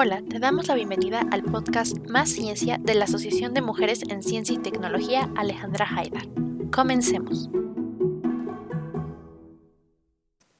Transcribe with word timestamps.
Hola, 0.00 0.22
te 0.30 0.38
damos 0.38 0.68
la 0.68 0.76
bienvenida 0.76 1.26
al 1.32 1.42
podcast 1.42 1.98
Más 2.08 2.28
Ciencia 2.28 2.78
de 2.80 2.94
la 2.94 3.06
Asociación 3.06 3.52
de 3.52 3.62
Mujeres 3.62 4.02
en 4.08 4.22
Ciencia 4.22 4.54
y 4.54 4.58
Tecnología 4.58 5.28
Alejandra 5.34 5.88
Haidar. 5.90 6.22
Comencemos. 6.70 7.50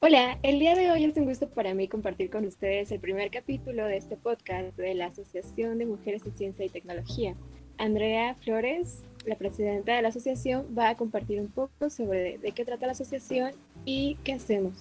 Hola, 0.00 0.40
el 0.42 0.58
día 0.58 0.74
de 0.74 0.90
hoy 0.90 1.04
es 1.04 1.16
un 1.16 1.26
gusto 1.26 1.48
para 1.48 1.72
mí 1.72 1.86
compartir 1.86 2.30
con 2.30 2.46
ustedes 2.46 2.90
el 2.90 2.98
primer 2.98 3.30
capítulo 3.30 3.84
de 3.84 3.98
este 3.98 4.16
podcast 4.16 4.76
de 4.76 4.94
la 4.94 5.06
Asociación 5.06 5.78
de 5.78 5.86
Mujeres 5.86 6.26
en 6.26 6.32
Ciencia 6.32 6.64
y 6.64 6.68
Tecnología. 6.68 7.36
Andrea 7.78 8.34
Flores, 8.34 9.04
la 9.24 9.36
presidenta 9.36 9.94
de 9.94 10.02
la 10.02 10.08
asociación, 10.08 10.66
va 10.76 10.88
a 10.88 10.96
compartir 10.96 11.40
un 11.40 11.48
poco 11.48 11.90
sobre 11.90 12.38
de 12.38 12.50
qué 12.50 12.64
trata 12.64 12.86
la 12.86 12.92
asociación 12.92 13.52
y 13.84 14.16
qué 14.24 14.32
hacemos. 14.32 14.72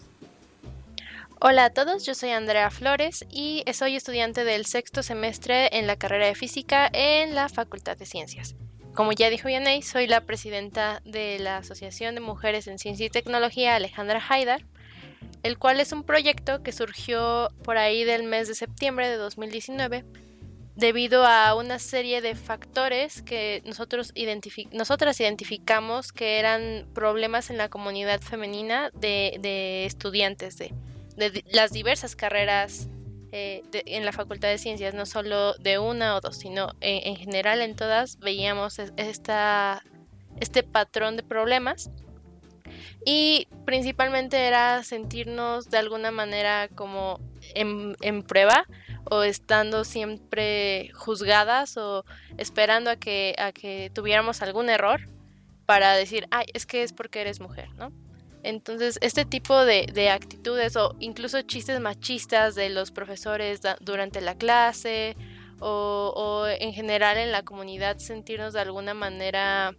Hola 1.39 1.65
a 1.65 1.69
todos, 1.69 2.03
yo 2.03 2.15
soy 2.15 2.31
Andrea 2.31 2.71
Flores 2.71 3.23
y 3.29 3.63
soy 3.71 3.95
estudiante 3.95 4.43
del 4.43 4.65
sexto 4.65 5.03
semestre 5.03 5.77
en 5.77 5.85
la 5.85 5.95
carrera 5.95 6.25
de 6.25 6.33
física 6.33 6.89
en 6.91 7.35
la 7.35 7.47
Facultad 7.47 7.95
de 7.95 8.07
Ciencias. 8.07 8.55
Como 8.95 9.11
ya 9.11 9.29
dijo 9.29 9.47
Yanei, 9.47 9.83
soy 9.83 10.07
la 10.07 10.21
presidenta 10.21 10.99
de 11.05 11.37
la 11.37 11.57
Asociación 11.57 12.15
de 12.15 12.21
Mujeres 12.21 12.65
en 12.65 12.79
Ciencia 12.79 13.05
y 13.05 13.11
Tecnología 13.11 13.75
Alejandra 13.75 14.19
Haidar, 14.27 14.65
el 15.43 15.59
cual 15.59 15.79
es 15.79 15.91
un 15.91 16.01
proyecto 16.01 16.63
que 16.63 16.71
surgió 16.71 17.51
por 17.63 17.77
ahí 17.77 18.03
del 18.03 18.23
mes 18.23 18.47
de 18.47 18.55
septiembre 18.55 19.07
de 19.07 19.17
2019 19.17 20.05
debido 20.75 21.23
a 21.23 21.53
una 21.53 21.77
serie 21.77 22.21
de 22.21 22.33
factores 22.33 23.21
que 23.21 23.61
nosotros 23.63 24.11
nosotras 24.71 25.19
identificamos 25.19 26.11
que 26.11 26.39
eran 26.39 26.87
problemas 26.95 27.51
en 27.51 27.57
la 27.57 27.69
comunidad 27.69 28.21
femenina 28.21 28.89
de, 28.95 29.37
de 29.39 29.85
estudiantes 29.85 30.57
de 30.57 30.73
de 31.17 31.43
las 31.51 31.71
diversas 31.71 32.15
carreras 32.15 32.87
eh, 33.31 33.63
en 33.71 34.05
la 34.05 34.13
Facultad 34.13 34.47
de 34.47 34.57
Ciencias, 34.57 34.93
no 34.93 35.05
solo 35.05 35.53
de 35.55 35.79
una 35.79 36.15
o 36.15 36.21
dos, 36.21 36.37
sino 36.37 36.71
en, 36.79 37.17
general 37.17 37.61
en 37.61 37.75
todas 37.75 38.19
veíamos 38.19 38.79
esta, 38.79 39.83
este 40.39 40.63
patrón 40.63 41.17
de 41.17 41.23
problemas 41.23 41.91
y 43.05 43.47
principalmente 43.65 44.47
era 44.47 44.83
sentirnos 44.83 45.69
de 45.69 45.77
alguna 45.77 46.11
manera 46.11 46.69
como 46.73 47.19
en, 47.53 47.97
en, 48.01 48.23
prueba 48.23 48.65
o 49.09 49.23
estando 49.23 49.83
siempre 49.83 50.91
juzgadas 50.93 51.75
o 51.77 52.05
esperando 52.37 52.89
a 52.89 52.95
que, 52.95 53.35
a 53.39 53.51
que 53.51 53.91
tuviéramos 53.93 54.41
algún 54.41 54.69
error 54.69 55.01
para 55.65 55.93
decir, 55.95 56.27
ay, 56.31 56.45
es 56.53 56.65
que 56.65 56.83
es 56.83 56.93
porque 56.93 57.21
eres 57.21 57.41
mujer, 57.41 57.69
¿no? 57.75 57.91
Entonces, 58.47 58.97
este 59.01 59.25
tipo 59.25 59.65
de, 59.65 60.09
actitudes 60.09 60.77
o 60.77 60.95
incluso 61.01 61.41
chistes 61.41 61.81
machistas 61.81 62.55
de 62.55 62.69
los 62.69 62.91
profesores 62.91 63.59
durante 63.81 64.21
la 64.21 64.35
clase 64.35 65.17
o, 65.59 66.45
en 66.47 66.71
general 66.71 67.17
en 67.17 67.33
la 67.33 67.43
comunidad 67.43 67.97
sentirnos 67.97 68.53
de 68.53 68.61
alguna 68.61 68.93
manera, 68.93 69.75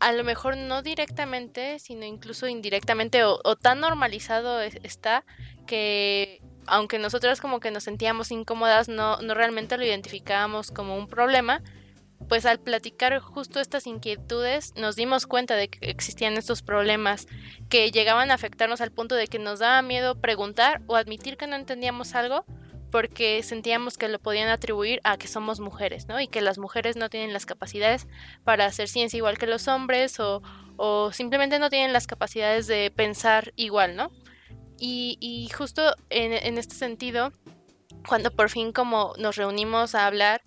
a 0.00 0.12
lo 0.12 0.22
mejor 0.22 0.58
no 0.58 0.82
directamente, 0.82 1.78
sino 1.78 2.04
incluso 2.04 2.46
indirectamente 2.46 3.24
o, 3.24 3.40
o 3.42 3.56
tan 3.56 3.80
normalizado 3.80 4.60
está 4.60 5.24
que 5.66 6.42
aunque 6.66 6.98
nosotras 6.98 7.40
como 7.40 7.58
que 7.58 7.70
nos 7.70 7.84
sentíamos 7.84 8.32
incómodas, 8.32 8.90
no, 8.90 9.16
no 9.22 9.32
realmente 9.32 9.78
lo 9.78 9.84
identificábamos 9.86 10.72
como 10.72 10.94
un 10.98 11.08
problema, 11.08 11.62
pues 12.28 12.46
al 12.46 12.60
platicar 12.60 13.18
justo 13.20 13.60
estas 13.60 13.86
inquietudes 13.86 14.74
nos 14.76 14.96
dimos 14.96 15.26
cuenta 15.26 15.56
de 15.56 15.68
que 15.68 15.90
existían 15.90 16.34
estos 16.34 16.62
problemas 16.62 17.26
que 17.68 17.90
llegaban 17.90 18.30
a 18.30 18.34
afectarnos 18.34 18.80
al 18.80 18.92
punto 18.92 19.14
de 19.14 19.26
que 19.26 19.38
nos 19.38 19.58
daba 19.58 19.82
miedo 19.82 20.20
preguntar 20.20 20.82
o 20.86 20.96
admitir 20.96 21.36
que 21.36 21.46
no 21.46 21.56
entendíamos 21.56 22.14
algo 22.14 22.44
porque 22.90 23.42
sentíamos 23.42 23.96
que 23.96 24.08
lo 24.08 24.18
podían 24.18 24.50
atribuir 24.50 25.00
a 25.02 25.16
que 25.16 25.26
somos 25.26 25.60
mujeres, 25.60 26.08
¿no? 26.08 26.20
Y 26.20 26.28
que 26.28 26.42
las 26.42 26.58
mujeres 26.58 26.94
no 26.94 27.08
tienen 27.08 27.32
las 27.32 27.46
capacidades 27.46 28.06
para 28.44 28.66
hacer 28.66 28.86
ciencia 28.86 29.16
igual 29.16 29.38
que 29.38 29.46
los 29.46 29.66
hombres 29.66 30.20
o, 30.20 30.42
o 30.76 31.10
simplemente 31.10 31.58
no 31.58 31.70
tienen 31.70 31.94
las 31.94 32.06
capacidades 32.06 32.66
de 32.66 32.92
pensar 32.94 33.52
igual, 33.56 33.96
¿no? 33.96 34.10
Y, 34.84 35.48
justo 35.56 35.94
en, 36.10 36.32
en 36.32 36.58
este 36.58 36.74
sentido, 36.74 37.32
cuando 38.08 38.32
por 38.32 38.50
fin 38.50 38.72
como 38.72 39.12
nos 39.16 39.36
reunimos 39.36 39.94
a 39.94 40.06
hablar, 40.06 40.42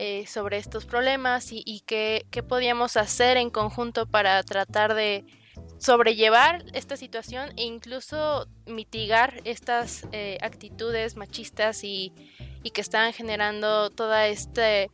eh, 0.00 0.28
sobre 0.28 0.58
estos 0.58 0.86
problemas 0.86 1.48
y, 1.50 1.82
qué, 1.84 2.24
podíamos 2.48 2.96
hacer 2.96 3.36
en 3.36 3.50
conjunto 3.50 4.06
para 4.06 4.40
tratar 4.44 4.94
de 4.94 5.24
sobrellevar 5.78 6.64
esta 6.72 6.96
situación 6.96 7.50
e 7.56 7.64
incluso 7.64 8.46
mitigar 8.64 9.40
estas 9.42 10.06
eh, 10.12 10.38
actitudes 10.40 11.16
machistas 11.16 11.82
y, 11.82 12.12
que 12.72 12.80
están 12.82 13.14
generando 13.14 13.88
toda 13.88 14.28
este 14.28 14.90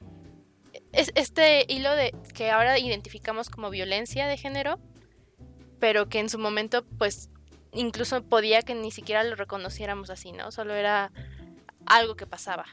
este 0.93 1.67
hilo 1.69 1.91
de 1.97 2.15
que 2.33 2.53
ahora 2.53 2.79
identificamos 2.79 3.51
como 3.51 3.69
violencia 3.69 4.29
de 4.29 4.37
género 4.37 4.79
pero 5.81 6.09
que 6.09 6.21
en 6.21 6.29
su 6.29 6.39
momento 6.39 6.85
pues 6.99 7.31
incluso 7.73 8.23
podía 8.23 8.63
que 8.63 8.77
ni 8.77 8.93
siquiera 8.93 9.25
lo 9.25 9.35
reconociéramos 9.35 10.09
así 10.09 10.31
no 10.31 10.53
solo 10.53 10.75
era 10.75 11.11
algo 11.85 12.15
que 12.15 12.29
pasaba 12.29 12.65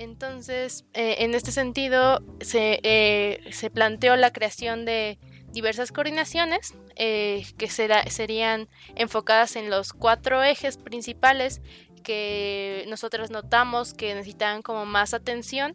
entonces, 0.00 0.86
eh, 0.94 1.16
en 1.18 1.34
este 1.34 1.52
sentido, 1.52 2.22
eh, 2.54 3.40
se, 3.52 3.68
planteó 3.68 4.16
la 4.16 4.32
creación 4.32 4.86
de 4.86 5.18
diversas 5.52 5.92
coordinaciones 5.92 6.72
eh, 6.96 7.44
que 7.58 7.68
serían 7.68 8.68
enfocadas 8.94 9.56
en 9.56 9.68
los 9.68 9.92
cuatro 9.92 10.42
ejes 10.42 10.78
principales 10.78 11.60
que 12.02 12.86
nosotros 12.88 13.30
notamos 13.30 13.92
que 13.92 14.14
necesitaban 14.14 14.62
como 14.62 14.86
más 14.86 15.12
atención 15.12 15.74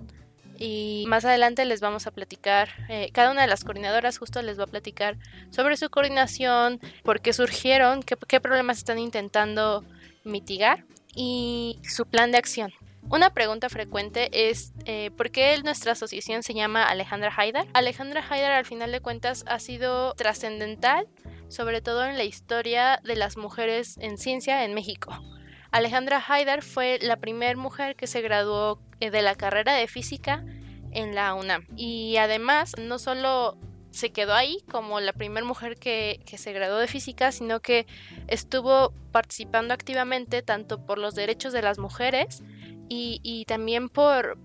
y 0.57 1.06
más 1.07 1.24
adelante 1.24 1.63
les 1.66 1.80
vamos 1.80 2.07
a 2.07 2.12
platicar, 2.12 2.69
cada 3.12 3.30
una 3.30 3.42
de 3.42 3.47
las 3.47 3.63
coordinadoras 3.63 4.18
justo 4.18 4.42
les 4.42 4.57
va 4.57 4.63
a 4.63 4.68
platicar 4.68 5.18
sobre 5.52 5.78
su 5.78 5.90
coordinación, 5.92 6.80
por 7.03 7.22
qué 7.22 7.31
surgieron, 7.31 8.02
qué 8.02 8.40
problemas 8.40 8.80
están 8.80 8.97
intentando 8.97 9.84
mitigar 10.24 10.86
y 11.13 11.80
su 11.84 12.06
plan 12.06 12.31
de 12.31 12.40
acción. 12.40 12.74
Una 13.09 13.29
pregunta 13.29 13.69
frecuente 13.69 14.49
es 14.49 14.73
eh, 14.85 15.11
¿por 15.16 15.29
qué 15.29 15.55
nuestra 15.63 15.91
asociación 15.91 16.41
se 16.41 16.55
llama 16.55 16.83
Alejandra 16.83 17.31
Haidar? 17.35 17.67
Alejandra 17.73 18.23
Haidar 18.27 18.51
al 18.51 18.66
final 18.66 18.91
de 18.91 18.99
cuentas 18.99 19.45
ha 19.47 19.59
sido 19.59 20.16
trascendental, 20.16 21.07
sobre 21.47 21.81
todo 21.81 22.03
en 22.03 22.17
la 22.17 22.23
historia 22.23 22.99
de 23.03 23.15
las 23.15 23.38
mujeres 23.38 23.97
en 23.99 24.17
ciencia 24.17 24.65
en 24.65 24.73
México. 24.73 25.11
Alejandra 25.71 26.23
Haidar 26.27 26.63
fue 26.63 26.97
la 26.99 27.17
primera 27.17 27.55
mujer 27.55 27.95
que 27.95 28.07
se 28.07 28.21
graduó 28.21 28.81
eh, 28.99 29.11
de 29.11 29.21
la 29.21 29.35
carrera 29.35 29.75
de 29.75 29.88
física 29.88 30.44
en 30.91 31.13
la 31.13 31.35
UNAM. 31.35 31.67
Y 31.75 32.17
además, 32.17 32.73
no 32.79 32.97
solo 32.97 33.57
se 33.91 34.11
quedó 34.11 34.33
ahí 34.33 34.63
como 34.69 34.99
la 34.99 35.13
primera 35.13 35.45
mujer 35.45 35.77
que, 35.77 36.21
que, 36.25 36.38
se 36.38 36.53
graduó 36.53 36.77
de 36.77 36.88
física, 36.88 37.31
sino 37.31 37.61
que 37.61 37.85
estuvo 38.27 38.94
participando 39.11 39.73
activamente 39.73 40.41
tanto 40.41 40.85
por 40.85 40.97
los 40.97 41.13
derechos 41.13 41.53
de 41.53 41.61
las 41.61 41.77
mujeres 41.77 42.41
y, 42.88 43.46
también 43.47 43.90
por, 43.90 44.38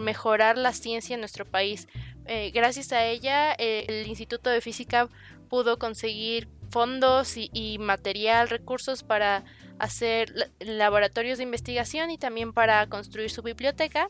mejorar 0.00 0.58
la 0.58 0.72
ciencia 0.72 1.14
en 1.14 1.20
nuestro 1.20 1.44
país. 1.44 1.88
Eh, 2.26 2.50
gracias 2.54 2.92
a 2.92 3.04
ella, 3.04 3.52
el 3.52 4.06
Instituto 4.06 4.50
de 4.50 4.60
Física 4.60 5.08
pudo 5.48 5.78
conseguir 5.78 6.48
fondos 6.70 7.34
y, 7.36 7.78
material, 7.78 8.48
recursos 8.48 9.02
para 9.02 9.44
hacer 9.78 10.50
laboratorios 10.58 11.38
de 11.38 11.44
investigación 11.44 12.10
y 12.10 12.18
también 12.18 12.52
para 12.52 12.86
construir 12.88 13.30
su 13.30 13.42
biblioteca. 13.42 14.08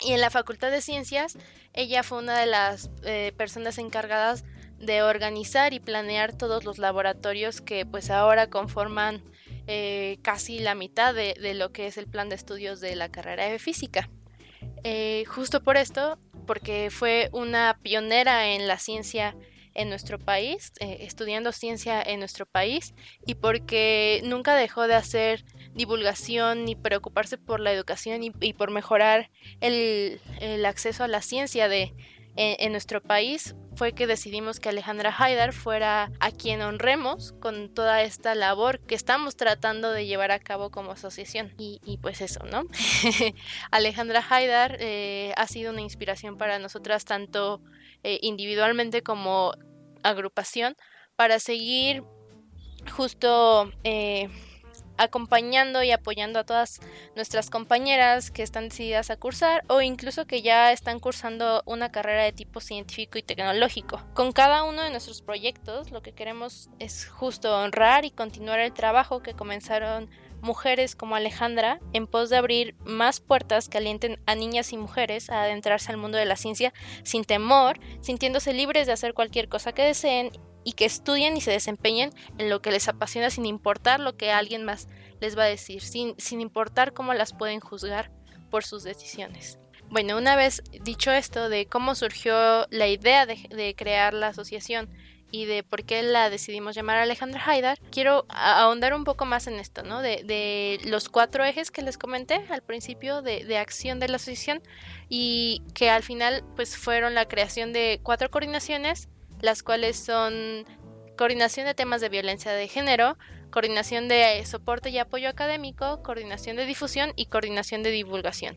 Y 0.00 0.12
en 0.12 0.20
la 0.20 0.30
Facultad 0.30 0.70
de 0.70 0.80
Ciencias, 0.80 1.36
ella 1.72 2.02
fue 2.02 2.18
una 2.18 2.38
de 2.38 2.46
las 2.46 2.90
eh, 3.04 3.32
personas 3.36 3.78
encargadas 3.78 4.44
de 4.78 5.02
organizar 5.02 5.72
y 5.74 5.80
planear 5.80 6.32
todos 6.32 6.64
los 6.64 6.78
laboratorios 6.78 7.60
que 7.60 7.86
pues 7.86 8.10
ahora 8.10 8.48
conforman 8.48 9.22
eh, 9.66 10.18
casi 10.22 10.58
la 10.58 10.74
mitad 10.74 11.14
de, 11.14 11.54
lo 11.54 11.72
que 11.72 11.86
es 11.86 11.96
el 11.96 12.06
plan 12.06 12.28
de 12.28 12.34
estudios 12.34 12.80
de 12.80 12.96
la 12.96 13.10
carrera 13.10 13.46
de 13.46 13.58
física. 13.58 14.10
Eh, 14.84 15.24
justo 15.26 15.62
por 15.62 15.76
esto, 15.76 16.18
porque 16.46 16.90
fue 16.90 17.28
una 17.32 17.78
pionera 17.82 18.48
en 18.48 18.66
la 18.66 18.78
ciencia 18.78 19.36
en 19.74 19.88
nuestro 19.88 20.18
país, 20.18 20.72
eh, 20.80 20.98
estudiando 21.00 21.52
ciencia 21.52 22.02
en 22.02 22.18
nuestro 22.18 22.44
país, 22.44 22.94
y 23.26 23.36
porque 23.36 24.20
nunca 24.24 24.54
dejó 24.54 24.86
de 24.86 24.94
hacer 24.94 25.44
divulgación 25.74 26.64
ni 26.64 26.76
preocuparse 26.76 27.38
por 27.38 27.60
la 27.60 27.72
educación 27.72 28.22
y, 28.22 28.52
por 28.52 28.70
mejorar 28.70 29.30
el, 29.60 30.20
acceso 30.66 31.04
a 31.04 31.08
la 31.08 31.22
ciencia 31.22 31.68
de, 31.68 31.94
en, 32.36 32.72
nuestro 32.72 33.02
país 33.02 33.54
fue 33.82 33.94
que 33.94 34.06
decidimos 34.06 34.60
que 34.60 34.68
Alejandra 34.68 35.12
Haidar 35.18 35.52
fuera 35.52 36.12
a 36.20 36.30
quien 36.30 36.62
honremos 36.62 37.32
con 37.40 37.68
toda 37.68 38.02
esta 38.02 38.36
labor 38.36 38.78
que 38.78 38.94
estamos 38.94 39.34
tratando 39.34 39.90
de 39.90 40.06
llevar 40.06 40.30
a 40.30 40.38
cabo 40.38 40.70
como 40.70 40.92
asociación. 40.92 41.52
Y, 41.58 41.98
pues 42.00 42.20
eso, 42.20 42.44
¿no? 42.44 42.62
Alejandra 43.72 44.24
Haidar 44.30 44.76
eh, 44.78 45.32
ha 45.36 45.48
sido 45.48 45.72
una 45.72 45.80
inspiración 45.80 46.38
para 46.38 46.60
nosotras 46.60 47.04
tanto 47.04 47.60
eh, 48.04 48.20
individualmente 48.22 49.02
como 49.02 49.52
agrupación 50.04 50.76
para 51.16 51.40
seguir 51.40 52.04
justo... 52.96 53.68
Eh, 53.82 54.28
acompañando 55.02 55.82
y 55.82 55.90
apoyando 55.90 56.38
a 56.38 56.44
todas 56.44 56.80
nuestras 57.16 57.50
compañeras 57.50 58.30
que 58.30 58.42
están 58.42 58.68
decididas 58.68 59.10
a 59.10 59.16
cursar 59.16 59.64
o 59.68 59.80
incluso 59.80 60.26
que 60.26 60.42
ya 60.42 60.72
están 60.72 61.00
cursando 61.00 61.62
una 61.66 61.90
carrera 61.90 62.24
de 62.24 62.32
tipo 62.32 62.60
científico 62.60 63.18
y 63.18 63.22
tecnológico. 63.22 64.02
Con 64.14 64.32
cada 64.32 64.62
uno 64.64 64.82
de 64.82 64.90
nuestros 64.90 65.22
proyectos 65.22 65.90
lo 65.90 66.02
que 66.02 66.12
queremos 66.12 66.70
es 66.78 67.06
justo 67.06 67.56
honrar 67.56 68.04
y 68.04 68.10
continuar 68.10 68.60
el 68.60 68.72
trabajo 68.72 69.22
que 69.22 69.34
comenzaron 69.34 70.10
mujeres 70.42 70.96
como 70.96 71.14
Alejandra 71.14 71.80
en 71.92 72.06
pos 72.06 72.28
de 72.28 72.36
abrir 72.36 72.74
más 72.84 73.20
puertas 73.20 73.68
que 73.68 73.78
alienten 73.78 74.18
a 74.26 74.34
niñas 74.34 74.72
y 74.72 74.76
mujeres 74.76 75.30
a 75.30 75.44
adentrarse 75.44 75.90
al 75.90 75.96
mundo 75.96 76.18
de 76.18 76.26
la 76.26 76.36
ciencia 76.36 76.74
sin 77.04 77.24
temor, 77.24 77.78
sintiéndose 78.00 78.52
libres 78.52 78.86
de 78.86 78.92
hacer 78.92 79.14
cualquier 79.14 79.48
cosa 79.48 79.72
que 79.72 79.84
deseen 79.84 80.32
y 80.64 80.72
que 80.72 80.84
estudien 80.84 81.36
y 81.36 81.40
se 81.40 81.50
desempeñen 81.50 82.10
en 82.38 82.50
lo 82.50 82.62
que 82.62 82.70
les 82.70 82.88
apasiona 82.88 83.30
sin 83.30 83.46
importar 83.46 84.00
lo 84.00 84.16
que 84.16 84.30
alguien 84.30 84.64
más 84.64 84.88
les 85.20 85.38
va 85.38 85.44
a 85.44 85.46
decir, 85.46 85.82
sin, 85.82 86.14
sin 86.18 86.40
importar 86.40 86.92
cómo 86.92 87.14
las 87.14 87.32
pueden 87.32 87.60
juzgar 87.60 88.10
por 88.50 88.64
sus 88.64 88.82
decisiones. 88.82 89.58
Bueno, 89.92 90.16
una 90.16 90.36
vez 90.36 90.62
dicho 90.82 91.12
esto 91.12 91.50
de 91.50 91.66
cómo 91.66 91.94
surgió 91.94 92.66
la 92.70 92.86
idea 92.88 93.26
de, 93.26 93.74
crear 93.76 94.14
la 94.14 94.28
asociación 94.28 94.88
y 95.30 95.44
de 95.44 95.62
por 95.62 95.84
qué 95.84 96.02
la 96.02 96.30
decidimos 96.30 96.74
llamar 96.74 96.96
Alejandra 96.96 97.42
Haidar, 97.44 97.78
quiero 97.90 98.24
ahondar 98.30 98.94
un 98.94 99.04
poco 99.04 99.26
más 99.26 99.46
en 99.48 99.60
esto, 99.60 99.82
¿no? 99.82 100.00
De, 100.00 100.22
de 100.24 100.80
los 100.84 101.10
cuatro 101.10 101.44
ejes 101.44 101.70
que 101.70 101.82
les 101.82 101.98
comenté 101.98 102.42
al 102.48 102.62
principio 102.62 103.20
de, 103.20 103.44
de, 103.44 103.58
acción 103.58 104.00
de 104.00 104.08
la 104.08 104.16
asociación 104.16 104.62
y 105.10 105.60
que 105.74 105.90
al 105.90 106.02
final 106.02 106.42
pues 106.56 106.78
fueron 106.78 107.14
la 107.14 107.28
creación 107.28 107.74
de 107.74 108.00
cuatro 108.02 108.30
coordinaciones, 108.30 109.10
las 109.42 109.62
cuales 109.62 109.98
son 109.98 110.64
coordinación 111.18 111.66
de 111.66 111.74
temas 111.74 112.00
de 112.00 112.08
violencia 112.08 112.52
de 112.52 112.68
género, 112.68 113.18
coordinación 113.50 114.08
de 114.08 114.42
soporte 114.46 114.88
y 114.88 114.98
apoyo 114.98 115.28
académico, 115.28 116.02
coordinación 116.02 116.56
de 116.56 116.64
difusión 116.64 117.12
y 117.16 117.26
coordinación 117.26 117.82
de 117.82 117.90
divulgación. 117.90 118.56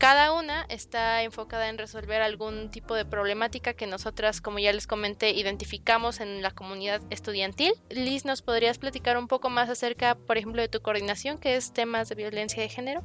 Cada 0.00 0.32
una 0.32 0.64
está 0.70 1.22
enfocada 1.24 1.68
en 1.68 1.76
resolver 1.76 2.22
algún 2.22 2.70
tipo 2.70 2.94
de 2.94 3.04
problemática 3.04 3.74
que 3.74 3.86
nosotras, 3.86 4.40
como 4.40 4.58
ya 4.58 4.72
les 4.72 4.86
comenté, 4.86 5.30
identificamos 5.32 6.20
en 6.20 6.40
la 6.40 6.52
comunidad 6.52 7.02
estudiantil. 7.10 7.74
Liz, 7.90 8.24
¿nos 8.24 8.40
podrías 8.40 8.78
platicar 8.78 9.18
un 9.18 9.28
poco 9.28 9.50
más 9.50 9.68
acerca, 9.68 10.14
por 10.14 10.38
ejemplo, 10.38 10.62
de 10.62 10.68
tu 10.68 10.80
coordinación, 10.80 11.36
que 11.36 11.56
es 11.56 11.74
temas 11.74 12.08
de 12.08 12.14
violencia 12.14 12.62
de 12.62 12.70
género? 12.70 13.04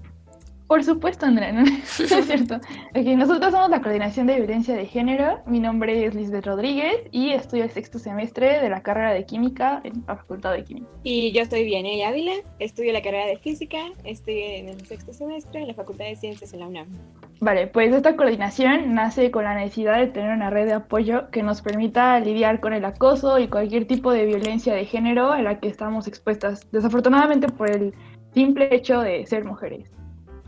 Por 0.68 0.84
supuesto, 0.84 1.28
Andrea, 1.28 1.52
¿no? 1.52 1.64
es 2.00 2.26
cierto. 2.26 2.60
Okay, 2.90 3.16
nosotros 3.16 3.52
somos 3.52 3.70
la 3.70 3.82
Coordinación 3.82 4.26
de 4.26 4.38
Violencia 4.38 4.76
de 4.76 4.86
Género. 4.88 5.42
Mi 5.46 5.60
nombre 5.60 6.06
es 6.06 6.16
Lisbeth 6.16 6.46
Rodríguez 6.46 6.96
y 7.12 7.32
estudio 7.32 7.66
el 7.66 7.70
sexto 7.70 8.00
semestre 8.00 8.62
de 8.62 8.70
la 8.70 8.82
carrera 8.82 9.14
de 9.14 9.26
Química 9.26 9.82
en 9.84 10.04
la 10.08 10.16
Facultad 10.16 10.54
de 10.54 10.64
Química. 10.64 10.88
Y 11.04 11.32
yo 11.34 11.44
estoy 11.44 11.66
Vianey 11.66 12.02
Ávila, 12.02 12.34
estudio 12.60 12.94
la 12.94 13.04
carrera 13.04 13.28
de 13.28 13.38
Física, 13.38 13.78
estoy 14.04 14.40
en 14.40 14.70
el 14.70 14.86
sexto 14.88 15.14
semestre 15.14 15.62
en 15.62 15.68
la 15.68 15.74
Facultad 15.76 16.06
de 16.06 16.16
Ciencias 16.16 16.52
en 16.54 16.62
la 16.62 16.68
UNAM. 16.68 16.88
Vale, 17.42 17.68
pues 17.68 17.94
esta 17.94 18.16
coordinación 18.16 18.96
nace 18.96 19.30
con 19.30 19.44
la 19.44 19.54
necesidad 19.54 20.00
de 20.00 20.08
tener 20.08 20.34
una 20.34 20.50
red 20.50 20.66
de 20.66 20.74
apoyo 20.74 21.30
que 21.30 21.44
nos 21.44 21.62
permita 21.62 22.20
lidiar 22.20 22.60
con 22.60 22.74
el 22.74 22.86
acoso 22.86 23.38
y 23.38 23.50
cualquier 23.50 23.86
tipo 23.86 24.12
de 24.12 24.26
violencia 24.26 24.74
de 24.74 24.86
género 24.86 25.32
a 25.32 25.42
la 25.42 25.60
que 25.60 25.68
estamos 25.68 26.08
expuestas, 26.08 26.68
desafortunadamente 26.72 27.50
por 27.50 27.70
el 27.70 27.94
simple 28.34 28.74
hecho 28.74 29.02
de 29.02 29.26
ser 29.28 29.46
mujeres. 29.46 29.92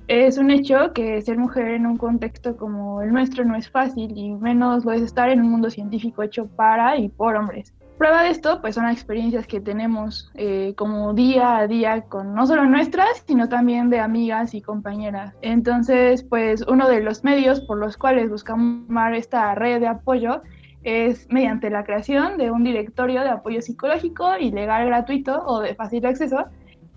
Es 0.07 0.37
un 0.37 0.51
hecho 0.51 0.93
que 0.93 1.21
ser 1.21 1.37
mujer 1.37 1.67
en 1.71 1.85
un 1.85 1.97
contexto 1.97 2.55
como 2.55 3.01
el 3.01 3.11
nuestro 3.11 3.43
no 3.43 3.57
es 3.57 3.69
fácil 3.69 4.17
y 4.17 4.31
menos 4.31 4.85
lo 4.85 4.93
es 4.93 5.01
estar 5.01 5.29
en 5.29 5.41
un 5.41 5.51
mundo 5.51 5.69
científico 5.69 6.23
hecho 6.23 6.47
para 6.47 6.97
y 6.97 7.09
por 7.09 7.35
hombres. 7.35 7.73
Prueba 7.97 8.23
de 8.23 8.29
esto, 8.29 8.61
pues 8.61 8.75
son 8.75 8.85
las 8.85 8.93
experiencias 8.93 9.47
que 9.47 9.59
tenemos 9.59 10.31
eh, 10.35 10.73
como 10.77 11.13
día 11.13 11.57
a 11.57 11.67
día 11.67 12.03
con 12.03 12.33
no 12.33 12.47
solo 12.47 12.63
nuestras, 12.65 13.25
sino 13.27 13.49
también 13.49 13.89
de 13.89 13.99
amigas 13.99 14.53
y 14.53 14.61
compañeras. 14.61 15.35
Entonces, 15.41 16.23
pues 16.23 16.63
uno 16.69 16.87
de 16.87 17.01
los 17.01 17.25
medios 17.25 17.59
por 17.59 17.77
los 17.77 17.97
cuales 17.97 18.29
buscamos 18.29 18.85
esta 19.13 19.55
red 19.55 19.81
de 19.81 19.87
apoyo 19.87 20.41
es 20.83 21.27
mediante 21.29 21.69
la 21.69 21.83
creación 21.83 22.37
de 22.37 22.49
un 22.49 22.63
directorio 22.63 23.23
de 23.23 23.29
apoyo 23.29 23.61
psicológico 23.61 24.37
y 24.39 24.51
legal 24.51 24.85
gratuito 24.85 25.43
o 25.45 25.59
de 25.59 25.75
fácil 25.75 26.05
acceso 26.05 26.45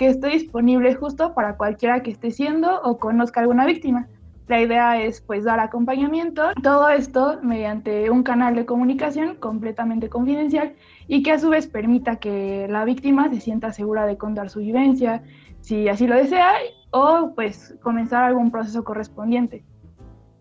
que 0.00 0.08
esté 0.08 0.28
disponible 0.28 0.94
justo 0.94 1.34
para 1.34 1.58
cualquiera 1.58 2.02
que 2.02 2.10
esté 2.10 2.30
siendo 2.30 2.80
o 2.84 2.96
conozca 2.96 3.40
alguna 3.40 3.66
víctima. 3.66 4.08
La 4.48 4.58
idea 4.58 4.98
es 4.98 5.20
pues 5.20 5.44
dar 5.44 5.60
acompañamiento, 5.60 6.42
todo 6.62 6.88
esto 6.88 7.38
mediante 7.42 8.08
un 8.08 8.22
canal 8.22 8.54
de 8.54 8.64
comunicación 8.64 9.34
completamente 9.34 10.08
confidencial 10.08 10.72
y 11.06 11.22
que 11.22 11.32
a 11.32 11.38
su 11.38 11.50
vez 11.50 11.66
permita 11.66 12.16
que 12.16 12.66
la 12.70 12.86
víctima 12.86 13.28
se 13.28 13.42
sienta 13.42 13.74
segura 13.74 14.06
de 14.06 14.16
contar 14.16 14.48
su 14.48 14.60
vivencia, 14.60 15.22
si 15.60 15.86
así 15.90 16.06
lo 16.06 16.16
desea, 16.16 16.48
o 16.92 17.34
pues 17.34 17.76
comenzar 17.82 18.24
algún 18.24 18.50
proceso 18.50 18.82
correspondiente. 18.82 19.64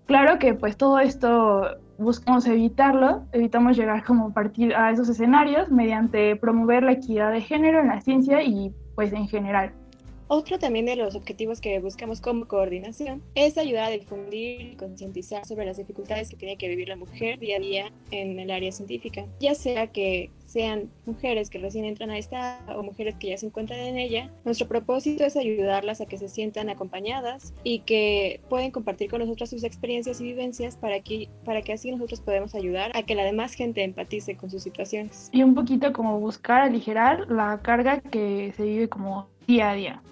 Claro 0.05 0.39
que 0.39 0.53
pues 0.53 0.77
todo 0.77 0.99
esto 0.99 1.63
buscamos 1.97 2.47
evitarlo, 2.47 3.25
evitamos 3.33 3.75
llegar 3.75 4.05
como 4.05 4.33
a 4.77 4.91
esos 4.91 5.09
escenarios 5.09 5.69
mediante 5.69 6.37
promover 6.37 6.83
la 6.83 6.93
equidad 6.93 7.33
de 7.33 7.41
género 7.41 7.81
en 7.81 7.87
la 7.87 7.99
ciencia 7.99 8.41
y 8.41 8.73
pues 8.99 9.13
en 9.13 9.29
general. 9.29 9.78
Otro 10.31 10.59
también 10.59 10.85
de 10.85 10.95
los 10.95 11.15
objetivos 11.15 11.59
que 11.59 11.79
buscamos 11.79 12.21
como 12.21 12.47
coordinación 12.47 13.23
es 13.33 13.57
ayudar 13.57 13.85
a 13.85 13.89
difundir 13.89 14.61
y 14.61 14.75
concientizar 14.75 15.43
sobre 15.47 15.65
las 15.65 15.77
dificultades 15.77 16.29
que 16.29 16.35
tiene 16.35 16.55
que 16.55 16.67
vivir 16.67 16.87
la 16.87 16.95
mujer 16.95 17.39
día 17.39 17.57
a 17.57 17.59
día 17.59 17.91
en 18.11 18.37
el 18.37 18.51
área 18.51 18.71
científica, 18.71 19.25
ya 19.39 19.55
sea 19.55 19.87
que 19.87 20.29
sean 20.45 20.91
mujeres 21.07 21.49
que 21.49 21.57
recién 21.57 21.83
entran 21.83 22.11
a 22.11 22.19
esta 22.19 22.59
o 22.75 22.83
mujeres 22.83 23.15
que 23.15 23.29
ya 23.29 23.39
se 23.39 23.47
encuentran 23.47 23.79
en 23.79 23.97
ella. 23.97 24.29
Nuestro 24.45 24.67
propósito 24.67 25.23
es 25.23 25.35
ayudarlas 25.35 25.99
a 25.99 26.05
que 26.05 26.19
se 26.19 26.29
sientan 26.29 26.69
acompañadas 26.69 27.51
y 27.63 27.79
que 27.79 28.39
pueden 28.49 28.69
compartir 28.69 29.09
con 29.09 29.21
nosotras 29.21 29.49
sus 29.49 29.63
experiencias 29.63 30.21
y 30.21 30.25
vivencias 30.25 30.75
para 30.75 30.99
que, 30.99 31.27
para 31.43 31.63
que 31.63 31.73
así 31.73 31.89
nosotros 31.89 32.21
podamos 32.21 32.53
ayudar 32.53 32.91
a 32.93 33.01
que 33.01 33.15
la 33.15 33.23
demás 33.23 33.53
gente 33.53 33.83
empatice 33.83 34.37
con 34.37 34.51
sus 34.51 34.61
situaciones. 34.61 35.29
Y 35.31 35.41
un 35.41 35.55
poquito 35.55 35.91
como 35.91 36.19
buscar 36.19 36.61
aligerar 36.61 37.31
la 37.31 37.59
carga 37.63 37.99
que 37.99 38.53
se 38.55 38.63
vive 38.63 38.89
como 38.89 39.27
día 39.47 39.71
a 39.71 39.73
día. 39.73 40.03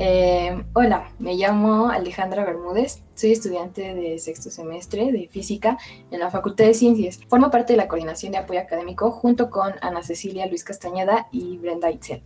Eh, 0.00 0.62
hola, 0.74 1.12
me 1.18 1.34
llamo 1.34 1.88
Alejandra 1.88 2.44
Bermúdez, 2.44 3.02
soy 3.16 3.32
estudiante 3.32 3.94
de 3.94 4.18
sexto 4.20 4.48
semestre 4.48 5.10
de 5.10 5.26
física 5.26 5.76
en 6.12 6.20
la 6.20 6.30
Facultad 6.30 6.66
de 6.66 6.74
Ciencias. 6.74 7.18
Formo 7.28 7.50
parte 7.50 7.72
de 7.72 7.78
la 7.78 7.88
coordinación 7.88 8.30
de 8.32 8.38
apoyo 8.38 8.60
académico 8.60 9.10
junto 9.10 9.50
con 9.50 9.74
Ana 9.80 10.04
Cecilia 10.04 10.46
Luis 10.46 10.62
Castañeda 10.62 11.26
y 11.32 11.58
Brenda 11.58 11.90
Itzel. 11.90 12.22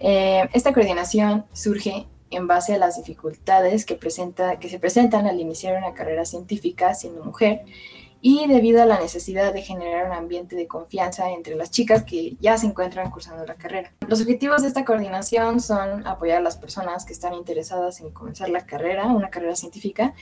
Eh, 0.00 0.48
esta 0.52 0.72
coordinación 0.72 1.44
surge 1.52 2.08
en 2.30 2.48
base 2.48 2.74
a 2.74 2.78
las 2.78 2.96
dificultades 2.96 3.86
que, 3.86 3.94
presenta, 3.94 4.58
que 4.58 4.68
se 4.68 4.80
presentan 4.80 5.26
al 5.26 5.40
iniciar 5.40 5.78
una 5.78 5.94
carrera 5.94 6.24
científica 6.24 6.94
siendo 6.94 7.22
mujer 7.24 7.62
y 8.26 8.46
debido 8.46 8.82
a 8.82 8.86
la 8.86 8.98
necesidad 8.98 9.52
de 9.52 9.60
generar 9.60 10.06
un 10.06 10.12
ambiente 10.12 10.56
de 10.56 10.66
confianza 10.66 11.30
entre 11.30 11.56
las 11.56 11.70
chicas 11.70 12.04
que 12.04 12.38
ya 12.40 12.56
se 12.56 12.64
encuentran 12.64 13.10
cursando 13.10 13.44
la 13.44 13.56
carrera. 13.56 13.92
Los 14.08 14.22
objetivos 14.22 14.62
de 14.62 14.68
esta 14.68 14.86
coordinación 14.86 15.60
son 15.60 16.06
apoyar 16.06 16.38
a 16.38 16.40
las 16.40 16.56
personas 16.56 17.04
que 17.04 17.12
están 17.12 17.34
interesadas 17.34 18.00
en 18.00 18.12
comenzar 18.12 18.48
la 18.48 18.64
carrera, 18.64 19.08
una 19.08 19.28
carrera 19.28 19.54
científica, 19.54 20.14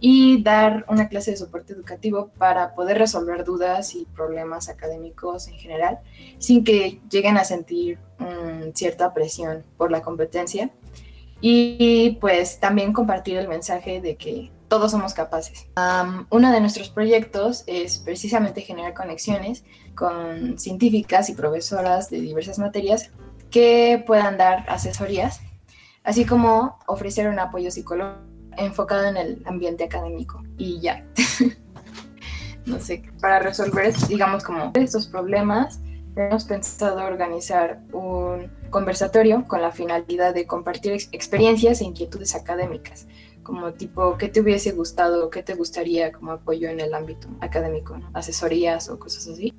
y 0.00 0.42
dar 0.42 0.84
una 0.90 1.08
clase 1.08 1.30
de 1.30 1.38
soporte 1.38 1.72
educativo 1.72 2.30
para 2.36 2.74
poder 2.74 2.98
resolver 2.98 3.42
dudas 3.42 3.94
y 3.94 4.04
problemas 4.04 4.68
académicos 4.68 5.48
en 5.48 5.54
general, 5.54 6.00
sin 6.36 6.62
que 6.62 7.00
lleguen 7.10 7.38
a 7.38 7.44
sentir 7.44 7.98
um, 8.20 8.70
cierta 8.74 9.14
presión 9.14 9.64
por 9.78 9.90
la 9.90 10.02
competencia. 10.02 10.68
Y 11.40 12.18
pues 12.20 12.60
también 12.60 12.92
compartir 12.92 13.38
el 13.38 13.48
mensaje 13.48 14.02
de 14.02 14.16
que 14.16 14.50
todos 14.68 14.90
somos 14.90 15.14
capaces. 15.14 15.66
uno 16.30 16.52
de 16.52 16.60
nuestros 16.60 16.90
proyectos 16.90 17.64
es 17.66 17.98
precisamente 17.98 18.60
generar 18.62 18.94
conexiones 18.94 19.64
con 19.94 20.58
científicas 20.58 21.28
y 21.30 21.34
profesoras 21.34 22.10
de 22.10 22.20
diversas 22.20 22.58
materias 22.58 23.10
que 23.50 24.02
puedan 24.06 24.36
dar 24.36 24.64
asesorías, 24.68 25.40
así 26.04 26.24
como 26.24 26.78
ofrecer 26.86 27.28
un 27.28 27.38
apoyo 27.38 27.70
psicológico 27.70 28.36
enfocado 28.56 29.06
en 29.06 29.16
el 29.16 29.42
ambiente 29.46 29.84
académico. 29.84 30.42
Y 30.56 30.80
ya. 30.80 31.04
no 32.66 32.80
sé, 32.80 33.02
para 33.20 33.38
resolver, 33.38 33.94
digamos, 34.08 34.44
como 34.44 34.72
estos 34.74 35.06
problemas, 35.06 35.80
hemos 36.16 36.44
pensado 36.44 37.04
organizar 37.04 37.80
un 37.92 38.50
conversatorio 38.70 39.44
con 39.46 39.62
la 39.62 39.70
finalidad 39.70 40.34
de 40.34 40.46
compartir 40.46 40.92
experiencias 41.12 41.80
e 41.80 41.84
inquietudes 41.84 42.34
académicas 42.34 43.06
como 43.46 43.72
tipo, 43.72 44.18
¿qué 44.18 44.28
te 44.28 44.40
hubiese 44.40 44.72
gustado, 44.72 45.30
qué 45.30 45.40
te 45.40 45.54
gustaría 45.54 46.10
como 46.10 46.32
apoyo 46.32 46.68
en 46.68 46.80
el 46.80 46.92
ámbito 46.92 47.28
académico, 47.40 47.96
asesorías 48.12 48.90
o 48.90 48.98
cosas 48.98 49.28
así? 49.28 49.54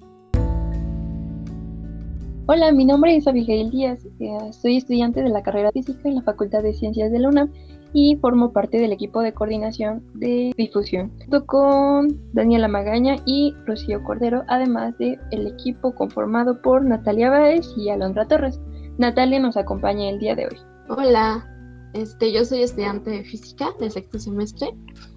Hola, 2.48 2.72
mi 2.74 2.84
nombre 2.84 3.16
es 3.16 3.28
Abigail 3.28 3.72
Díaz, 3.72 4.06
eh, 4.20 4.38
soy 4.52 4.78
estudiante 4.78 5.24
de 5.24 5.30
la 5.30 5.42
carrera 5.42 5.72
física 5.72 6.02
en 6.04 6.16
la 6.16 6.22
Facultad 6.22 6.64
de 6.64 6.74
Ciencias 6.74 7.12
de 7.12 7.20
la 7.20 7.30
UNAM 7.30 7.52
y 7.94 8.18
formo 8.18 8.52
parte 8.52 8.78
del 8.78 8.92
equipo 8.92 9.22
de 9.22 9.34
coordinación 9.34 10.04
de 10.16 10.54
difusión, 10.58 11.12
junto 11.20 11.46
con 11.46 12.20
Daniela 12.34 12.68
Magaña 12.68 13.16
y 13.26 13.56
Rocío 13.66 14.04
Cordero, 14.04 14.44
además 14.50 14.98
del 14.98 15.18
el 15.32 15.48
equipo 15.48 15.96
conformado 15.96 16.62
por 16.62 16.84
Natalia 16.84 17.30
Báez 17.30 17.66
y 17.78 17.90
Alondra 17.90 18.28
Torres. 18.28 18.60
Natalia 18.98 19.40
nos 19.40 19.56
acompaña 19.56 20.10
el 20.10 20.20
día 20.20 20.36
de 20.36 20.48
hoy. 20.48 20.58
Hola, 20.90 21.57
este, 21.98 22.32
yo 22.32 22.46
soy 22.46 22.62
estudiante 22.62 23.10
de 23.10 23.24
física 23.24 23.74
del 23.80 23.92
sexto 23.92 24.20
semestre 24.20 24.70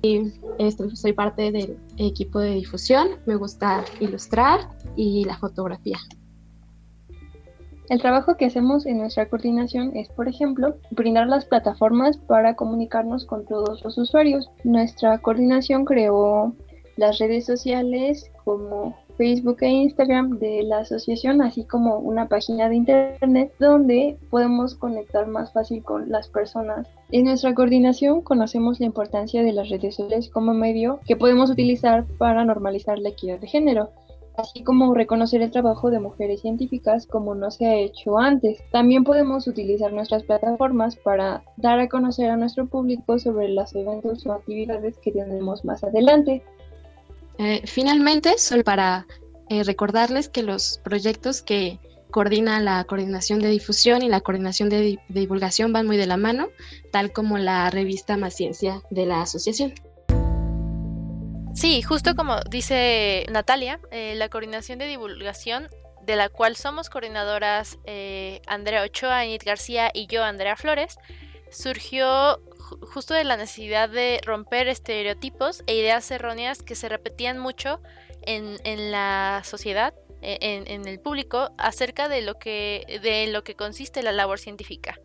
y 0.02 0.32
este, 0.58 0.94
soy 0.96 1.12
parte 1.12 1.52
del 1.52 1.78
equipo 1.99 2.38
de 2.40 2.54
difusión. 2.54 3.08
Me 3.26 3.37
gusta 3.37 3.84
ilustrar 4.00 4.60
y 4.96 5.25
la 5.25 5.37
fotografía. 5.38 5.99
El 7.90 8.00
trabajo 8.00 8.37
que 8.37 8.46
hacemos 8.46 8.87
en 8.87 8.99
nuestra 8.99 9.28
coordinación 9.28 9.96
es, 9.96 10.08
por 10.10 10.28
ejemplo, 10.28 10.76
brindar 10.92 11.26
las 11.26 11.44
plataformas 11.44 12.16
para 12.16 12.54
comunicarnos 12.54 13.26
con 13.26 13.44
todos 13.46 13.82
los 13.84 13.99
usuarios. 13.99 14.49
Nuestra 14.64 15.18
coordinación 15.18 15.84
creó 15.84 16.54
las 16.96 17.18
redes 17.18 17.46
sociales 17.46 18.30
como 18.44 18.96
Facebook 19.20 19.58
e 19.60 19.68
Instagram 19.68 20.38
de 20.38 20.62
la 20.62 20.78
asociación, 20.78 21.42
así 21.42 21.64
como 21.64 21.98
una 21.98 22.26
página 22.26 22.70
de 22.70 22.76
internet 22.76 23.52
donde 23.58 24.16
podemos 24.30 24.74
conectar 24.74 25.26
más 25.26 25.52
fácil 25.52 25.82
con 25.82 26.10
las 26.10 26.28
personas. 26.28 26.88
En 27.10 27.26
nuestra 27.26 27.52
coordinación 27.52 28.22
conocemos 28.22 28.80
la 28.80 28.86
importancia 28.86 29.42
de 29.42 29.52
las 29.52 29.68
redes 29.68 29.96
sociales 29.96 30.30
como 30.30 30.54
medio 30.54 31.00
que 31.06 31.16
podemos 31.16 31.50
utilizar 31.50 32.06
para 32.16 32.46
normalizar 32.46 32.98
la 32.98 33.10
equidad 33.10 33.38
de 33.38 33.46
género 33.46 33.90
así 34.38 34.62
como 34.62 34.94
reconocer 34.94 35.42
el 35.42 35.50
trabajo 35.50 35.90
de 35.90 36.00
mujeres 36.00 36.40
científicas 36.40 37.06
como 37.06 37.34
no 37.34 37.50
se 37.50 37.66
ha 37.66 37.74
hecho 37.74 38.16
antes. 38.18 38.58
También 38.72 39.04
podemos 39.04 39.46
utilizar 39.46 39.92
nuestras 39.92 40.22
plataformas 40.22 40.96
para 40.96 41.42
dar 41.58 41.78
a 41.78 41.90
conocer 41.90 42.30
a 42.30 42.38
nuestro 42.38 42.66
público 42.66 43.18
sobre 43.18 43.48
los 43.48 43.74
eventos 43.74 44.24
o 44.26 44.32
actividades 44.32 44.96
que 44.98 45.12
tendremos 45.12 45.62
más 45.66 45.84
adelante. 45.84 46.42
Eh, 47.42 47.62
finalmente, 47.64 48.37
solo 48.37 48.62
para 48.62 49.06
eh, 49.49 49.64
recordarles 49.64 50.28
que 50.28 50.42
los 50.42 50.78
proyectos 50.85 51.40
que 51.40 51.78
coordina 52.11 52.61
la 52.61 52.85
coordinación 52.85 53.38
de 53.38 53.49
difusión 53.49 54.02
y 54.02 54.11
la 54.11 54.20
coordinación 54.20 54.68
de, 54.68 54.99
divulgación 55.09 55.73
van 55.73 55.87
muy 55.87 55.97
de 55.97 56.06
la 56.06 56.18
mano, 56.18 56.49
tal 56.92 57.14
como 57.14 57.38
la 57.38 57.70
revista 57.70 58.18
Más 58.18 58.35
Ciencia 58.35 58.82
de 58.90 59.06
la 59.06 59.23
asociación. 59.23 59.73
Sí, 61.54 61.80
justo 61.80 62.14
como 62.14 62.40
dice 62.50 63.25
Natalia, 63.30 63.80
eh, 63.90 64.14
la 64.16 64.28
coordinación 64.28 64.78
de 64.78 64.87
divulgación 64.87 65.68
de 66.02 66.16
la 66.16 66.28
cual 66.28 66.56
somos 66.56 66.90
coordinadoras 66.90 67.78
eh, 67.87 68.42
Andrea 68.49 68.82
Ochoa, 68.82 69.25
Enid 69.25 69.40
García 69.47 69.90
y 69.94 70.09
yo, 70.09 70.25
Andrea 70.25 70.56
Flores, 70.56 70.99
surgió 71.50 72.40
justo 72.83 73.14
de 73.14 73.25
la 73.25 73.37
necesidad 73.37 73.88
de 73.88 74.21
romper 74.25 74.69
estereotipos 74.69 75.62
e 75.66 75.75
ideas 75.75 76.11
erróneas 76.11 76.62
que 76.62 76.75
se 76.75 76.88
repetían 76.88 77.38
mucho 77.38 77.80
en, 78.23 78.59
en 78.64 78.92
la 78.92 79.42
sociedad, 79.45 79.95
e, 80.23 80.38
en, 80.40 80.69
en, 80.69 80.87
el 80.87 81.00
público, 81.00 81.50
acerca 81.59 82.09
de 82.09 82.23
lo, 82.23 82.38
que, 82.38 83.00
de 83.02 83.26
lo 83.28 83.42
que 83.42 83.57
consiste 83.57 84.02
la 84.02 84.12
labor 84.12 84.38
científica 84.38 84.99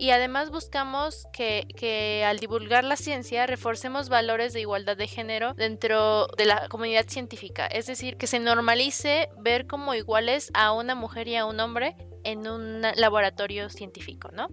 y 0.00 0.12
además 0.12 0.50
buscamos 0.50 1.26
que, 1.30 2.24
al 2.26 2.38
divulgar 2.38 2.84
la 2.84 2.96
ciencia 2.96 3.46
reforcemos 3.46 4.08
valores 4.08 4.54
de 4.54 4.62
igualdad 4.62 4.96
de 4.96 5.06
género 5.06 5.52
dentro 5.52 6.26
de 6.38 6.46
la 6.46 6.68
comunidad 6.70 7.06
científica, 7.06 7.66
es 7.66 7.84
decir, 7.84 8.16
que 8.16 8.26
se 8.26 8.38
normalice 8.38 9.28
ver 9.36 9.66
como 9.66 9.92
iguales 9.92 10.50
a 10.54 10.72
una 10.72 10.94
mujer 10.94 11.28
y 11.28 11.36
a 11.36 11.44
un 11.44 11.60
hombre 11.60 11.96
en 12.24 12.48
un 12.48 12.80
laboratorio 12.96 13.68
científico, 13.68 14.30
¿no? 14.32 14.48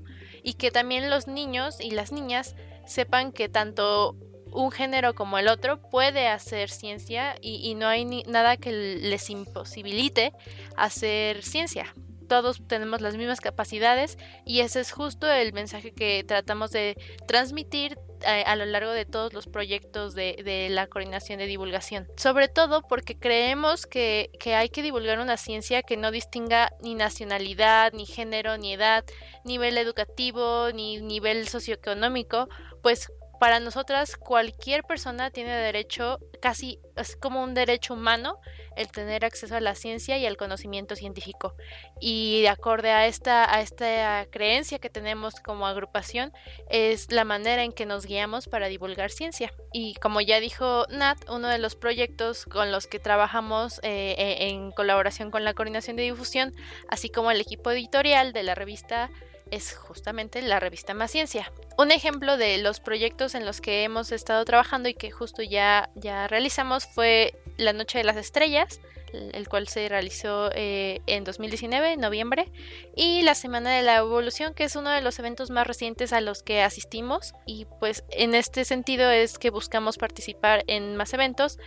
Y 0.48 0.54
que 0.54 0.72
también 0.72 1.10
los 1.10 1.28
niños 1.28 1.82
y 1.82 1.92
las 1.92 2.14
niñas 2.14 2.56
sepan 2.86 3.34
que 3.34 3.50
tanto 3.50 4.16
un 4.54 4.72
género 4.72 5.14
como 5.14 5.38
el 5.38 5.50
otro 5.50 5.82
puede 5.82 6.30
hacer 6.30 6.70
ciencia 6.70 7.36
y, 7.42 7.76
no 7.76 7.86
hay 7.86 8.06
nada 8.06 8.56
que 8.56 8.72
les 8.72 9.30
imposibilite 9.30 10.32
hacer 10.78 11.44
ciencia 11.44 11.94
todos 12.28 12.62
tenemos 12.68 13.02
las 13.02 13.18
mismas 13.18 13.42
capacidades 13.42 14.18
y 14.46 14.60
ese 14.62 14.80
es 14.82 14.92
justo 14.92 15.30
el 15.30 15.54
mensaje 15.54 15.92
que 15.94 16.24
tratamos 16.24 16.72
de 16.72 16.98
transmitir 17.28 17.98
eh, 18.22 18.44
a, 18.48 18.56
lo 18.56 18.66
largo 18.66 18.92
de 18.92 19.06
todos 19.06 19.34
los 19.34 19.46
proyectos 19.46 20.16
de, 20.16 20.68
la 20.72 20.88
coordinación 20.88 21.38
de 21.38 21.46
divulgación. 21.46 22.08
Sobre 22.18 22.48
todo 22.48 22.82
porque 22.82 23.18
creemos 23.18 23.86
que, 23.86 24.32
que, 24.40 24.56
hay 24.56 24.70
que 24.70 24.82
divulgar 24.82 25.20
una 25.20 25.38
ciencia 25.38 25.84
que 25.84 25.98
no 25.98 26.10
distinga 26.10 26.72
ni 26.82 26.96
nacionalidad, 26.96 27.94
ni 27.94 28.06
género, 28.06 28.58
ni 28.58 28.74
edad, 28.74 29.06
nivel 29.44 29.78
educativo, 29.78 30.72
ni 30.74 31.00
nivel 31.00 31.48
socioeconómico, 31.48 32.50
pues 32.82 33.12
para 33.40 33.60
nosotras 33.60 34.18
cualquier 34.18 34.84
persona 34.84 35.32
tiene 35.32 35.56
derecho, 35.56 36.20
casi 36.42 36.80
es 36.96 37.16
como 37.16 37.44
un 37.44 37.54
derecho 37.54 37.94
humano, 37.94 38.40
el 38.76 38.90
tener 38.90 39.26
acceso 39.26 39.56
a 39.56 39.60
la 39.60 39.76
ciencia 39.76 40.18
y 40.18 40.26
al 40.26 40.38
conocimiento 40.38 40.96
científico. 40.96 41.56
Y 42.00 42.42
de 42.42 42.50
acorde 42.50 42.92
a 42.92 43.08
esta, 43.08 43.54
a 43.54 43.62
esta 43.62 44.26
creencia 44.30 44.80
que 44.80 44.90
tenemos 44.90 45.36
como 45.40 45.68
agrupación, 45.68 46.32
es 46.70 47.12
la 47.12 47.24
manera 47.24 47.64
en 47.64 47.72
que 47.72 47.86
nos 47.86 48.06
guiamos 48.06 48.48
para 48.48 48.68
divulgar 48.68 49.12
ciencia. 49.12 49.54
Y 49.74 49.96
como 49.96 50.22
ya 50.22 50.40
dijo 50.40 50.86
Nat, 50.90 51.18
uno 51.30 51.48
de 51.48 51.58
los 51.58 51.76
proyectos 51.76 52.46
con 52.46 52.72
los 52.72 52.88
que 52.88 53.00
trabajamos 53.00 53.80
eh, 53.84 54.16
e, 54.18 54.50
en 54.50 54.72
colaboración 54.72 55.32
con 55.32 55.44
la 55.44 55.54
coordinación 55.54 55.96
de 55.96 56.04
difusión, 56.04 56.54
así 56.88 57.10
como 57.10 57.32
el 57.32 57.42
equipo 57.42 57.72
editorial 57.72 58.34
de 58.34 58.44
la 58.44 58.56
revista 58.56 59.10
es 59.52 59.76
justamente 59.76 60.42
la 60.42 60.60
revista 60.60 60.94
Más 60.94 61.12
Ciencia. 61.12 61.52
Un 61.78 61.92
ejemplo 61.92 62.38
de 62.38 62.58
los 62.58 62.80
proyectos 62.80 63.36
en 63.36 63.46
los 63.46 63.62
que 63.62 63.84
hemos 63.84 64.12
estado 64.12 64.44
trabajando 64.46 64.90
y 64.90 64.94
que 64.94 65.12
justo 65.12 65.42
ya, 65.44 65.90
ya 65.96 66.28
realizamos 66.28 66.86
fue 66.86 67.34
La 67.58 67.74
Noche 67.74 68.00
de 68.00 68.04
las 68.04 68.18
Estrellas, 68.18 68.80
el 69.14 69.48
cual 69.48 69.68
se 69.68 69.88
realizó 69.90 70.50
eh, 70.54 71.02
en 71.08 71.24
2019, 71.24 71.94
en 71.94 72.00
noviembre, 72.00 72.52
y 72.96 73.22
la 73.22 73.36
Semana 73.36 73.72
de 73.72 73.84
la 73.84 73.98
Evolución, 73.98 74.54
que 74.54 74.66
es 74.66 74.76
uno 74.76 74.90
de 74.90 75.02
los 75.02 75.18
eventos 75.20 75.50
más 75.50 75.68
recientes 75.68 76.14
a 76.14 76.22
los 76.22 76.44
que 76.44 76.62
asistimos. 76.62 77.34
Y 77.46 77.66
pues 77.80 78.04
en 78.12 78.36
este 78.36 78.66
sentido 78.66 79.10
es 79.10 79.38
que 79.40 79.50
buscamos 79.50 79.98
participar 79.98 80.64
en 80.68 80.96
más 80.96 81.14
eventos. 81.14 81.58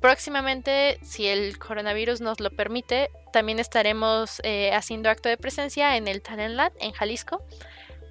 Próximamente, 0.00 0.98
si 1.02 1.26
el 1.26 1.58
coronavirus 1.58 2.22
nos 2.22 2.40
lo 2.40 2.50
permite, 2.50 3.10
también 3.32 3.58
estaremos 3.58 4.40
eh, 4.44 4.72
haciendo 4.72 5.10
acto 5.10 5.28
de 5.28 5.36
presencia 5.36 5.96
en 5.96 6.08
el 6.08 6.22
Talentland 6.22 6.72
en 6.80 6.92
Jalisco 6.92 7.42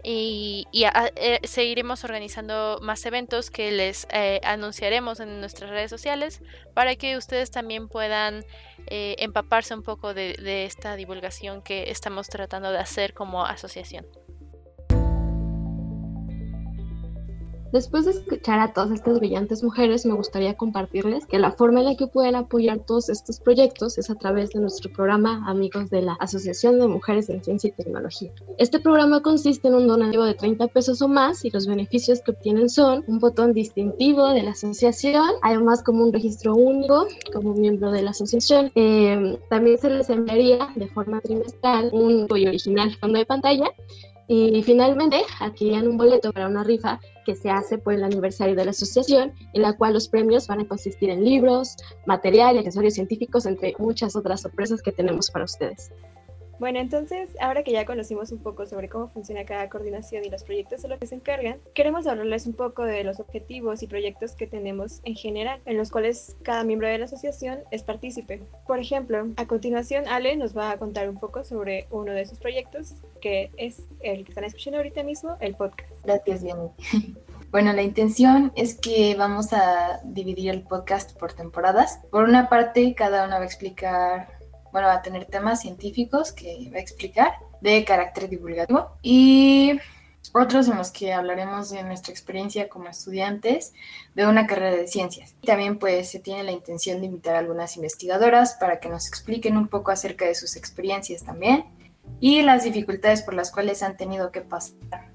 y, 0.04 0.68
eh, 0.72 1.40
seguiremos 1.44 2.04
organizando 2.04 2.80
más 2.82 3.04
eventos 3.06 3.50
que 3.50 3.72
les 3.72 4.08
eh, 4.12 4.40
anunciaremos 4.44 5.20
en 5.20 5.40
nuestras 5.40 5.72
redes 5.72 5.90
sociales 5.90 6.42
para 6.76 6.96
que 6.96 7.18
ustedes 7.18 7.50
también 7.50 7.90
puedan 7.90 8.46
empaparse 8.92 9.76
un 9.76 9.84
poco 9.84 10.16
de 10.16 10.66
esta 10.66 10.96
divulgación 10.96 11.62
que 11.62 11.92
estamos 11.92 12.28
tratando 12.28 12.72
de 12.72 12.80
hacer 12.80 13.14
como 13.14 13.46
asociación. 13.46 14.08
Después 17.72 18.06
de 18.06 18.12
escuchar 18.12 18.60
a 18.60 18.74
todas 18.74 18.90
estas 18.90 19.20
brillantes 19.20 19.64
mujeres, 19.64 20.04
me 20.04 20.16
gustaría 20.16 20.56
compartirles 20.56 21.28
que 21.28 21.38
la 21.38 21.52
forma 21.52 21.82
en 21.82 21.86
la 21.86 21.96
que 21.96 22.08
pueden 22.08 22.36
apoyar 22.36 22.80
todos 22.80 23.10
estos 23.10 23.40
proyectos 23.40 24.00
es 24.00 24.10
a 24.10 24.16
través 24.16 24.50
de 24.50 24.60
nuestro 24.60 24.92
programa 24.92 25.44
Amigos 25.48 25.92
de 25.92 26.02
la 26.02 26.14
Asociación 26.14 26.80
de 26.80 26.88
Mujeres 26.88 27.30
en 27.30 27.44
Ciencia 27.44 27.68
y 27.68 27.72
Tecnología. 27.72 28.32
Este 28.58 28.80
programa 28.80 29.22
consiste 29.22 29.68
en 29.68 29.76
un 29.76 29.88
donativo 29.88 30.24
de 30.24 30.34
30 30.34 30.68
pesos 30.70 31.02
o 31.04 31.08
más 31.08 31.46
y 31.46 31.52
los 31.52 31.68
beneficios 31.68 32.22
que 32.22 32.32
obtienen 32.32 32.70
son 32.70 33.04
un 33.06 33.20
botón 33.20 33.54
distintivo 33.54 34.30
de 34.30 34.42
la 34.42 34.52
asociación, 34.52 35.30
además 35.44 35.84
como 35.84 36.04
un 36.04 36.12
registro 36.12 36.56
único 36.56 37.06
como 37.32 37.54
miembro 37.54 37.92
de 37.92 38.02
la 38.02 38.12
asociación. 38.12 38.72
Eh, 38.74 39.38
también 39.48 39.78
se 39.78 39.92
les 39.92 40.10
enviaría 40.10 40.70
de 40.76 40.88
forma 40.88 41.22
trimestral 41.22 41.92
un 41.94 42.26
original 42.32 42.96
fondo 42.96 43.20
de 43.20 43.28
pantalla 43.28 43.72
y 44.32 44.62
finalmente 44.62 45.24
adquirían 45.40 45.88
un 45.88 45.98
boleto 45.98 46.32
para 46.32 46.48
una 46.48 46.64
rifa 46.64 47.00
que 47.26 47.36
se 47.36 47.50
hace 47.50 47.80
por 47.80 47.96
el 47.96 48.04
aniversario 48.04 48.56
de 48.56 48.64
la 48.64 48.72
asociación, 48.72 49.34
en 49.54 49.62
la 49.64 49.76
cual 49.76 49.94
los 49.94 50.08
premios 50.08 50.48
van 50.48 50.60
a 50.60 50.68
consistir 50.68 51.10
en 51.10 51.26
libros, 51.26 51.76
material 52.06 52.56
y 52.56 52.60
accesorios 52.60 52.94
científicos, 52.94 53.48
entre 53.48 53.74
muchas 53.80 54.16
otras 54.16 54.42
sorpresas 54.42 54.84
que 54.84 54.92
tenemos 54.92 55.32
para 55.32 55.46
ustedes. 55.46 55.92
Bueno, 56.60 56.80
entonces, 56.80 57.30
ahora 57.40 57.64
que 57.64 57.72
ya 57.72 57.86
conocimos 57.86 58.32
un 58.32 58.40
poco 58.40 58.66
sobre 58.66 58.90
cómo 58.90 59.08
funciona 59.08 59.46
cada 59.46 59.70
coordinación 59.70 60.26
y 60.26 60.30
los 60.30 60.44
proyectos 60.44 60.82
de 60.82 60.90
los 60.90 61.00
que 61.00 61.08
se 61.08 61.16
encargan, 61.16 61.58
queremos 61.74 62.06
hablarles 62.06 62.46
un 62.48 62.54
poco 62.54 62.84
de 62.84 63.04
los 63.06 63.22
objetivos 63.22 63.82
y 63.82 63.88
proyectos 63.88 64.34
que 64.34 64.46
tenemos 64.46 65.00
en 65.06 65.16
general, 65.16 65.62
en 65.66 65.78
los 65.78 65.90
cuales 65.90 66.36
cada 66.44 66.66
miembro 66.66 66.88
de 66.88 66.98
la 66.98 67.06
asociación 67.06 67.60
es 67.72 67.84
partícipe. 67.84 68.42
Por 68.68 68.80
ejemplo, 68.80 69.26
a 69.38 69.46
continuación, 69.46 70.08
Ale 70.10 70.36
nos 70.36 70.58
va 70.58 70.72
a 70.72 70.78
contar 70.78 71.10
un 71.10 71.18
poco 71.18 71.46
sobre 71.46 71.88
uno 71.92 72.12
de 72.12 72.26
sus 72.26 72.40
proyectos, 72.40 72.94
que 73.22 73.52
es 73.56 73.82
el 74.02 74.26
que 74.26 74.32
están 74.32 74.44
escuchando 74.44 74.78
ahorita 74.78 75.04
mismo, 75.04 75.38
el 75.40 75.56
podcast. 75.56 75.90
Gracias, 76.04 76.44
bien. 76.44 76.58
Bueno, 77.52 77.74
la 77.74 77.82
intención 77.82 78.52
es 78.56 78.76
que 78.76 79.16
vamos 79.16 79.54
a 79.54 80.02
dividir 80.04 80.52
el 80.52 80.62
podcast 80.62 81.18
por 81.18 81.34
temporadas. 81.34 82.00
Por 82.12 82.26
una 82.26 82.48
parte, 82.48 82.94
cada 82.94 83.26
una 83.26 83.38
va 83.38 83.44
a 83.44 83.48
explicar 83.48 84.39
bueno, 84.72 84.88
va 84.88 84.96
a 84.96 85.02
tener 85.02 85.26
temas 85.26 85.62
científicos 85.62 86.32
que 86.32 86.70
va 86.72 86.78
a 86.78 86.82
explicar 86.82 87.34
de 87.62 87.84
carácter 87.84 88.30
divulgativo 88.30 88.92
y 89.02 89.80
otros 90.34 90.68
en 90.68 90.78
los 90.78 90.92
que 90.92 91.14
hablaremos 91.14 91.70
de 91.70 91.84
nuestra 91.84 92.12
experiencia 92.12 92.70
como 92.70 92.90
estudiantes 92.90 93.74
de 94.16 94.28
una 94.28 94.48
carrera 94.48 94.76
de 94.76 94.88
ciencias. 94.88 95.36
También 95.44 95.80
pues 95.80 96.10
se 96.10 96.20
tiene 96.20 96.44
la 96.44 96.52
intención 96.52 97.00
de 97.00 97.08
invitar 97.08 97.36
a 97.36 97.40
algunas 97.40 97.76
investigadoras 97.78 98.56
para 98.60 98.80
que 98.80 98.90
nos 98.90 99.08
expliquen 99.08 99.58
un 99.58 99.68
poco 99.68 99.92
acerca 99.92 100.26
de 100.26 100.36
sus 100.36 100.56
experiencias 100.56 101.24
también 101.24 101.66
y 102.20 102.42
las 102.42 102.64
dificultades 102.64 103.22
por 103.22 103.34
las 103.34 103.52
cuales 103.52 103.82
han 103.82 103.98
tenido 103.98 104.32
que 104.32 104.42
pasar 104.42 105.09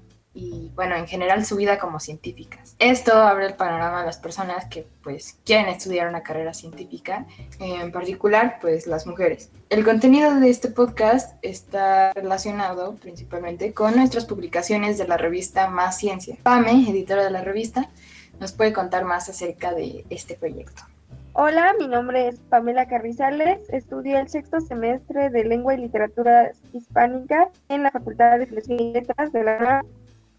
bueno, 0.75 0.95
en 0.95 1.07
general 1.07 1.45
su 1.45 1.55
vida 1.55 1.79
como 1.79 1.99
científicas. 1.99 2.75
Esto 2.79 3.13
abre 3.13 3.47
el 3.47 3.53
panorama 3.53 4.01
a 4.01 4.05
las 4.05 4.17
personas 4.17 4.65
que 4.65 4.85
pues 5.03 5.39
quieren 5.45 5.67
estudiar 5.67 6.07
una 6.07 6.23
carrera 6.23 6.53
científica, 6.53 7.25
en 7.59 7.91
particular 7.91 8.57
pues 8.61 8.85
las 8.85 9.07
mujeres. 9.07 9.49
El 9.69 9.83
contenido 9.83 10.35
de 10.35 10.49
este 10.49 10.69
podcast 10.69 11.37
está 11.41 12.11
relacionado 12.13 12.95
principalmente 12.95 13.73
con 13.73 13.95
nuestras 13.95 14.25
publicaciones 14.25 14.97
de 14.97 15.07
la 15.07 15.17
revista 15.17 15.67
Más 15.69 15.97
Ciencia. 15.97 16.37
Pame, 16.43 16.89
editora 16.89 17.23
de 17.23 17.31
la 17.31 17.41
revista, 17.41 17.89
nos 18.39 18.51
puede 18.51 18.73
contar 18.73 19.05
más 19.05 19.29
acerca 19.29 19.73
de 19.73 20.05
este 20.09 20.35
proyecto. 20.35 20.83
Hola, 21.37 21.73
mi 21.77 21.87
nombre 21.87 22.29
es 22.29 22.39
Pamela 22.39 22.87
Carrizales, 22.87 23.59
estudio 23.69 24.17
el 24.19 24.29
sexto 24.29 24.61
semestre 24.61 25.29
de 25.29 25.43
Lengua 25.43 25.73
y 25.73 25.77
Literatura 25.79 26.51
Hispánica 26.71 27.49
en 27.67 27.83
la 27.83 27.91
Facultad 27.91 28.39
de 28.39 28.45
Filosofía 28.45 28.81
y 28.81 28.93
Letras 28.93 29.33
de 29.33 29.43
la 29.43 29.83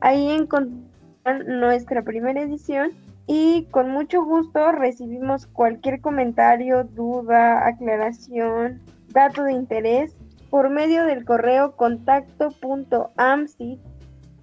Ahí 0.00 0.30
encontrarán 0.30 1.60
nuestra 1.60 2.02
primera 2.02 2.40
edición 2.40 2.92
y 3.26 3.66
con 3.70 3.90
mucho 3.90 4.24
gusto 4.24 4.72
recibimos 4.72 5.46
cualquier 5.48 6.00
comentario, 6.00 6.84
duda, 6.84 7.66
aclaración, 7.66 8.80
dato 9.12 9.42
de 9.42 9.52
interés 9.52 10.16
por 10.48 10.70
medio 10.70 11.04
del 11.04 11.26
correo 11.26 11.76
contacto.amcit, 11.76 13.78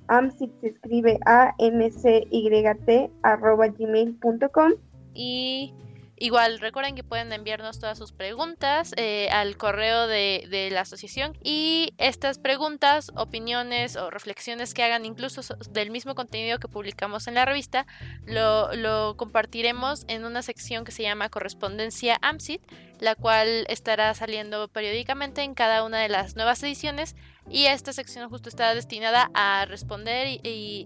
amcit 0.07 0.51
se 0.61 0.67
escribe 0.67 1.19
a 1.25 1.55
m 1.57 1.89
c 1.89 2.27
y 2.29 2.47
t 2.85 3.09
arroba 3.23 3.69
gmail.com 3.69 4.73
y 5.15 5.73
Igual 6.17 6.59
recuerden 6.59 6.95
que 6.95 7.03
pueden 7.03 7.33
enviarnos 7.33 7.79
todas 7.79 7.97
sus 7.97 8.11
preguntas 8.11 8.93
eh, 8.97 9.29
al 9.31 9.57
correo 9.57 10.07
de, 10.07 10.69
la 10.71 10.81
asociación 10.81 11.37
y 11.43 11.93
estas 11.97 12.37
preguntas, 12.37 13.11
opiniones 13.15 13.95
o 13.95 14.09
reflexiones 14.09 14.73
que 14.73 14.83
hagan 14.83 15.05
incluso 15.05 15.41
del 15.71 15.89
mismo 15.89 16.13
contenido 16.13 16.59
que 16.59 16.67
publicamos 16.67 17.27
en 17.27 17.33
la 17.33 17.45
revista 17.45 17.87
lo, 18.25 18.73
lo 18.75 19.17
compartiremos 19.17 20.05
en 20.07 20.23
una 20.23 20.43
sección 20.43 20.85
que 20.85 20.91
se 20.91 21.03
llama 21.03 21.29
correspondencia 21.29 22.19
AMSIT, 22.21 22.61
la 22.99 23.15
cual 23.15 23.65
estará 23.67 24.13
saliendo 24.13 24.67
periódicamente 24.67 25.41
en 25.41 25.55
cada 25.55 25.83
una 25.83 25.99
de 25.99 26.09
las 26.09 26.35
nuevas 26.35 26.61
ediciones 26.63 27.15
y 27.49 27.65
esta 27.65 27.91
sección 27.91 28.29
justo 28.29 28.49
está 28.49 28.73
destinada 28.75 29.29
a 29.33 29.65
responder 29.65 30.39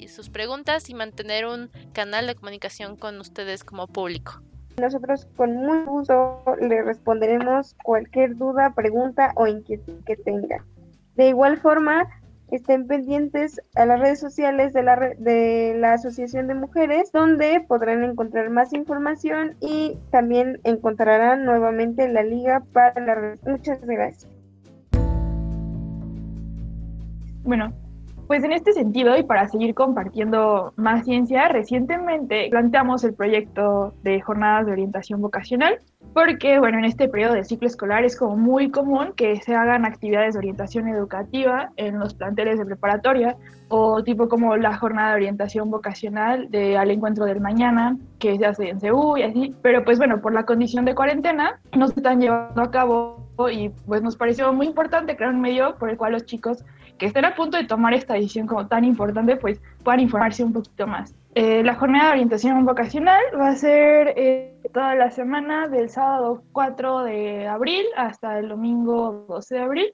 sus 0.09 0.29
preguntas 0.29 0.89
y 0.89 0.93
mantener 0.93 1.45
un 1.45 1.69
canal 1.93 2.27
de 2.27 2.35
comunicación 2.35 2.95
con 2.95 3.19
ustedes 3.19 3.63
como 3.63 3.87
público. 3.87 4.41
Nosotros 4.79 5.27
con 5.35 5.55
mucho 5.55 5.89
gusto 5.89 6.43
le 6.61 6.83
responderemos 6.83 7.75
cualquier 7.83 8.35
duda, 8.35 8.73
pregunta 8.75 9.31
o 9.35 9.47
inquietud 9.47 10.03
que 10.05 10.15
tenga. 10.15 10.63
De 11.15 11.29
igual 11.29 11.57
forma, 11.57 12.07
estén 12.51 12.85
pendientes 12.85 13.59
a 13.73 13.87
las 13.87 13.99
redes 13.99 14.19
sociales 14.19 14.73
de 14.73 14.83
la, 14.83 14.95
de 15.17 15.75
la 15.79 15.93
Asociación 15.93 16.45
de 16.45 16.53
Mujeres, 16.53 17.11
donde 17.11 17.65
podrán 17.67 18.03
encontrar 18.03 18.51
más 18.51 18.71
información 18.71 19.55
y 19.61 19.97
también 20.11 20.59
encontrarán 20.63 21.43
nuevamente 21.43 22.07
la 22.07 22.21
liga 22.21 22.63
para 22.71 23.03
la 23.03 23.15
red. 23.15 23.39
Muchas 23.47 23.81
gracias. 23.81 24.31
Bueno, 27.43 27.73
pues 28.27 28.43
en 28.43 28.51
este 28.51 28.73
sentido, 28.73 29.17
y 29.17 29.23
para 29.23 29.47
seguir 29.47 29.73
compartiendo 29.73 30.73
más 30.75 31.05
ciencia, 31.05 31.47
recientemente 31.47 32.47
planteamos 32.49 33.03
el 33.03 33.13
proyecto 33.13 33.93
de 34.03 34.21
jornadas 34.21 34.65
de 34.65 34.73
orientación 34.73 35.21
vocacional, 35.21 35.79
porque 36.13 36.59
bueno, 36.59 36.77
en 36.79 36.85
este 36.85 37.07
periodo 37.07 37.33
del 37.33 37.45
ciclo 37.45 37.67
escolar 37.67 38.03
es 38.03 38.17
como 38.17 38.35
muy 38.35 38.69
común 38.69 39.13
que 39.15 39.37
se 39.41 39.55
hagan 39.55 39.85
actividades 39.85 40.33
de 40.33 40.39
orientación 40.39 40.87
educativa 40.87 41.71
en 41.77 41.99
los 41.99 42.13
planteles 42.13 42.59
de 42.59 42.65
preparatoria, 42.65 43.37
o 43.69 44.03
tipo 44.03 44.29
como 44.29 44.55
la 44.57 44.77
jornada 44.77 45.09
de 45.09 45.15
orientación 45.15 45.69
vocacional 45.69 46.49
de 46.49 46.77
al 46.77 46.91
encuentro 46.91 47.25
del 47.25 47.41
mañana, 47.41 47.97
que 48.19 48.37
se 48.37 48.45
hace 48.45 48.69
en 48.69 48.79
CEU 48.79 49.17
y 49.17 49.23
así, 49.23 49.55
pero 49.61 49.83
pues 49.83 49.97
bueno, 49.97 50.21
por 50.21 50.33
la 50.33 50.45
condición 50.45 50.85
de 50.85 50.95
cuarentena 50.95 51.59
no 51.75 51.87
se 51.87 51.99
están 51.99 52.21
llevando 52.21 52.61
a 52.61 52.71
cabo 52.71 53.27
y 53.51 53.69
pues 53.85 54.01
nos 54.01 54.15
pareció 54.15 54.51
muy 54.53 54.67
importante 54.67 55.15
crear 55.15 55.33
un 55.33 55.41
medio 55.41 55.75
por 55.77 55.89
el 55.89 55.97
cual 55.97 56.13
los 56.13 56.25
chicos 56.25 56.63
que 56.97 57.05
estén 57.07 57.25
a 57.25 57.35
punto 57.35 57.57
de 57.57 57.65
tomar 57.65 57.93
esta 57.93 58.13
decisión 58.13 58.47
como 58.47 58.67
tan 58.67 58.83
importante, 58.83 59.35
pues 59.37 59.61
puedan 59.83 59.99
informarse 59.99 60.43
un 60.43 60.53
poquito 60.53 60.87
más. 60.87 61.13
Eh, 61.35 61.63
la 61.63 61.75
jornada 61.75 62.05
de 62.05 62.11
orientación 62.13 62.65
vocacional 62.65 63.21
va 63.39 63.49
a 63.49 63.55
ser 63.55 64.13
eh, 64.17 64.55
toda 64.73 64.95
la 64.95 65.11
semana 65.11 65.67
del 65.67 65.89
sábado 65.89 66.43
4 66.51 67.03
de 67.03 67.47
abril 67.47 67.85
hasta 67.95 68.39
el 68.39 68.49
domingo 68.49 69.25
12 69.29 69.55
de 69.55 69.61
abril. 69.61 69.93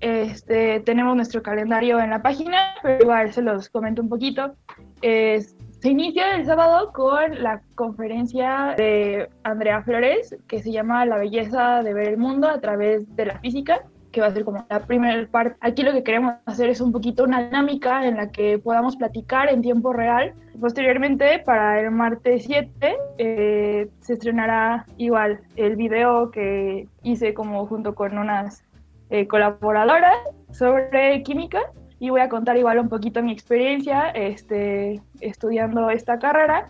Este, 0.00 0.80
tenemos 0.80 1.14
nuestro 1.14 1.42
calendario 1.42 2.00
en 2.00 2.10
la 2.10 2.22
página, 2.22 2.74
pero 2.82 3.04
igual 3.04 3.32
se 3.32 3.42
los 3.42 3.68
comento 3.68 4.02
un 4.02 4.08
poquito. 4.08 4.56
Se 5.00 5.90
inicia 5.90 6.36
el 6.36 6.46
sábado 6.46 6.92
con 6.92 7.42
la 7.42 7.60
conferencia 7.74 8.74
de 8.76 9.28
Andrea 9.42 9.82
Flores, 9.82 10.36
que 10.46 10.62
se 10.62 10.70
llama 10.70 11.04
La 11.06 11.16
belleza 11.16 11.82
de 11.82 11.92
ver 11.92 12.06
el 12.06 12.18
mundo 12.18 12.48
a 12.48 12.60
través 12.60 13.16
de 13.16 13.26
la 13.26 13.40
física 13.40 13.82
que 14.12 14.20
va 14.20 14.28
a 14.28 14.32
ser 14.32 14.44
como 14.44 14.64
la 14.68 14.80
primera 14.80 15.26
parte. 15.28 15.56
Aquí 15.60 15.82
lo 15.82 15.92
que 15.92 16.04
queremos 16.04 16.34
hacer 16.46 16.68
es 16.68 16.80
un 16.80 16.92
poquito 16.92 17.24
una 17.24 17.44
dinámica 17.44 18.06
en 18.06 18.16
la 18.16 18.30
que 18.30 18.58
podamos 18.58 18.96
platicar 18.96 19.48
en 19.48 19.62
tiempo 19.62 19.92
real. 19.92 20.34
Posteriormente, 20.60 21.40
para 21.40 21.80
el 21.80 21.90
martes 21.90 22.44
7, 22.44 22.96
eh, 23.18 23.88
se 24.00 24.12
estrenará 24.12 24.86
igual 24.98 25.40
el 25.56 25.76
video 25.76 26.30
que 26.30 26.86
hice 27.02 27.34
como 27.34 27.66
junto 27.66 27.94
con 27.94 28.18
unas 28.18 28.62
eh, 29.10 29.26
colaboradoras 29.26 30.16
sobre 30.52 31.22
química 31.22 31.60
y 31.98 32.10
voy 32.10 32.20
a 32.20 32.28
contar 32.28 32.56
igual 32.56 32.78
un 32.78 32.88
poquito 32.88 33.22
mi 33.22 33.32
experiencia 33.32 34.10
este, 34.10 35.00
estudiando 35.20 35.90
esta 35.90 36.18
carrera 36.18 36.68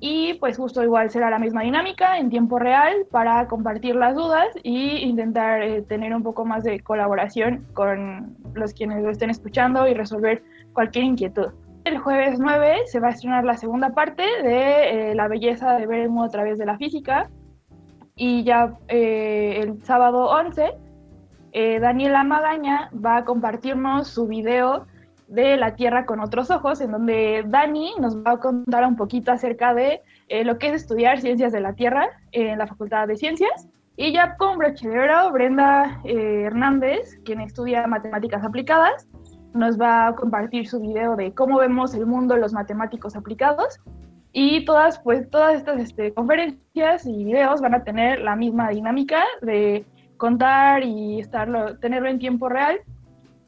y 0.00 0.34
pues 0.34 0.56
justo 0.56 0.82
igual 0.82 1.10
será 1.10 1.28
la 1.28 1.38
misma 1.38 1.60
dinámica 1.60 2.18
en 2.18 2.30
tiempo 2.30 2.58
real 2.58 3.06
para 3.10 3.46
compartir 3.48 3.94
las 3.94 4.14
dudas 4.14 4.48
y 4.62 4.96
intentar 4.96 5.62
eh, 5.62 5.82
tener 5.82 6.14
un 6.14 6.22
poco 6.22 6.46
más 6.46 6.64
de 6.64 6.80
colaboración 6.80 7.66
con 7.74 8.34
los 8.54 8.72
quienes 8.72 9.02
lo 9.02 9.10
estén 9.10 9.28
escuchando 9.28 9.86
y 9.86 9.92
resolver 9.92 10.42
cualquier 10.72 11.04
inquietud. 11.04 11.48
El 11.84 11.98
jueves 11.98 12.38
9 12.40 12.78
se 12.86 12.98
va 12.98 13.08
a 13.08 13.10
estrenar 13.10 13.44
la 13.44 13.58
segunda 13.58 13.90
parte 13.90 14.22
de 14.42 15.10
eh, 15.10 15.14
La 15.14 15.28
belleza 15.28 15.74
de 15.74 15.86
ver 15.86 16.00
el 16.00 16.08
mundo 16.08 16.24
a 16.24 16.30
través 16.30 16.58
de 16.58 16.64
la 16.64 16.78
física 16.78 17.28
y 18.16 18.42
ya 18.42 18.78
eh, 18.88 19.60
el 19.62 19.84
sábado 19.84 20.30
11 20.30 20.72
Daniela 21.52 22.22
Magaña 22.22 22.90
va 22.94 23.16
a 23.16 23.24
compartirnos 23.24 24.06
su 24.06 24.28
video 24.28 24.86
de 25.30 25.56
La 25.56 25.76
Tierra 25.76 26.06
con 26.06 26.20
otros 26.20 26.50
ojos, 26.50 26.80
en 26.80 26.90
donde 26.90 27.44
Dani 27.46 27.94
nos 28.00 28.16
va 28.16 28.32
a 28.32 28.40
contar 28.40 28.84
un 28.84 28.96
poquito 28.96 29.30
acerca 29.30 29.72
de 29.74 30.02
eh, 30.28 30.44
lo 30.44 30.58
que 30.58 30.68
es 30.68 30.82
estudiar 30.82 31.20
ciencias 31.20 31.52
de 31.52 31.60
la 31.60 31.74
Tierra 31.74 32.08
en 32.32 32.58
la 32.58 32.66
Facultad 32.66 33.06
de 33.06 33.16
Ciencias. 33.16 33.68
Y 33.96 34.12
ya 34.12 34.36
con 34.36 34.58
brochero, 34.58 35.30
Brenda 35.30 36.00
eh, 36.04 36.42
Hernández, 36.46 37.20
quien 37.24 37.40
estudia 37.40 37.86
matemáticas 37.86 38.44
aplicadas, 38.44 39.08
nos 39.54 39.80
va 39.80 40.08
a 40.08 40.14
compartir 40.16 40.66
su 40.66 40.80
video 40.80 41.14
de 41.14 41.32
cómo 41.32 41.58
vemos 41.58 41.94
el 41.94 42.06
mundo 42.06 42.36
los 42.36 42.52
matemáticos 42.52 43.14
aplicados. 43.14 43.80
Y 44.32 44.64
todas, 44.64 44.98
pues, 45.00 45.28
todas 45.30 45.54
estas 45.54 45.80
este, 45.80 46.12
conferencias 46.12 47.06
y 47.06 47.24
videos 47.24 47.60
van 47.60 47.74
a 47.74 47.84
tener 47.84 48.20
la 48.20 48.34
misma 48.36 48.70
dinámica 48.70 49.22
de 49.42 49.84
contar 50.16 50.82
y 50.82 51.20
estarlo, 51.20 51.78
tenerlo 51.78 52.08
en 52.08 52.18
tiempo 52.18 52.48
real 52.48 52.80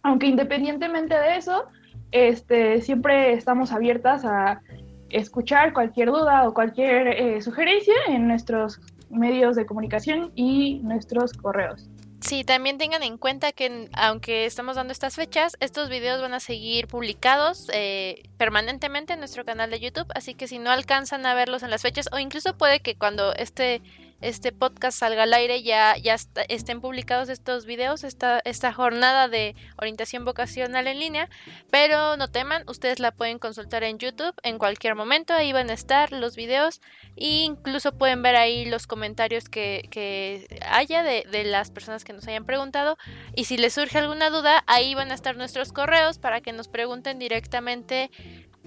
aunque 0.03 0.27
independientemente 0.27 1.15
de 1.15 1.37
eso, 1.37 1.67
este, 2.11 2.81
siempre 2.83 3.33
estamos 3.33 3.73
abiertas 3.73 4.25
a 4.25 4.61
escuchar 5.09 5.73
cualquier 5.73 6.09
duda 6.09 6.49
o 6.49 6.55
cualquier 6.55 7.09
eh, 7.09 7.43
sugerencia 7.43 7.95
en 8.09 8.29
nuestros 8.29 8.81
medios 9.11 9.57
de 9.57 9.67
comunicación 9.67 10.33
y 10.35 10.81
nuestros 10.81 11.33
correos. 11.33 11.89
Sí, 12.21 12.45
también 12.45 12.79
tengan 12.79 13.03
en 13.03 13.19
cuenta 13.19 13.51
que 13.51 13.89
aunque 13.95 14.47
estamos 14.47 14.77
dando 14.77 14.93
estas 14.93 15.17
fechas, 15.17 15.57
estos 15.59 15.89
videos 15.89 16.21
van 16.21 16.35
a 16.35 16.41
seguir 16.41 16.87
publicados 16.87 17.69
eh, 17.73 18.23
permanentemente 18.37 19.13
en 19.13 19.19
nuestro 19.19 19.45
canal 19.45 19.71
de 19.71 19.81
YouTube, 19.81 20.07
así 20.15 20.35
que 20.35 20.47
si 20.47 20.61
no 20.61 20.71
alcanzan 20.71 21.27
a 21.27 21.35
verlos 21.35 21.65
en 21.65 21.71
las 21.71 21.83
fechas 21.83 22.09
o 22.13 22.21
incluso 22.21 22.57
puede 22.57 22.79
que 22.79 22.95
cuando 22.95 23.35
este 23.35 23.83
este 24.23 24.53
podcast 24.53 24.99
salga 24.99 25.25
al 25.25 25.35
aire, 25.35 25.63
ya, 25.63 25.97
ya 25.97 26.17
estén 26.49 26.81
publicados 26.81 27.29
estos 27.29 27.67
videos, 27.67 28.05
esta, 28.05 28.41
esta 28.45 28.73
jornada 28.73 29.29
de 29.29 29.55
orientación 29.77 30.25
vocacional 30.25 30.87
en 30.87 31.01
línea, 31.01 31.29
pero 31.71 32.17
no 32.17 32.29
teman, 32.29 32.63
ustedes 32.69 33.01
la 33.01 33.11
pueden 33.13 33.39
consultar 33.39 33.83
en 33.83 33.99
YouTube 33.99 34.35
en 34.43 34.59
cualquier 34.59 34.95
momento, 34.95 35.35
ahí 35.35 35.53
van 35.53 35.71
a 35.71 35.75
estar 35.75 36.13
los 36.13 36.37
videos. 36.37 36.81
E 37.17 37.43
incluso 37.43 37.93
pueden 37.93 38.23
ver 38.23 38.37
ahí 38.37 38.65
los 38.65 38.87
comentarios 38.87 39.49
que, 39.49 40.47
haya 40.67 41.03
de, 41.03 41.27
de 41.31 41.45
las 41.45 41.71
personas 41.71 42.05
que 42.05 42.13
nos 42.13 42.27
hayan 42.29 42.47
preguntado. 42.47 42.97
Y 43.35 43.45
si 43.45 43.57
les 43.57 43.75
surge 43.75 43.99
alguna 43.99 44.31
duda, 44.31 44.65
ahí 44.67 44.95
van 44.95 45.11
a 45.11 45.15
estar 45.15 45.37
nuestros 45.37 45.73
correos 45.73 46.19
para 46.19 46.41
que 46.41 46.53
nos 46.53 46.69
pregunten 46.69 47.19
directamente 47.19 48.11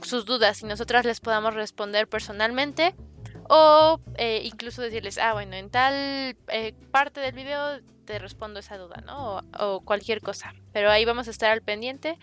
sus 0.01 0.25
dudas 0.25 0.61
y 0.61 0.65
nosotras 0.65 1.05
les 1.05 1.21
podamos 1.21 1.53
responder 1.53 2.07
personalmente 2.07 2.93
o 3.49 3.99
eh, 4.17 4.41
incluso 4.43 4.81
decirles, 4.81 5.17
ah, 5.17 5.33
bueno, 5.33 5.55
en 5.55 5.69
tal 5.69 6.35
eh, 6.47 6.73
parte 6.91 7.19
del 7.19 7.33
video 7.33 7.79
te 8.05 8.19
respondo 8.19 8.59
esa 8.59 8.77
duda, 8.77 9.03
¿no? 9.05 9.41
O, 9.59 9.81
cualquier 9.81 10.21
cosa. 10.21 10.53
Pero 10.71 10.89
ahí 10.89 11.05
vamos 11.05 11.27
a 11.27 11.31
estar 11.31 11.51
al 11.51 11.61
pendiente 11.61 12.17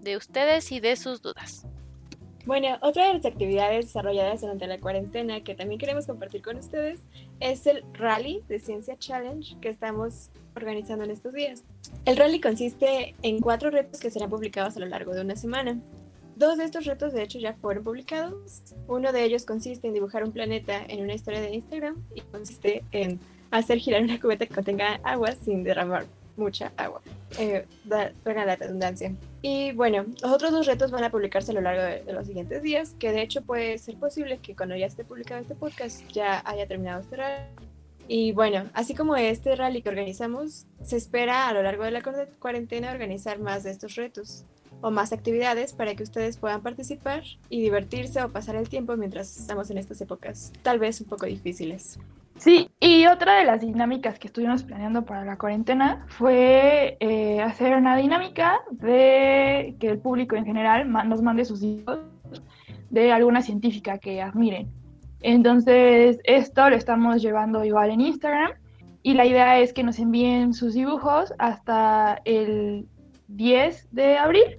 de 0.00 0.16
ustedes 0.16 0.70
y 0.72 0.80
de 0.80 0.96
sus 0.96 1.22
dudas. 1.22 1.66
Bueno, 2.44 2.76
otra 2.82 3.06
de 3.06 3.14
las 3.14 3.24
actividades 3.24 3.86
desarrolladas 3.86 4.40
durante 4.40 4.66
la 4.66 4.78
cuarentena 4.78 5.42
que 5.42 5.54
también 5.54 5.78
queremos 5.78 6.06
compartir 6.06 6.42
con 6.42 6.56
ustedes 6.56 7.00
es 7.38 7.66
el 7.66 7.84
Rally 7.92 8.42
de 8.48 8.58
Ciencia 8.58 8.98
Challenge 8.98 9.56
que 9.60 9.68
estamos 9.68 10.30
organizando 10.56 11.04
en 11.04 11.12
estos 11.12 11.32
días. 11.32 11.62
El 12.04 12.16
rally 12.16 12.40
consiste 12.40 13.14
en 13.22 13.40
cuatro 13.40 13.70
retos 13.70 14.00
que 14.00 14.10
serán 14.10 14.28
publicados 14.28 14.76
a 14.76 14.80
lo 14.80 14.86
largo 14.86 15.14
de 15.14 15.20
una 15.20 15.36
semana. 15.36 15.78
Dos 16.42 16.58
de 16.58 16.64
estos 16.64 16.86
retos 16.86 17.12
de 17.12 17.22
hecho 17.22 17.38
ya 17.38 17.52
fueron 17.52 17.84
publicados. 17.84 18.62
Uno 18.88 19.12
de 19.12 19.22
ellos 19.22 19.44
consiste 19.44 19.86
en 19.86 19.94
dibujar 19.94 20.24
un 20.24 20.32
planeta 20.32 20.82
en 20.88 21.04
una 21.04 21.14
historia 21.14 21.40
de 21.40 21.54
Instagram 21.54 21.94
y 22.16 22.20
consiste 22.20 22.82
en 22.90 23.20
hacer 23.52 23.78
girar 23.78 24.02
una 24.02 24.20
cubeta 24.20 24.46
que 24.46 24.52
contenga 24.52 24.98
agua 25.04 25.36
sin 25.36 25.62
derramar 25.62 26.04
mucha 26.36 26.72
agua. 26.76 27.00
Eh, 27.38 27.64
da, 27.84 28.10
la 28.24 28.56
redundancia. 28.56 29.12
Y 29.40 29.70
bueno, 29.70 30.04
los 30.20 30.32
otros 30.32 30.50
dos 30.50 30.66
retos 30.66 30.90
van 30.90 31.04
a 31.04 31.10
publicarse 31.10 31.52
a 31.52 31.54
lo 31.54 31.60
largo 31.60 31.80
de, 31.80 32.12
los 32.12 32.26
siguientes 32.26 32.60
días, 32.60 32.96
que 32.98 33.12
de 33.12 33.22
hecho 33.22 33.42
puede 33.42 33.78
ser 33.78 33.94
posible 33.94 34.38
que 34.38 34.56
cuando 34.56 34.74
ya 34.74 34.86
esté 34.86 35.04
publicado 35.04 35.40
este 35.40 35.54
podcast 35.54 36.02
ya 36.10 36.42
haya 36.44 36.66
terminado 36.66 37.02
este 37.02 37.18
rally. 37.18 37.44
Y 38.08 38.32
bueno, 38.32 38.68
así 38.74 38.96
como 38.96 39.14
este 39.14 39.54
rally 39.54 39.80
que 39.80 39.90
organizamos, 39.90 40.66
se 40.82 40.96
espera 40.96 41.46
a 41.46 41.52
lo 41.52 41.62
largo 41.62 41.84
de 41.84 41.92
la 41.92 42.02
cuarentena 42.40 42.90
organizar 42.90 43.38
más 43.38 43.62
de 43.62 43.70
estos 43.70 43.94
retos 43.94 44.44
o 44.82 44.90
más 44.90 45.12
actividades 45.12 45.72
para 45.72 45.94
que 45.94 46.02
ustedes 46.02 46.36
puedan 46.36 46.60
participar 46.60 47.22
y 47.48 47.62
divertirse 47.62 48.22
o 48.22 48.28
pasar 48.28 48.56
el 48.56 48.68
tiempo 48.68 48.96
mientras 48.96 49.38
estamos 49.38 49.70
en 49.70 49.78
estas 49.78 50.00
épocas 50.00 50.52
tal 50.62 50.78
vez 50.78 51.00
un 51.00 51.08
poco 51.08 51.26
difíciles. 51.26 51.98
Sí, 52.36 52.70
y 52.80 53.06
otra 53.06 53.36
de 53.36 53.44
las 53.44 53.60
dinámicas 53.60 54.18
que 54.18 54.26
estuvimos 54.26 54.64
planeando 54.64 55.04
para 55.04 55.24
la 55.24 55.38
cuarentena 55.38 56.04
fue 56.08 56.96
eh, 56.98 57.40
hacer 57.40 57.76
una 57.76 57.96
dinámica 57.96 58.60
de 58.70 59.76
que 59.78 59.88
el 59.90 59.98
público 59.98 60.34
en 60.34 60.44
general 60.44 60.90
nos 61.08 61.22
mande 61.22 61.44
sus 61.44 61.62
hijos 61.62 62.00
de 62.90 63.12
alguna 63.12 63.42
científica 63.42 63.98
que 63.98 64.20
admiren. 64.20 64.68
Entonces, 65.20 66.18
esto 66.24 66.68
lo 66.68 66.74
estamos 66.74 67.22
llevando 67.22 67.64
igual 67.64 67.90
en 67.90 68.00
Instagram 68.00 68.52
y 69.04 69.14
la 69.14 69.24
idea 69.24 69.60
es 69.60 69.72
que 69.72 69.84
nos 69.84 69.98
envíen 69.98 70.52
sus 70.52 70.74
dibujos 70.74 71.32
hasta 71.38 72.20
el 72.24 72.88
10 73.28 73.88
de 73.92 74.18
abril 74.18 74.56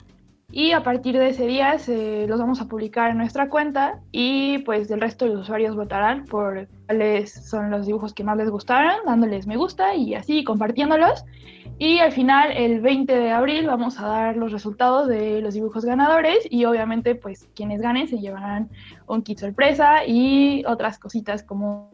y 0.56 0.72
a 0.72 0.84
partir 0.84 1.18
de 1.18 1.30
ese 1.30 1.48
día 1.48 1.80
se, 1.80 2.28
los 2.28 2.40
vamos 2.40 2.62
a 2.62 2.68
publicar 2.68 3.10
en 3.10 3.18
nuestra 3.18 3.50
cuenta 3.50 4.00
y 4.12 4.60
pues 4.60 4.92
el 4.92 5.02
resto 5.02 5.26
de 5.26 5.32
los 5.32 5.42
usuarios 5.42 5.76
votarán 5.76 6.26
por 6.26 6.68
cuáles 6.86 7.34
son 7.34 7.72
los 7.72 7.88
dibujos 7.88 8.14
que 8.14 8.24
más 8.24 8.38
les 8.38 8.52
gustaron, 8.52 8.98
dándoles 9.04 9.48
me 9.48 9.58
gusta 9.58 9.96
y 9.96 10.14
así 10.14 10.44
compartiéndolos. 10.44 11.26
Y 11.80 11.98
al 11.98 12.12
final, 12.12 12.52
el 12.52 12.82
20 12.82 13.18
de 13.18 13.32
abril, 13.32 13.66
vamos 13.66 14.00
a 14.00 14.06
dar 14.06 14.38
los 14.38 14.52
resultados 14.52 15.08
de 15.08 15.42
los 15.42 15.56
dibujos 15.56 15.86
ganadores 15.86 16.48
y 16.48 16.66
obviamente 16.66 17.16
pues 17.16 17.50
quienes 17.56 17.82
ganen 17.82 18.08
se 18.08 18.20
llevarán 18.20 18.70
un 19.08 19.24
kit 19.24 19.40
sorpresa 19.40 20.06
y 20.06 20.64
otras 20.68 21.00
cositas 21.00 21.42
como 21.42 21.90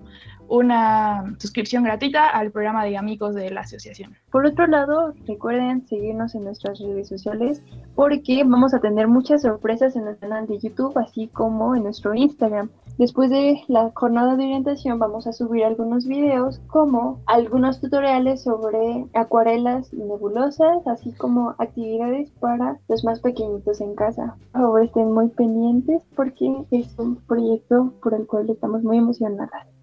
una 0.50 1.36
suscripción 1.38 1.84
gratuita 1.84 2.28
al 2.28 2.52
programa 2.52 2.84
de 2.84 2.98
amigos 2.98 3.36
de 3.36 3.52
la 3.52 3.62
asociación. 3.62 4.16
Por 4.32 4.46
otro 4.46 4.68
lado, 4.68 5.14
recuerden 5.28 5.88
seguirnos 5.88 6.36
en 6.36 6.44
nuestras 6.44 6.80
redes 6.80 7.08
sociales 7.08 7.62
porque 7.96 8.44
vamos 8.44 8.74
a 8.74 8.80
tener 8.80 9.08
muchas 9.08 9.44
sorpresas 9.44 9.96
en 9.96 10.06
nuestro 10.06 10.28
canal 10.28 10.48
de 10.48 10.60
YouTube, 10.60 10.98
así 10.98 11.28
como 11.28 11.76
en 11.76 11.84
nuestro 11.84 12.16
Instagram. 12.16 12.70
Después 12.98 13.30
de 13.30 13.62
la 13.68 13.92
jornada 13.94 14.36
de 14.36 14.44
orientación 14.44 15.00
vamos 15.00 15.28
a 15.28 15.34
subir 15.34 15.64
algunos 15.64 16.06
videos 16.06 16.60
como 16.68 17.22
algunos 17.28 17.80
tutoriales 17.80 18.44
sobre 18.44 19.06
acuarelas 19.14 19.94
nebulosas, 19.94 20.86
así 20.88 21.14
como 21.14 21.56
actividades 21.60 22.30
para 22.42 22.78
los 22.90 23.04
más 23.04 23.20
pequeñitos 23.20 23.80
en 23.82 23.96
casa. 23.96 24.36
Por 24.52 24.62
favor 24.62 24.84
estén 24.84 25.14
muy 25.14 25.30
pendientes 25.30 26.04
porque 26.16 26.66
es 26.72 26.98
un 26.98 27.18
proyecto 27.18 27.94
por 28.02 28.14
el 28.16 28.26
cual 28.26 28.50
estamos 28.50 28.84
muy 28.84 28.98
emocionadas. 28.98 29.79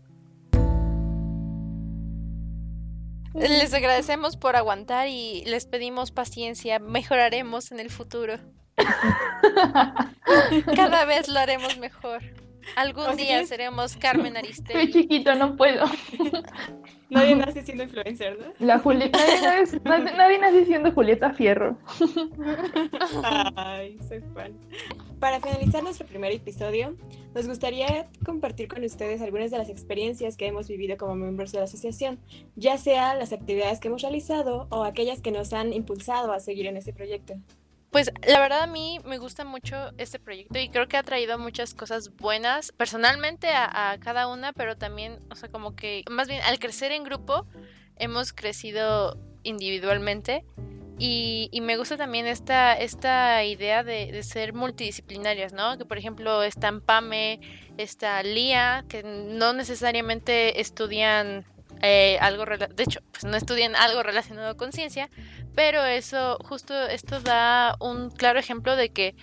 Les 3.36 3.74
agradecemos 3.74 4.36
por 4.36 4.56
aguantar 4.56 5.08
y 5.08 5.44
les 5.44 5.66
pedimos 5.66 6.10
paciencia. 6.10 6.78
Mejoraremos 6.78 7.70
en 7.70 7.80
el 7.80 7.90
futuro. 7.90 8.38
Cada 10.74 11.04
vez 11.04 11.28
lo 11.28 11.38
haremos 11.38 11.78
mejor. 11.78 12.22
Algún 12.74 13.16
día 13.16 13.46
seremos 13.46 13.96
Carmen 14.00 14.32
Soy 14.32 14.38
Aristegui. 14.42 14.92
chiquito, 14.92 15.34
no 15.34 15.56
puedo. 15.56 15.84
Nadie 17.08 17.36
nace 17.36 17.62
siendo 17.62 17.84
influencer, 17.84 18.36
¿no? 18.36 18.46
La 18.66 18.80
Julieta, 18.80 19.16
nadie, 19.16 19.60
nace- 19.62 19.80
nadie- 19.84 20.16
nadie 20.16 20.38
nace 20.40 20.64
siendo 20.66 20.90
Julieta 20.90 21.32
Fierro. 21.32 21.78
Ay, 23.54 23.96
soy 24.08 24.20
fan. 24.34 24.52
Para 25.20 25.40
finalizar 25.40 25.82
nuestro 25.82 26.06
primer 26.06 26.32
episodio, 26.32 26.96
nos 27.34 27.46
gustaría 27.46 28.08
compartir 28.24 28.68
con 28.68 28.82
ustedes 28.84 29.22
algunas 29.22 29.50
de 29.50 29.58
las 29.58 29.68
experiencias 29.68 30.36
que 30.36 30.46
hemos 30.46 30.68
vivido 30.68 30.96
como 30.96 31.14
miembros 31.14 31.52
de 31.52 31.58
la 31.58 31.64
asociación, 31.64 32.18
ya 32.56 32.76
sea 32.76 33.14
las 33.14 33.32
actividades 33.32 33.78
que 33.80 33.88
hemos 33.88 34.02
realizado 34.02 34.66
o 34.70 34.84
aquellas 34.84 35.20
que 35.20 35.30
nos 35.30 35.52
han 35.52 35.72
impulsado 35.72 36.32
a 36.32 36.40
seguir 36.40 36.66
en 36.66 36.76
este 36.76 36.92
proyecto. 36.92 37.34
Pues 37.96 38.12
la 38.26 38.40
verdad 38.40 38.60
a 38.60 38.66
mí 38.66 39.00
me 39.06 39.16
gusta 39.16 39.46
mucho 39.46 39.90
este 39.96 40.18
proyecto 40.18 40.58
y 40.58 40.68
creo 40.68 40.86
que 40.86 40.98
ha 40.98 41.02
traído 41.02 41.38
muchas 41.38 41.72
cosas 41.72 42.14
buenas 42.14 42.70
personalmente 42.72 43.48
a, 43.48 43.92
a 43.92 43.98
cada 43.98 44.28
una, 44.28 44.52
pero 44.52 44.76
también, 44.76 45.18
o 45.30 45.34
sea, 45.34 45.48
como 45.48 45.74
que 45.74 46.04
más 46.10 46.28
bien 46.28 46.42
al 46.42 46.58
crecer 46.58 46.92
en 46.92 47.04
grupo 47.04 47.46
hemos 47.96 48.34
crecido 48.34 49.18
individualmente 49.44 50.44
y, 50.98 51.48
y 51.52 51.62
me 51.62 51.78
gusta 51.78 51.96
también 51.96 52.26
esta, 52.26 52.74
esta 52.74 53.42
idea 53.44 53.82
de, 53.82 54.12
de 54.12 54.22
ser 54.22 54.52
multidisciplinarias, 54.52 55.54
¿no? 55.54 55.78
Que 55.78 55.86
por 55.86 55.96
ejemplo 55.96 56.42
están 56.42 56.82
Pame, 56.82 57.40
está 57.78 58.22
Lía, 58.22 58.84
que 58.90 59.04
no 59.04 59.54
necesariamente 59.54 60.60
estudian 60.60 61.46
eh, 61.82 62.18
algo, 62.20 62.44
de 62.46 62.82
hecho, 62.82 63.00
pues 63.12 63.24
no 63.24 63.36
estudian 63.36 63.76
algo 63.76 64.02
relacionado 64.02 64.56
con 64.56 64.72
ciencia, 64.72 65.10
pero 65.54 65.84
eso, 65.84 66.38
justo 66.44 66.74
esto 66.86 67.20
da 67.20 67.76
un 67.80 68.10
claro 68.10 68.38
ejemplo 68.38 68.76
de 68.76 68.90
que 68.90 69.14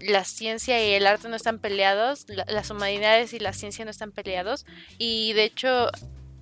la 0.00 0.24
ciencia 0.24 0.82
y 0.86 0.92
el 0.94 1.06
arte 1.06 1.28
no 1.28 1.36
están 1.36 1.58
peleados, 1.58 2.24
la- 2.28 2.46
las 2.48 2.70
humanidades 2.70 3.32
y 3.34 3.38
la 3.38 3.52
ciencia 3.52 3.84
no 3.84 3.90
están 3.90 4.12
peleados, 4.12 4.64
y 4.98 5.32
de 5.34 5.44
hecho 5.44 5.88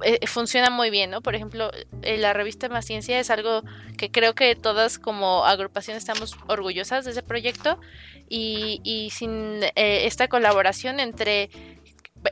eh, 0.04 0.24
funciona 0.28 0.70
muy 0.70 0.90
bien, 0.90 1.10
¿no? 1.10 1.22
Por 1.22 1.34
ejemplo, 1.34 1.72
eh, 2.02 2.18
la 2.18 2.32
revista 2.32 2.68
Más 2.68 2.84
Ciencia 2.86 3.18
es 3.18 3.30
algo 3.30 3.64
que 3.96 4.12
creo 4.12 4.32
que 4.36 4.54
todas 4.54 4.96
como 5.00 5.44
agrupación 5.44 5.96
estamos 5.96 6.36
orgullosas 6.46 7.04
de 7.04 7.10
ese 7.10 7.22
proyecto, 7.24 7.80
y, 8.28 8.80
y 8.84 9.10
sin 9.10 9.62
eh, 9.74 10.06
esta 10.06 10.28
colaboración 10.28 11.00
entre 11.00 11.50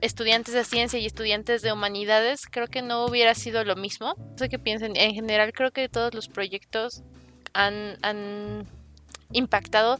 estudiantes 0.02 0.54
de 0.54 0.64
ciencia 0.64 0.98
y 0.98 1.06
estudiantes 1.06 1.62
de 1.62 1.72
humanidades, 1.72 2.46
creo 2.50 2.68
que 2.68 2.82
no 2.82 3.04
hubiera 3.06 3.34
sido 3.34 3.64
lo 3.64 3.76
mismo. 3.76 4.14
No 4.16 4.38
sé 4.38 4.48
qué 4.48 4.58
piensen. 4.58 4.96
En 4.96 5.14
general, 5.14 5.52
creo 5.52 5.70
que 5.70 5.88
todos 5.88 6.14
los 6.14 6.28
proyectos 6.28 7.02
han, 7.52 7.96
han 8.02 8.66
impactado 9.32 9.98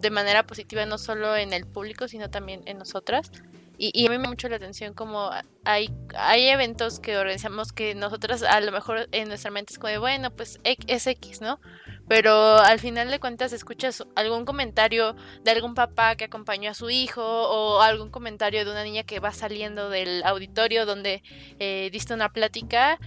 de 0.00 0.10
manera 0.10 0.46
positiva 0.46 0.86
no 0.86 0.98
solo 0.98 1.36
en 1.36 1.52
el 1.52 1.66
público, 1.66 2.08
sino 2.08 2.30
también 2.30 2.62
en 2.66 2.78
nosotras. 2.78 3.30
Y, 3.78 3.90
y 3.94 4.06
a 4.06 4.10
mí 4.10 4.16
me 4.16 4.22
llama 4.22 4.30
mucho 4.30 4.48
la 4.48 4.56
atención 4.56 4.94
como 4.94 5.30
hay, 5.64 5.90
hay 6.14 6.48
eventos 6.48 6.98
que 6.98 7.18
organizamos 7.18 7.72
que 7.72 7.94
nosotras 7.94 8.42
a 8.42 8.60
lo 8.60 8.72
mejor 8.72 9.08
en 9.12 9.28
nuestra 9.28 9.50
mente 9.50 9.74
es 9.74 9.78
como 9.78 9.90
de, 9.90 9.98
bueno, 9.98 10.30
pues 10.30 10.60
es 10.64 11.06
X, 11.06 11.40
¿no? 11.42 11.60
Pero 12.08 12.58
al 12.58 12.78
final 12.78 13.10
de 13.10 13.18
cuentas 13.18 13.52
escuchas 13.52 14.04
algún 14.14 14.44
comentario 14.44 15.16
de 15.42 15.50
algún 15.50 15.74
papá 15.74 16.16
que 16.16 16.24
acompañó 16.24 16.70
a 16.70 16.74
su 16.74 16.90
hijo 16.90 17.22
o 17.24 17.80
algún 17.80 18.10
comentario 18.10 18.64
de 18.64 18.70
una 18.70 18.84
niña 18.84 19.02
que 19.02 19.18
va 19.18 19.32
saliendo 19.32 19.90
del 19.90 20.22
auditorio 20.24 20.86
donde 20.86 21.22
eh, 21.58 21.88
diste 21.92 22.14
una 22.14 22.32
plática 22.32 22.98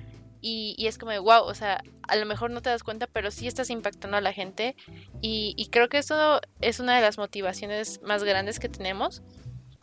y, 0.41 0.75
es 0.87 0.97
como 0.97 1.11
de 1.11 1.19
wow, 1.19 1.43
o 1.43 1.53
sea, 1.53 1.83
a 2.07 2.15
lo 2.15 2.25
mejor 2.25 2.49
no 2.49 2.61
te 2.61 2.69
das 2.69 2.83
cuenta, 2.83 3.07
pero 3.07 3.29
sí 3.29 3.47
estás 3.47 3.69
impactando 3.69 4.17
a 4.17 4.21
la 4.21 4.31
gente 4.31 4.75
y, 5.21 5.53
y 5.57 5.67
creo 5.67 5.89
que 5.89 5.97
eso 5.97 6.39
es 6.61 6.79
una 6.79 6.95
de 6.95 7.01
las 7.01 7.17
motivaciones 7.17 8.01
más 8.03 8.23
grandes 8.23 8.59
que 8.59 8.69
tenemos, 8.69 9.21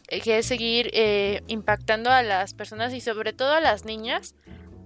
eh, 0.08 0.20
que 0.20 0.38
es 0.38 0.46
seguir 0.46 0.90
eh, 0.92 1.42
impactando 1.48 2.10
a 2.10 2.22
las 2.22 2.54
personas 2.54 2.94
y 2.94 3.00
sobre 3.00 3.32
todo 3.32 3.52
a 3.52 3.60
las 3.60 3.84
niñas 3.84 4.34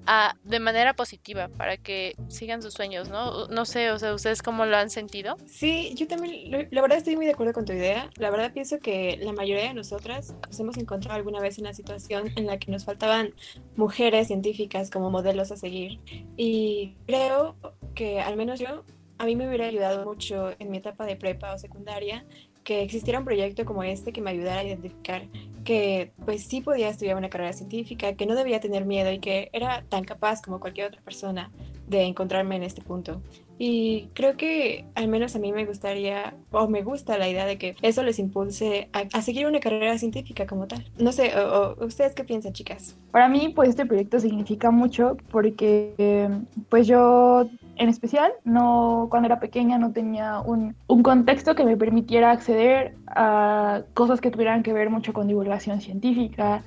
a- 0.07 0.35
de 0.45 0.61
manera 0.61 0.95
positiva 0.95 1.49
para 1.49 1.77
que 1.77 2.15
sigan 2.29 2.63
sus 2.63 2.75
sueños, 2.75 3.09
¿no? 3.09 3.47
No 3.49 3.65
sé, 3.65 3.91
o 3.91 3.99
sea, 3.99 4.15
¿ustedes 4.15 4.43
cómo 4.43 4.67
lo 4.67 4.77
han 4.77 4.91
sentido? 4.91 5.37
Sí, 5.47 5.95
yo 5.95 6.07
también, 6.09 6.69
la 6.71 6.83
verdad 6.83 6.99
estoy 6.99 7.17
muy 7.17 7.27
de 7.27 7.33
acuerdo 7.33 7.53
con 7.53 7.65
tu 7.65 7.73
idea. 7.73 8.11
La 8.17 8.31
verdad 8.31 8.53
pienso 8.53 8.79
que 8.79 9.19
la 9.21 9.33
mayoría 9.33 9.69
de 9.69 9.75
nosotras 9.75 10.35
nos 10.49 10.59
hemos 10.61 10.77
encontrado 10.79 11.17
alguna 11.17 11.41
vez 11.41 11.59
en 11.59 11.65
la 11.65 11.75
situación 11.75 12.33
en 12.37 12.47
la 12.47 12.59
que 12.59 12.73
nos 12.73 12.85
faltaban 12.85 13.35
mujeres 13.77 14.27
científicas 14.29 14.91
como 14.91 15.11
modelos 15.11 15.51
a 15.53 15.57
seguir. 15.57 16.01
Y 16.37 16.97
creo 17.07 17.57
que 17.95 18.21
al 18.21 18.37
menos 18.37 18.59
yo, 18.61 18.85
a 19.19 19.27
mí 19.27 19.37
me 19.37 19.47
hubiera 19.47 19.67
ayudado 19.67 20.05
mucho 20.05 20.51
en 20.59 20.71
mi 20.71 20.79
etapa 20.79 21.05
de 21.05 21.17
prepa 21.17 21.53
o 21.55 21.59
secundaria 21.59 22.25
que 22.65 22.83
existiera 22.83 23.19
un 23.19 23.25
proyecto 23.25 23.65
como 23.65 23.83
este 23.83 24.13
que 24.13 24.21
me 24.21 24.31
ayudara 24.31 24.61
a 24.61 24.65
identificar 24.65 25.23
que 25.65 26.13
pues 26.25 26.45
sí 26.45 26.61
podía 26.61 26.89
estudiar 26.89 27.17
una 27.17 27.29
carrera 27.29 27.53
científica, 27.53 28.15
que 28.15 28.27
no 28.27 28.35
debía 28.35 28.61
tener 28.61 28.85
miedo 28.85 29.13
y 29.13 29.19
que 29.19 29.51
era 29.53 29.85
tan 29.89 30.05
capaz 30.05 30.43
como 30.43 30.61
cualquier 30.61 30.89
otra 30.89 31.03
persona 31.03 31.51
de 31.87 32.03
encontrarme 32.05 32.57
en 32.57 32.63
este 32.63 32.83
punto. 32.83 33.21
Y 33.59 34.09
creo 34.15 34.39
que 34.39 34.87
al 34.95 35.09
menos 35.09 35.37
a 35.37 35.39
mí 35.39 35.53
me 35.53 35.67
gustaría, 35.67 36.35
o 36.51 36.67
me 36.67 36.83
gusta 36.83 37.19
la 37.19 37.29
idea 37.29 37.45
de 37.45 37.59
que 37.59 37.77
eso 37.83 38.03
les 38.03 38.19
impulse 38.19 38.89
a, 38.93 39.21
seguir 39.21 39.47
una 39.47 39.61
carrera 39.61 39.99
científica 39.99 40.47
como 40.47 40.67
tal. 40.67 40.83
No 40.99 41.13
sé, 41.13 41.39
o, 41.39 41.77
¿ustedes 41.85 42.15
qué 42.15 42.25
piensan, 42.25 42.55
chicas? 42.55 42.97
Para 43.11 43.29
mí, 43.29 43.53
pues 43.55 43.69
este 43.69 43.85
proyecto 43.85 44.19
significa 44.19 44.71
mucho 44.71 45.19
porque, 45.31 46.31
pues 46.71 46.87
yo 46.87 47.51
en 47.81 47.89
especial, 47.89 48.31
no, 48.45 49.07
cuando 49.09 49.27
era 49.27 49.41
pequeña 49.41 49.79
no 49.79 49.91
tenía 49.91 50.41
un, 50.41 50.77
un 50.87 51.03
contexto 51.03 51.55
que 51.55 51.65
me 51.65 51.79
permitiera 51.79 52.31
acceder 52.31 52.95
a 53.07 53.81
cosas 53.95 54.21
que 54.21 54.31
tuvieran 54.31 54.63
que 54.63 54.75
ver 54.75 54.91
mucho 54.91 55.15
con 55.15 55.27
divulgación 55.27 55.81
científica, 55.81 56.63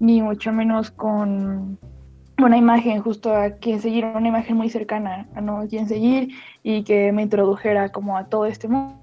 ni 0.00 0.20
mucho 0.20 0.52
menos 0.52 0.90
con 0.90 1.78
una 2.38 2.56
imagen, 2.56 3.00
justo 3.00 3.32
a 3.32 3.50
quien 3.50 3.80
seguir, 3.80 4.06
una 4.06 4.26
imagen 4.26 4.56
muy 4.56 4.68
cercana 4.68 5.28
a 5.36 5.40
no 5.40 5.64
quien 5.68 5.86
seguir 5.86 6.30
y 6.64 6.82
que 6.82 7.12
me 7.12 7.22
introdujera 7.22 7.90
como 7.90 8.16
a 8.18 8.24
todo 8.24 8.46
este 8.46 8.66
mundo. 8.66 8.96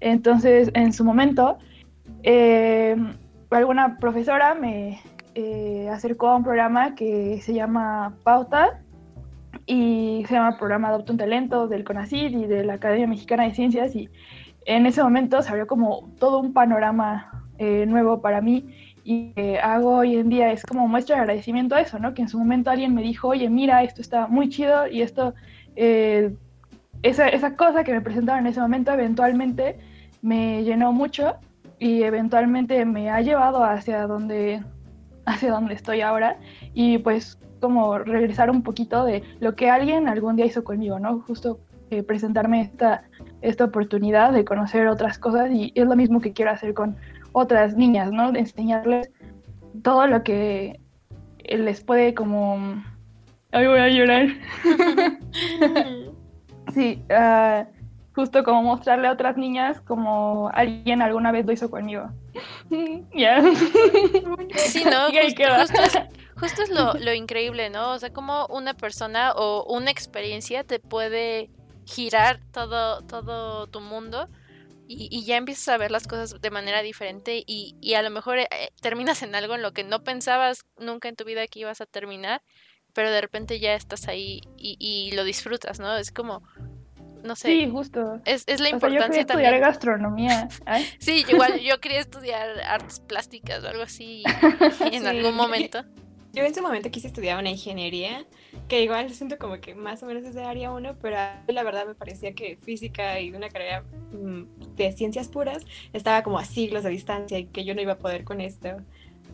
Entonces, 0.00 0.72
en 0.74 0.92
su 0.92 1.04
momento, 1.04 1.58
eh, 2.24 2.96
alguna 3.50 3.98
profesora 3.98 4.56
me 4.56 5.00
eh, 5.36 5.88
acercó 5.92 6.30
a 6.30 6.36
un 6.36 6.42
programa 6.42 6.96
que 6.96 7.40
se 7.40 7.54
llama 7.54 8.16
Pauta 8.24 8.81
y 9.66 10.24
se 10.26 10.34
llama 10.34 10.58
Programa 10.58 10.88
Adopta 10.88 11.12
un 11.12 11.18
Talento 11.18 11.68
del 11.68 11.84
CONACYT 11.84 12.32
y 12.32 12.46
de 12.46 12.64
la 12.64 12.74
Academia 12.74 13.06
Mexicana 13.06 13.44
de 13.44 13.54
Ciencias 13.54 13.94
y 13.94 14.08
en 14.64 14.86
ese 14.86 15.02
momento 15.02 15.42
se 15.42 15.48
abrió 15.48 15.66
como 15.66 16.10
todo 16.18 16.38
un 16.38 16.52
panorama 16.52 17.46
eh, 17.58 17.86
nuevo 17.86 18.20
para 18.20 18.40
mí 18.40 18.74
y 19.04 19.32
que 19.32 19.58
hago 19.58 19.96
hoy 19.96 20.16
en 20.16 20.28
día 20.28 20.52
es 20.52 20.64
como 20.64 20.86
muestra 20.86 21.16
de 21.16 21.22
agradecimiento 21.22 21.74
a 21.74 21.80
eso, 21.80 21.98
¿no? 21.98 22.14
Que 22.14 22.22
en 22.22 22.28
su 22.28 22.38
momento 22.38 22.70
alguien 22.70 22.94
me 22.94 23.02
dijo, 23.02 23.28
oye, 23.28 23.48
mira, 23.50 23.82
esto 23.82 24.00
está 24.00 24.28
muy 24.28 24.48
chido 24.48 24.86
y 24.86 25.02
esto, 25.02 25.34
eh, 25.74 26.34
esa, 27.02 27.28
esa 27.28 27.56
cosa 27.56 27.82
que 27.82 27.92
me 27.92 28.00
presentaron 28.00 28.46
en 28.46 28.52
ese 28.52 28.60
momento 28.60 28.92
eventualmente 28.92 29.78
me 30.22 30.62
llenó 30.62 30.92
mucho 30.92 31.34
y 31.80 32.02
eventualmente 32.04 32.84
me 32.84 33.10
ha 33.10 33.20
llevado 33.20 33.64
hacia 33.64 34.06
donde, 34.06 34.62
hacia 35.26 35.50
donde 35.50 35.74
estoy 35.74 36.00
ahora 36.00 36.38
y 36.74 36.98
pues 36.98 37.38
como 37.62 37.96
regresar 37.98 38.50
un 38.50 38.62
poquito 38.62 39.04
de 39.04 39.22
lo 39.38 39.54
que 39.54 39.70
alguien 39.70 40.08
algún 40.08 40.34
día 40.34 40.44
hizo 40.44 40.64
conmigo, 40.64 40.98
¿no? 40.98 41.20
Justo 41.20 41.60
eh, 41.90 42.02
presentarme 42.02 42.60
esta, 42.60 43.04
esta 43.40 43.64
oportunidad 43.64 44.32
de 44.32 44.44
conocer 44.44 44.88
otras 44.88 45.18
cosas 45.18 45.50
y 45.52 45.72
es 45.76 45.86
lo 45.86 45.94
mismo 45.94 46.20
que 46.20 46.32
quiero 46.32 46.50
hacer 46.50 46.74
con 46.74 46.96
otras 47.30 47.76
niñas, 47.76 48.10
¿no? 48.10 48.32
De 48.32 48.40
enseñarles 48.40 49.10
todo 49.82 50.08
lo 50.08 50.24
que 50.24 50.80
les 51.38 51.82
puede 51.82 52.14
como... 52.14 52.82
Ay, 53.52 53.66
voy 53.68 53.78
a 53.78 53.88
llorar. 53.88 54.26
sí, 56.74 57.04
uh, 57.10 57.64
justo 58.14 58.42
como 58.42 58.62
mostrarle 58.62 59.06
a 59.06 59.12
otras 59.12 59.36
niñas 59.36 59.80
como 59.80 60.50
alguien 60.52 61.00
alguna 61.00 61.30
vez 61.30 61.46
lo 61.46 61.52
hizo 61.52 61.70
conmigo. 61.70 62.10
Ya. 63.14 63.40
Sí, 64.56 64.82
¿no? 64.84 65.12
Justo, 65.12 65.36
queda. 65.36 65.60
justo 65.60 65.82
es, 65.82 66.21
justo 66.42 66.62
es 66.62 66.70
lo, 66.70 66.94
lo 66.94 67.14
increíble, 67.14 67.70
¿no? 67.70 67.92
O 67.92 67.98
sea, 67.98 68.12
como 68.12 68.46
una 68.46 68.74
persona 68.74 69.32
o 69.32 69.64
una 69.72 69.90
experiencia 69.90 70.64
te 70.64 70.78
puede 70.78 71.50
girar 71.86 72.40
todo, 72.52 73.02
todo 73.02 73.66
tu 73.68 73.80
mundo 73.80 74.28
y, 74.88 75.08
y 75.10 75.24
ya 75.24 75.36
empiezas 75.36 75.68
a 75.68 75.78
ver 75.78 75.90
las 75.90 76.06
cosas 76.06 76.40
de 76.40 76.50
manera 76.50 76.82
diferente 76.82 77.42
y, 77.46 77.76
y 77.80 77.94
a 77.94 78.02
lo 78.02 78.10
mejor 78.10 78.38
eh, 78.38 78.48
terminas 78.80 79.22
en 79.22 79.34
algo 79.34 79.54
en 79.54 79.62
lo 79.62 79.72
que 79.72 79.84
no 79.84 80.02
pensabas 80.04 80.64
nunca 80.76 81.08
en 81.08 81.16
tu 81.16 81.24
vida 81.24 81.46
que 81.46 81.60
ibas 81.60 81.80
a 81.80 81.86
terminar, 81.86 82.42
pero 82.92 83.10
de 83.10 83.20
repente 83.20 83.58
ya 83.58 83.74
estás 83.74 84.06
ahí 84.08 84.40
y, 84.58 84.76
y 84.78 85.12
lo 85.12 85.24
disfrutas, 85.24 85.80
¿no? 85.80 85.96
Es 85.96 86.12
como, 86.12 86.42
no 87.22 87.36
sé, 87.36 87.48
Sí, 87.48 87.70
justo. 87.70 88.20
es, 88.24 88.44
es 88.46 88.60
la 88.60 88.66
O 88.68 88.70
sea, 88.70 88.88
yo 88.88 88.94
importancia 88.94 89.08
quería 89.08 89.20
estudiar 89.22 89.52
también. 89.52 89.60
gastronomía. 89.62 90.48
Sí, 90.98 91.24
igual 91.28 91.60
yo 91.60 91.80
quería 91.80 92.00
estudiar 92.00 92.60
artes 92.60 93.00
plásticas 93.00 93.64
o 93.64 93.68
algo 93.68 93.82
así 93.82 94.24
y 94.90 94.96
en 94.96 95.02
Sí. 95.02 95.06
algún 95.06 95.34
momento. 95.34 95.84
Yo 96.32 96.44
en 96.44 96.54
su 96.54 96.62
momento 96.62 96.90
quise 96.90 97.08
estudiar 97.08 97.38
una 97.38 97.50
ingeniería, 97.50 98.24
que 98.68 98.82
igual 98.82 99.12
siento 99.12 99.38
como 99.38 99.60
que 99.60 99.74
más 99.74 100.02
o 100.02 100.06
menos 100.06 100.24
es 100.24 100.34
de 100.34 100.44
área 100.44 100.72
1, 100.72 100.96
pero 101.00 101.16
la 101.46 101.62
verdad 101.62 101.86
me 101.86 101.94
parecía 101.94 102.34
que 102.34 102.56
física 102.56 103.20
y 103.20 103.32
una 103.32 103.48
carrera 103.50 103.84
mm, 104.12 104.76
de 104.76 104.92
ciencias 104.92 105.28
puras 105.28 105.64
estaba 105.92 106.22
como 106.22 106.38
a 106.38 106.44
siglos 106.44 106.84
de 106.84 106.90
distancia 106.90 107.38
y 107.38 107.46
que 107.46 107.64
yo 107.64 107.74
no 107.74 107.82
iba 107.82 107.92
a 107.92 107.98
poder 107.98 108.24
con 108.24 108.40
esto. 108.40 108.68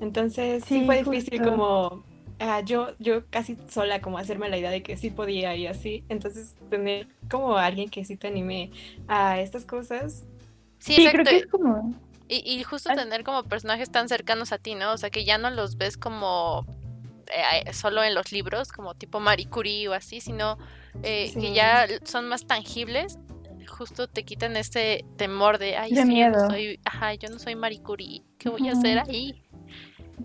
Entonces 0.00 0.64
sí, 0.64 0.84
fue 0.84 1.02
difícil 1.02 1.42
como 1.42 2.04
ah, 2.40 2.60
yo, 2.60 2.94
yo 2.98 3.26
casi 3.30 3.56
sola 3.68 4.00
como 4.00 4.18
hacerme 4.18 4.48
la 4.48 4.58
idea 4.58 4.70
de 4.70 4.82
que 4.82 4.96
sí 4.96 5.10
podía 5.10 5.54
y 5.54 5.66
así. 5.66 6.04
Entonces 6.08 6.56
tener 6.68 7.08
como 7.30 7.56
alguien 7.56 7.90
que 7.90 8.04
sí 8.04 8.16
te 8.16 8.28
anime 8.28 8.70
a 9.06 9.40
estas 9.40 9.64
cosas. 9.64 10.24
Sí, 10.78 11.06
creo 11.10 11.24
que 11.24 11.36
es 11.36 11.46
como... 11.46 11.94
Y, 12.30 12.42
y 12.44 12.62
justo 12.62 12.92
tener 12.94 13.24
como 13.24 13.44
personajes 13.44 13.90
tan 13.90 14.08
cercanos 14.08 14.52
a 14.52 14.58
ti, 14.58 14.74
¿no? 14.74 14.92
O 14.92 14.98
sea, 14.98 15.08
que 15.08 15.24
ya 15.24 15.38
no 15.38 15.48
los 15.48 15.78
ves 15.78 15.96
como 15.96 16.66
eh, 17.34 17.72
solo 17.72 18.02
en 18.02 18.14
los 18.14 18.32
libros, 18.32 18.72
como 18.72 18.94
tipo 18.94 19.20
Marie 19.20 19.48
Curie 19.48 19.88
o 19.88 19.94
así, 19.94 20.20
sino 20.20 20.58
eh, 21.02 21.32
que 21.34 21.52
ya 21.52 21.86
son 22.04 22.28
más 22.28 22.46
tangibles, 22.46 23.18
justo 23.66 24.08
te 24.08 24.24
quitan 24.24 24.56
ese 24.56 25.04
temor 25.16 25.58
de, 25.58 25.76
ay, 25.76 25.94
Yo 25.94 26.04
no 26.04 26.50
soy, 26.50 26.80
ajá, 26.84 27.14
yo 27.14 27.28
no 27.28 27.38
soy 27.38 27.54
Marie 27.54 27.82
Curie, 27.82 28.22
¿qué 28.38 28.48
voy 28.48 28.68
a 28.68 28.72
hacer 28.72 28.98
ahí? 28.98 29.42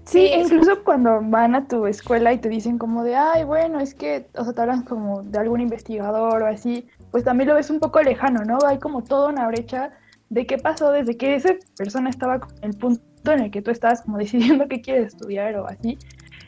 Sí, 0.05 0.31
incluso 0.33 0.83
cuando 0.83 1.21
van 1.21 1.55
a 1.55 1.67
tu 1.67 1.85
escuela 1.85 2.33
y 2.33 2.39
te 2.39 2.49
dicen 2.49 2.77
como 2.77 3.03
de, 3.03 3.15
ay, 3.15 3.43
bueno, 3.43 3.79
es 3.79 3.93
que, 3.93 4.27
o 4.35 4.43
sea, 4.43 4.53
te 4.53 4.61
hablan 4.61 4.83
como 4.83 5.21
de 5.23 5.37
algún 5.37 5.61
investigador 5.61 6.41
o 6.41 6.47
así, 6.47 6.87
pues 7.11 7.23
también 7.23 7.49
lo 7.49 7.55
ves 7.55 7.69
un 7.69 7.79
poco 7.79 8.01
lejano, 8.01 8.43
¿no? 8.43 8.57
Hay 8.65 8.79
como 8.79 9.03
toda 9.03 9.29
una 9.29 9.47
brecha 9.47 9.91
de 10.29 10.47
qué 10.47 10.57
pasó 10.57 10.91
desde 10.91 11.15
que 11.15 11.35
esa 11.35 11.53
persona 11.77 12.09
estaba 12.09 12.39
en 12.61 12.71
el 12.71 12.77
punto 12.77 13.31
en 13.31 13.39
el 13.41 13.51
que 13.51 13.61
tú 13.61 13.71
estás 13.71 14.01
como 14.01 14.17
decidiendo 14.17 14.67
qué 14.67 14.81
quieres 14.81 15.07
estudiar 15.07 15.55
o 15.57 15.67
así, 15.67 15.97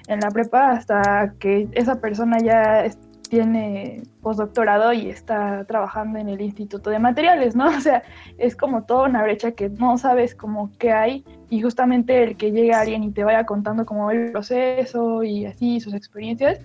en 0.08 0.20
la 0.20 0.30
prepa 0.30 0.72
hasta 0.72 1.34
que 1.40 1.68
esa 1.74 2.00
persona 2.00 2.38
ya 2.40 2.86
tiene 3.30 4.04
postdoctorado 4.22 4.94
y 4.94 5.10
está 5.10 5.66
trabajando 5.66 6.20
en 6.20 6.30
el 6.30 6.42
Instituto 6.42 6.90
de 6.90 7.00
Materiales, 7.00 7.56
¿no? 7.56 7.66
O 7.78 7.82
sea, 7.82 8.04
es 8.38 8.56
como 8.56 8.84
toda 8.84 9.08
una 9.08 9.24
brecha 9.24 9.52
que 9.52 9.70
no 9.70 9.98
sabes 9.98 10.36
como 10.36 10.72
qué 10.78 10.92
hay 10.92 11.26
y 11.50 11.62
justamente 11.62 12.24
el 12.24 12.38
que 12.38 12.52
llegue 12.52 12.74
alguien 12.74 13.04
y 13.04 13.12
te 13.12 13.24
vaya 13.24 13.46
contando 13.46 13.86
como 13.86 14.12
el 14.12 14.32
proceso 14.32 15.24
y 15.24 15.46
así 15.46 15.80
sus 15.80 15.94
experiencias, 15.94 16.60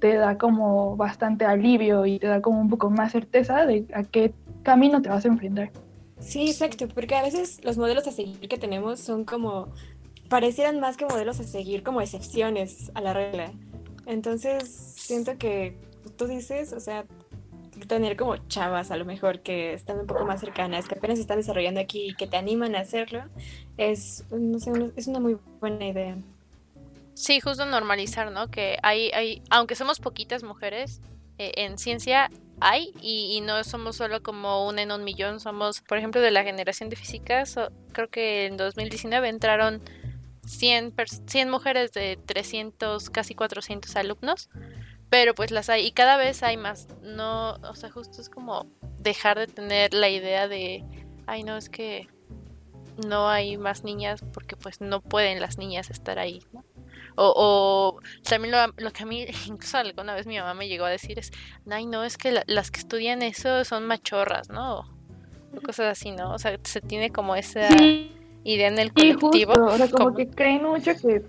te 0.00 0.14
da 0.14 0.36
como 0.36 0.96
bastante 0.96 1.44
alivio 1.44 2.06
y 2.06 2.18
te 2.18 2.26
da 2.26 2.40
como 2.40 2.60
un 2.60 2.68
poco 2.68 2.90
más 2.90 3.12
certeza 3.12 3.64
de 3.66 3.86
a 3.94 4.02
qué 4.02 4.34
camino 4.62 5.00
te 5.00 5.08
vas 5.08 5.24
a 5.24 5.28
enfrentar. 5.28 5.70
Sí, 6.18 6.48
exacto, 6.48 6.88
porque 6.88 7.14
a 7.14 7.22
veces 7.22 7.62
los 7.62 7.76
modelos 7.76 8.06
a 8.06 8.12
seguir 8.12 8.48
que 8.48 8.56
tenemos 8.56 9.00
son 9.00 9.24
como 9.24 9.68
parecieran 10.28 10.80
más 10.80 10.96
que 10.96 11.06
modelos 11.06 11.40
a 11.40 11.44
seguir 11.44 11.82
como 11.82 12.00
excepciones 12.00 12.90
a 12.94 13.00
la 13.00 13.12
regla. 13.12 13.52
Entonces, 14.06 14.68
siento 14.96 15.36
que 15.38 15.76
tú 16.16 16.26
dices, 16.26 16.72
o 16.72 16.80
sea, 16.80 17.04
tener 17.88 18.16
como 18.16 18.36
chavas 18.48 18.90
a 18.90 18.96
lo 18.96 19.04
mejor 19.04 19.40
que 19.40 19.74
están 19.74 19.98
un 20.00 20.06
poco 20.06 20.24
más 20.24 20.40
cercanas, 20.40 20.88
que 20.88 20.94
apenas 20.94 21.18
están 21.18 21.38
desarrollando 21.38 21.80
aquí 21.80 22.10
y 22.10 22.14
que 22.14 22.26
te 22.26 22.36
animan 22.36 22.74
a 22.74 22.80
hacerlo, 22.80 23.24
es, 23.76 24.24
es 24.96 25.06
una 25.06 25.20
muy 25.20 25.36
buena 25.60 25.86
idea. 25.86 26.16
Sí, 27.14 27.40
justo 27.40 27.64
normalizar, 27.64 28.30
¿no? 28.30 28.50
Que 28.50 28.78
hay, 28.82 29.10
hay 29.12 29.42
aunque 29.50 29.74
somos 29.74 30.00
poquitas 30.00 30.42
mujeres, 30.42 31.00
eh, 31.38 31.52
en 31.56 31.78
ciencia 31.78 32.30
hay 32.60 32.92
y, 33.02 33.40
no 33.42 33.62
somos 33.64 33.96
solo 33.96 34.22
como 34.22 34.66
una 34.66 34.82
en 34.82 34.92
un 34.92 35.04
millón, 35.04 35.40
somos, 35.40 35.80
por 35.82 35.98
ejemplo, 35.98 36.20
de 36.20 36.30
la 36.30 36.44
generación 36.44 36.88
de 36.88 36.96
físicas, 36.96 37.58
creo 37.92 38.08
que 38.08 38.46
en 38.46 38.56
2019 38.56 39.28
entraron 39.28 39.82
100, 40.46 40.94
100 41.26 41.50
mujeres 41.50 41.92
de 41.92 42.18
300, 42.24 43.10
casi 43.10 43.34
400 43.34 43.94
alumnos, 43.96 44.48
pero 45.10 45.34
pues 45.34 45.50
las 45.50 45.68
hay 45.68 45.86
y 45.86 45.92
cada 45.92 46.16
vez 46.16 46.42
hay 46.42 46.56
más. 46.56 46.88
No, 47.02 47.54
o 47.54 47.74
sea, 47.74 47.90
justo 47.90 48.20
es 48.20 48.28
como 48.28 48.66
dejar 48.98 49.38
de 49.38 49.46
tener 49.46 49.92
la 49.94 50.08
idea 50.08 50.48
de, 50.48 50.84
ay, 51.26 51.42
no, 51.42 51.56
es 51.56 51.68
que 51.68 52.08
no 53.06 53.28
hay 53.28 53.58
más 53.58 53.84
niñas 53.84 54.24
porque 54.32 54.56
pues 54.56 54.80
no 54.80 55.00
pueden 55.00 55.40
las 55.40 55.58
niñas 55.58 55.90
estar 55.90 56.18
ahí, 56.18 56.42
¿no? 56.52 56.64
O, 57.18 57.32
o 57.34 58.00
también 58.28 58.54
lo, 58.76 58.92
que 58.92 59.02
a 59.02 59.06
mí, 59.06 59.26
incluso 59.46 59.78
alguna 59.78 60.14
vez 60.14 60.26
mi 60.26 60.38
mamá 60.38 60.54
me 60.54 60.68
llegó 60.68 60.84
a 60.84 60.90
decir 60.90 61.18
es, 61.18 61.32
ay, 61.70 61.86
no, 61.86 62.04
es 62.04 62.18
que 62.18 62.42
las 62.46 62.70
que 62.70 62.80
estudian 62.80 63.22
eso 63.22 63.64
son 63.64 63.86
machorras, 63.86 64.48
¿no? 64.48 64.80
O 65.54 65.60
cosas 65.62 65.98
así, 65.98 66.10
¿no? 66.10 66.34
O 66.34 66.38
sea, 66.38 66.58
se 66.64 66.80
tiene 66.80 67.10
como 67.10 67.34
esa 67.34 67.68
idea 68.46 68.68
en 68.68 68.78
el 68.78 68.92
colectivo. 68.92 69.52
o 69.52 69.76
sea, 69.76 69.90
como, 69.90 70.14
que 70.14 70.28
creen 70.28 70.62
mucho 70.62 70.92
que... 70.94 71.22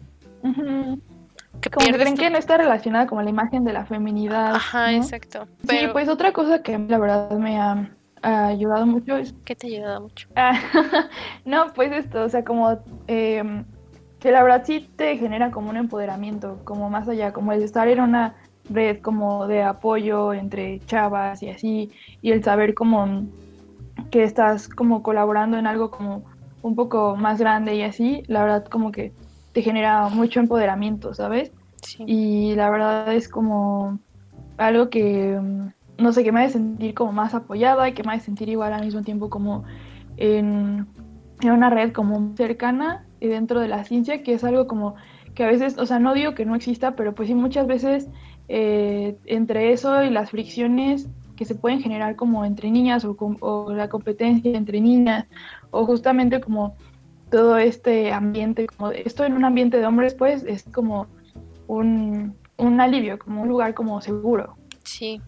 que 1.62 1.70
como 1.70 1.86
que 1.86 1.94
creen 1.94 2.18
que 2.18 2.30
no 2.30 2.38
está 2.38 2.58
relacionada 2.58 3.08
con 3.08 3.24
la 3.24 3.30
imagen 3.30 3.64
de 3.64 3.74
la 3.74 3.86
feminidad. 3.86 4.56
Ajá, 4.56 4.94
exacto. 4.94 5.48
Sí, 5.68 5.78
pues 5.92 6.10
otra 6.10 6.32
cosa 6.32 6.62
que 6.62 6.78
la 6.78 6.98
verdad 6.98 7.32
me 7.32 7.60
ha, 7.60 7.90
ayudado 8.22 8.86
mucho 8.86 9.18
es... 9.18 9.34
¿Qué 9.46 9.56
te 9.56 9.68
ha 9.68 9.70
ayudado 9.70 10.02
mucho? 10.02 10.28
Ah, 10.36 10.60
no, 11.46 11.74
pues 11.74 11.92
esto, 11.92 12.24
o 12.24 12.30
sea, 12.30 12.44
como... 12.44 12.80
Eh, 13.08 13.64
que 14.20 14.32
la 14.32 14.42
verdad 14.44 14.64
sí 14.66 14.90
te 14.96 15.16
genera 15.18 15.52
como 15.52 15.70
un 15.70 15.78
empoderamiento, 15.78 16.60
como 16.64 16.90
más 16.90 17.08
allá, 17.08 17.34
como 17.34 17.52
el 17.52 17.62
estar 17.62 17.88
en 17.88 18.00
una 18.00 18.36
red 18.70 19.00
como 19.02 19.48
de 19.48 19.64
apoyo 19.64 20.34
entre 20.34 20.80
chavas 20.86 21.42
y 21.44 21.50
así, 21.50 21.92
y 22.22 22.32
el 22.32 22.44
saber 22.44 22.74
como 22.74 23.28
que 24.12 24.24
estás 24.24 24.68
como 24.68 25.04
colaborando 25.04 25.58
en 25.58 25.68
algo 25.68 25.92
como 25.92 26.24
un 26.68 26.76
poco 26.76 27.16
más 27.16 27.40
grande 27.40 27.76
y 27.76 27.84
así, 27.84 28.24
la 28.28 28.44
verdad 28.44 28.66
como 28.66 28.92
que 28.92 29.14
te 29.54 29.62
genera 29.62 30.10
mucho 30.10 30.40
empoderamiento, 30.40 31.14
¿sabes? 31.14 31.52
Y 32.00 32.56
la 32.56 32.70
verdad 32.70 33.14
es 33.14 33.30
como 33.30 34.00
algo 34.58 34.90
que, 34.90 35.40
mm, 35.40 36.04
no 36.04 36.12
sé, 36.14 36.24
que 36.24 36.32
me 36.32 36.44
hace 36.44 36.54
sentir 36.54 36.94
como 36.94 37.12
más 37.12 37.34
apoyada 37.34 37.88
y 37.88 37.94
que 37.94 38.04
me 38.04 38.14
hace 38.14 38.26
sentir 38.26 38.50
igual 38.50 38.74
al 38.74 38.86
mismo 38.86 39.02
tiempo 39.02 39.30
como 39.30 39.64
en, 40.18 40.88
en 41.42 41.52
una 41.52 41.70
red 41.70 41.92
como 41.92 42.36
cercana 42.36 43.06
y 43.20 43.28
dentro 43.28 43.60
de 43.60 43.68
la 43.68 43.84
ciencia, 43.84 44.22
que 44.24 44.34
es 44.34 44.44
algo 44.44 44.68
como 44.68 44.96
que 45.34 45.44
a 45.44 45.48
veces, 45.48 45.78
o 45.78 45.86
sea, 45.86 46.00
no 46.00 46.14
digo 46.14 46.34
que 46.34 46.46
no 46.46 46.56
exista, 46.56 46.96
pero 46.96 47.14
pues 47.14 47.28
sí 47.28 47.36
muchas 47.36 47.68
veces 47.68 48.10
eh, 48.48 49.18
entre 49.26 49.72
eso 49.72 50.04
y 50.04 50.10
las 50.10 50.32
fricciones 50.32 51.10
que 51.38 51.46
se 51.46 51.56
pueden 51.56 51.82
generar 51.82 52.18
como 52.18 52.44
entre 52.44 52.70
niñas 52.70 53.06
o, 53.06 53.72
la 53.72 53.88
competencia 53.88 54.52
entre 54.58 54.82
niñas 54.82 55.26
o 55.72 55.86
justamente 55.86 56.42
como 56.42 56.76
todo 57.32 57.58
este 57.58 58.12
ambiente, 58.12 58.68
como 58.68 58.92
esto 58.92 59.24
en 59.24 59.34
un 59.34 59.46
ambiente 59.46 59.78
de 59.78 59.86
hombres 59.86 60.14
pues 60.14 60.44
es 60.44 60.64
como 60.64 61.08
un, 61.68 62.36
un 62.58 62.82
alivio, 62.82 63.18
como 63.18 63.44
un 63.44 63.48
lugar 63.48 63.74
como 63.74 64.02
seguro. 64.02 64.58
Sí. 64.84 65.22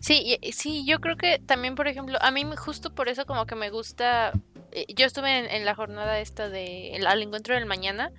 Sí, 0.00 0.38
sí, 0.52 0.84
yo 0.86 1.00
creo 1.00 1.16
que 1.16 1.38
también, 1.38 1.74
por 1.74 1.88
ejemplo, 1.88 2.18
a 2.20 2.30
mí 2.30 2.44
justo 2.56 2.94
por 2.94 3.08
eso 3.08 3.24
como 3.24 3.46
que 3.46 3.54
me 3.54 3.70
gusta 3.70 4.32
eh, 4.70 4.86
yo 4.94 5.06
estuve 5.06 5.56
en, 5.56 5.64
la 5.64 5.74
jornada 5.74 6.20
esta 6.20 6.48
de 6.48 7.00
al 7.06 7.22
encuentro 7.22 7.54
del 7.54 7.66
mañana 7.66 8.12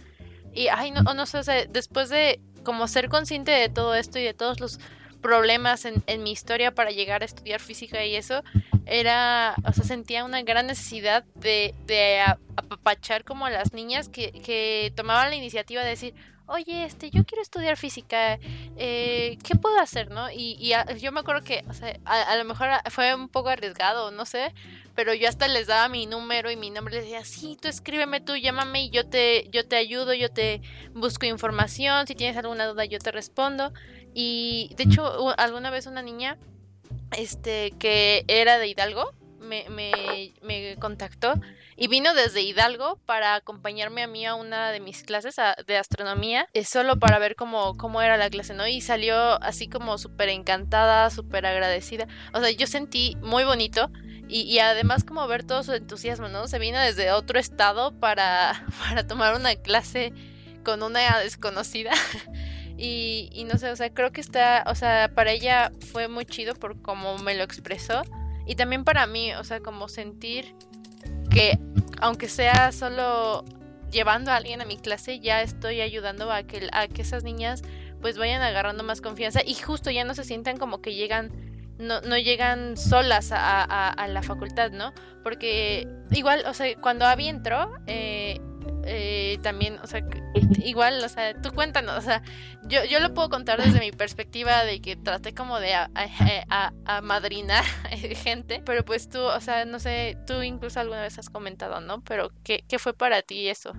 y 0.54 0.68
ay 0.68 0.92
no, 0.92 1.02
no 1.14 1.26
sé, 1.26 1.68
después 1.70 2.10
de 2.10 2.42
como 2.64 2.88
ser 2.88 3.10
consciente 3.10 3.52
de 3.52 3.70
todo 3.70 3.96
esto 3.96 4.20
y 4.20 4.24
de 4.24 4.34
todos 4.34 4.60
los 4.60 4.80
problemas 5.22 5.86
en, 5.86 6.24
mi 6.24 6.32
historia 6.32 6.74
para 6.74 6.92
llegar 6.92 7.22
a 7.22 7.26
estudiar 7.26 7.60
física 7.60 8.06
y 8.06 8.16
eso, 8.16 8.44
era, 8.86 9.56
o 9.66 9.74
sea, 9.74 9.84
sentía 9.84 10.24
una 10.24 10.42
gran 10.42 10.68
necesidad 10.68 11.24
de, 11.36 11.76
de 11.86 12.22
apapachar 12.56 13.24
como 13.24 13.46
a 13.46 13.50
las 13.50 13.74
niñas 13.74 14.10
que, 14.10 14.32
que 14.32 14.92
tomaban 14.96 15.30
la 15.30 15.36
iniciativa 15.36 15.84
de 15.84 15.90
decir, 15.90 16.16
oye, 16.50 16.84
este, 16.84 17.12
yo 17.12 17.26
quiero 17.26 17.42
estudiar 17.42 17.78
física, 17.78 18.40
eh, 18.78 19.38
¿qué 19.44 19.56
puedo 19.56 19.80
hacer, 19.80 20.10
no? 20.10 20.32
Y, 20.32 20.58
y 20.60 20.74
yo 21.00 21.12
me 21.12 21.20
acuerdo 21.20 21.44
que, 21.44 21.64
o 21.70 21.74
sea, 21.74 21.98
a, 22.06 22.22
a, 22.24 22.38
lo 22.38 22.46
mejor 22.46 22.70
fue 22.90 23.14
un 23.14 23.30
poco 23.30 23.50
arriesgado, 23.50 24.12
no 24.12 24.26
sé, 24.26 24.54
pero 24.96 25.14
yo 25.14 25.30
hasta 25.30 25.48
les 25.48 25.68
daba 25.68 25.88
mi 25.88 26.08
número 26.08 26.52
y 26.52 26.58
mi 26.58 26.72
nombre 26.72 26.96
les 26.96 27.06
decía, 27.06 27.24
sí, 27.24 27.58
tú 27.62 27.68
escríbeme 27.68 28.20
tú, 28.20 28.36
llámame 28.36 28.84
y 28.84 28.90
yo 28.90 29.08
te, 29.08 29.48
yo 29.52 29.66
te 29.66 29.78
ayudo, 29.78 30.14
yo 30.14 30.30
te 30.30 30.62
busco 30.94 31.26
información, 31.26 32.08
si 32.08 32.16
tienes 32.16 32.36
alguna 32.36 32.68
duda 32.68 32.86
yo 32.86 33.00
te 33.00 33.12
respondo. 33.12 33.72
Y 34.22 34.74
de 34.76 34.84
hecho, 34.84 35.34
alguna 35.40 35.70
vez 35.70 35.86
una 35.88 36.02
niña, 36.02 36.38
este, 37.18 37.72
que 37.80 38.26
era 38.28 38.60
de 38.60 38.68
Hidalgo, 38.68 39.14
me, 39.40 39.66
me, 39.70 40.76
contactó 40.78 41.36
y 41.78 41.88
vino 41.88 42.14
desde 42.14 42.42
Hidalgo 42.42 42.98
para 43.06 43.36
acompañarme 43.36 44.04
a 44.04 44.08
mí 44.08 44.26
a 44.26 44.36
una 44.36 44.72
de 44.72 44.82
mis 44.82 45.04
clases 45.04 45.38
de 45.66 45.78
astronomía, 45.78 46.50
eh, 46.52 46.66
solo 46.66 47.00
para 47.00 47.18
ver 47.18 47.38
cómo, 47.38 47.78
cómo 47.78 48.02
era 48.02 48.18
la 48.18 48.30
clase, 48.30 48.54
¿no? 48.54 48.68
Y 48.68 48.82
salió 48.82 49.42
así 49.42 49.70
como 49.70 49.98
súper 49.98 50.28
encantada, 50.28 51.10
súper 51.12 51.46
agradecida. 51.46 52.06
O 52.34 52.42
sea, 52.42 52.52
yo 52.52 52.68
sentí 52.68 53.16
muy 53.22 53.46
bonito 53.46 53.90
y, 54.28 54.60
además 54.60 55.06
como 55.06 55.26
ver 55.30 55.46
todo 55.46 55.64
su 55.64 55.72
entusiasmo, 55.72 56.28
¿no? 56.28 56.50
Se 56.50 56.60
vino 56.60 56.78
desde 56.78 57.14
otro 57.14 57.40
estado 57.40 57.98
para, 57.98 58.66
para 58.84 59.08
tomar 59.08 59.34
una 59.36 59.56
clase 59.56 60.12
con 60.66 60.84
una 60.84 61.20
desconocida. 61.20 61.92
y, 62.80 63.30
y 63.34 63.44
no 63.44 63.58
sé, 63.58 63.70
o 63.70 63.76
sea, 63.76 63.94
creo 63.94 64.12
que 64.12 64.22
está, 64.22 64.64
o 64.68 64.76
sea, 64.76 65.12
para 65.14 65.32
ella 65.32 65.72
fue 65.92 66.08
muy 66.08 66.26
chido 66.26 66.56
por 66.56 66.82
cómo 66.82 67.18
me 67.18 67.36
lo 67.36 67.44
expresó. 67.44 68.02
Y 68.46 68.56
también 68.56 68.84
para 68.84 69.06
mí, 69.06 69.34
o 69.34 69.44
sea, 69.44 69.60
como 69.60 69.88
sentir 69.90 70.56
que 71.30 71.60
aunque 72.02 72.28
sea 72.30 72.72
solo 72.72 73.46
llevando 73.92 74.32
a 74.32 74.38
alguien 74.38 74.62
a 74.62 74.66
mi 74.66 74.78
clase, 74.78 75.20
ya 75.20 75.42
estoy 75.42 75.82
ayudando 75.82 76.32
a 76.32 76.44
que, 76.44 76.70
a 76.72 76.88
que 76.88 77.02
esas 77.02 77.24
niñas 77.24 77.64
pues 78.02 78.18
vayan 78.18 78.42
agarrando 78.42 78.84
más 78.84 79.02
confianza 79.02 79.42
y 79.46 79.56
justo 79.56 79.92
ya 79.92 80.06
no 80.06 80.16
se 80.16 80.24
sientan 80.24 80.58
como 80.58 80.82
que 80.82 80.96
llegan 80.96 81.32
no, 81.80 82.02
no 82.02 82.18
llegan 82.18 82.76
solas 82.76 83.32
a, 83.32 84.08
la 84.10 84.22
facultad, 84.22 84.72
¿no? 84.72 84.94
Porque 85.24 85.88
igual, 86.12 86.44
o 86.46 86.54
sea, 86.54 86.76
cuando 86.76 87.06
Abby 87.06 87.30
entró, 87.30 87.72
eh, 87.88 88.42
eh, 88.86 89.38
también, 89.42 89.78
o 89.84 89.88
sea, 89.88 90.02
igual, 90.64 91.04
o 91.04 91.10
sea, 91.10 91.40
tú 91.42 91.52
cuéntanos, 91.52 91.98
o 91.98 92.02
sea, 92.02 92.22
yo, 92.68 92.80
yo 92.90 93.00
lo 93.00 93.14
puedo 93.14 93.30
contar 93.30 93.62
desde 93.62 93.80
mi 93.80 93.92
perspectiva 93.92 94.64
de 94.64 94.82
que 94.82 94.96
traté 94.96 95.34
como 95.34 95.60
de 95.60 95.74
a, 95.74 95.90
a, 96.50 97.02
madrinar 97.02 97.64
gente, 97.92 98.62
pero 98.66 98.84
pues 98.84 99.10
tú, 99.10 99.20
o 99.20 99.40
sea, 99.42 99.66
no 99.66 99.80
sé, 99.80 100.18
tú 100.26 100.42
incluso 100.42 100.80
alguna 100.80 101.02
vez 101.02 101.18
has 101.20 101.30
comentado, 101.30 101.82
¿no? 101.82 102.02
Pero 102.02 102.32
¿qué, 102.44 102.64
qué 102.68 102.80
fue 102.80 102.94
para 102.94 103.22
ti 103.22 103.48
eso? 103.48 103.74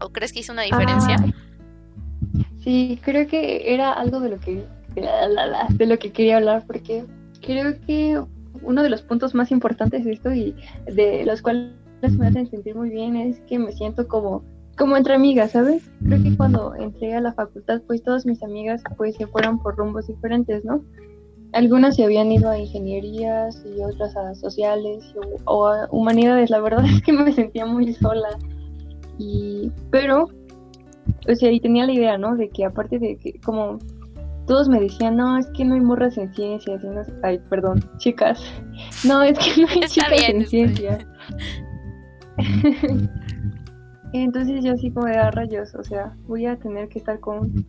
¿O 0.00 0.10
crees 0.10 0.32
que 0.32 0.40
hizo 0.40 0.52
una 0.52 0.62
diferencia? 0.62 1.16
Ah, 1.18 2.44
sí, 2.62 2.98
creo 3.02 3.26
que 3.26 3.72
era 3.74 3.92
algo 3.92 4.20
de 4.20 4.30
lo 4.30 4.40
que 4.40 4.64
de 5.70 5.86
lo 5.86 5.98
que 5.98 6.10
quería 6.10 6.38
hablar 6.38 6.64
porque 6.66 7.04
creo 7.40 7.80
que 7.86 8.20
uno 8.62 8.82
de 8.82 8.90
los 8.90 9.02
puntos 9.02 9.34
más 9.34 9.50
importantes 9.50 10.04
de 10.04 10.12
esto 10.12 10.32
y 10.32 10.54
de 10.86 11.24
los 11.24 11.42
cuales 11.42 11.72
me 12.08 12.28
hacen 12.28 12.48
sentir 12.50 12.74
muy 12.74 12.90
bien 12.90 13.16
es 13.16 13.40
que 13.40 13.58
me 13.58 13.72
siento 13.72 14.08
como 14.08 14.42
como 14.80 14.96
entre 14.96 15.14
amigas, 15.14 15.50
¿sabes? 15.50 15.90
Creo 16.06 16.22
que 16.22 16.34
cuando 16.38 16.74
entré 16.74 17.12
a 17.14 17.20
la 17.20 17.34
facultad, 17.34 17.82
pues 17.86 18.02
todas 18.02 18.24
mis 18.24 18.42
amigas 18.42 18.82
pues 18.96 19.14
se 19.14 19.26
fueron 19.26 19.58
por 19.58 19.76
rumbos 19.76 20.06
diferentes, 20.06 20.64
¿no? 20.64 20.82
Algunas 21.52 21.96
se 21.96 22.04
habían 22.04 22.32
ido 22.32 22.48
a 22.48 22.58
ingenierías 22.58 23.62
y 23.66 23.82
otras 23.82 24.16
a 24.16 24.34
sociales 24.34 25.04
o, 25.44 25.66
a 25.66 25.86
humanidades. 25.90 26.48
La 26.48 26.60
verdad 26.60 26.84
es 26.86 27.02
que 27.02 27.12
me 27.12 27.30
sentía 27.30 27.66
muy 27.66 27.92
sola. 27.92 28.28
Y, 29.18 29.70
pero, 29.90 30.28
o 31.28 31.34
sea, 31.34 31.50
y 31.50 31.60
tenía 31.60 31.84
la 31.84 31.92
idea, 31.92 32.16
¿no? 32.16 32.36
De 32.36 32.48
que 32.48 32.64
aparte 32.64 32.98
de 32.98 33.18
que, 33.18 33.38
como 33.40 33.78
todos 34.46 34.70
me 34.70 34.80
decían, 34.80 35.16
no, 35.16 35.36
es 35.36 35.46
que 35.48 35.64
no 35.64 35.74
hay 35.74 35.80
morras 35.80 36.16
en 36.16 36.32
ciencias. 36.34 36.82
Ay, 37.22 37.38
perdón, 37.50 37.84
chicas. 37.98 38.42
No, 39.04 39.22
es 39.22 39.38
que 39.38 39.60
no 39.60 39.68
hay 39.68 39.80
chicas 39.80 40.28
en 40.28 40.46
ciencias. 40.46 41.06
Entonces 44.12 44.64
yo 44.64 44.76
sí 44.76 44.90
como 44.90 45.06
de 45.06 45.16
ah, 45.16 45.30
rayos, 45.30 45.74
o 45.74 45.84
sea, 45.84 46.16
voy 46.26 46.46
a 46.46 46.56
tener 46.56 46.88
que 46.88 46.98
estar 46.98 47.20
con, 47.20 47.64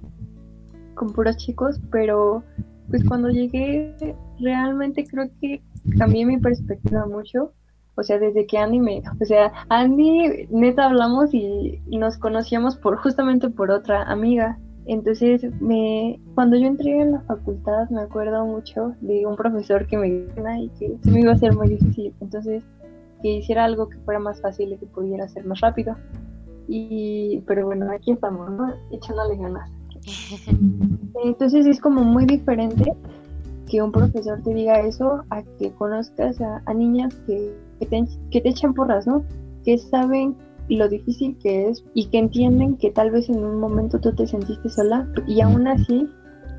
con 0.96 1.14
puros 1.14 1.38
chicos, 1.38 1.80
pero 1.92 2.44
pues 2.90 3.04
cuando 3.06 3.30
llegué 3.30 3.96
realmente 4.40 5.06
creo 5.06 5.30
que 5.40 5.62
cambié 5.98 6.26
mi 6.26 6.38
perspectiva 6.38 7.06
mucho. 7.06 7.54
O 7.96 8.04
sea, 8.04 8.20
desde 8.20 8.46
que 8.48 8.58
Andy 8.58 8.80
me, 8.80 9.04
o 9.22 9.26
sea, 9.26 9.52
Andy 9.70 10.48
neta 10.50 10.86
hablamos 10.86 11.34
y, 11.34 11.82
nos 11.88 12.18
conocíamos 12.18 12.78
por 12.78 12.98
justamente 12.98 13.50
por 13.50 13.70
otra 13.70 14.04
amiga. 14.04 14.58
Entonces, 14.86 15.44
me, 15.62 16.20
cuando 16.34 16.58
yo 16.58 16.68
entré 16.68 17.00
en 17.00 17.12
la 17.12 17.22
facultad, 17.22 17.90
me 17.90 18.02
acuerdo 18.02 18.46
mucho 18.46 18.96
de 19.02 19.26
un 19.26 19.36
profesor 19.36 19.86
que 19.88 19.98
me 19.98 20.10
dijo 20.10 20.50
y 20.60 20.70
que 20.80 20.98
se 21.04 21.12
me 21.12 21.22
iba 21.22 21.32
a 21.32 21.36
hacer 21.36 21.54
muy 21.54 21.70
difícil. 21.70 22.14
Entonces, 22.22 22.64
que 23.22 23.38
hiciera 23.38 23.66
algo 23.66 23.90
que 23.90 23.98
fuera 24.00 24.20
más 24.20 24.42
fácil 24.42 24.74
y 24.74 24.78
que 24.78 24.86
pudiera 24.88 25.28
ser 25.28 25.46
más 25.46 25.60
rápido. 25.62 25.96
Y, 26.68 27.44
pero 27.48 27.66
bueno, 27.66 27.92
aquí 27.92 28.12
estamos, 28.12 28.50
¿no? 28.52 28.74
Echándole 28.92 29.38
ganas. 29.38 29.70
Entonces 31.24 31.66
es 31.66 31.80
como 31.80 32.04
muy 32.04 32.26
diferente 32.26 32.94
que 33.70 33.82
un 33.82 33.92
profesor 33.92 34.42
te 34.44 34.54
diga 34.54 34.82
eso 34.82 35.24
a 35.30 35.44
que 35.58 35.72
conozcas 35.72 36.40
a, 36.42 36.74
niñas 36.74 37.16
que, 37.26 37.56
que, 37.80 37.86
te, 37.86 38.04
que 38.30 38.42
te 38.42 38.50
echan 38.50 38.74
porras, 38.74 39.08
¿no? 39.08 39.24
Que 39.64 39.78
saben 39.78 40.36
lo 40.70 40.88
difícil 40.88 41.38
que 41.40 41.70
es 41.70 41.84
y 41.94 42.08
que 42.08 42.20
entienden 42.20 42.78
que 42.78 42.92
tal 42.92 43.12
vez 43.12 43.30
en 43.30 43.44
un 43.44 43.60
momento 43.60 44.00
tú 44.00 44.14
te 44.14 44.28
sentiste 44.28 44.70
sola 44.70 45.08
y 45.28 45.42
aún 45.42 45.68
así 45.68 46.08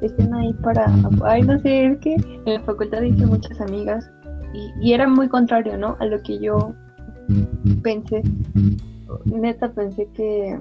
estén 0.00 0.34
ahí 0.34 0.52
para, 0.54 0.92
ay 1.24 1.42
no 1.42 1.58
sé, 1.60 1.86
es 1.86 1.98
que 1.98 2.14
en 2.14 2.54
la 2.54 2.60
facultad 2.60 3.02
hice 3.02 3.24
muchas 3.24 3.60
amigas 3.60 4.10
y, 4.52 4.72
y 4.80 4.92
era 4.92 5.08
muy 5.08 5.28
contrario, 5.28 5.76
¿no? 5.76 5.96
A 6.00 6.06
lo 6.06 6.22
que 6.22 6.38
yo 6.38 6.74
pensé 7.82 8.22
neta 9.24 9.72
pensé 9.72 10.08
que 10.14 10.58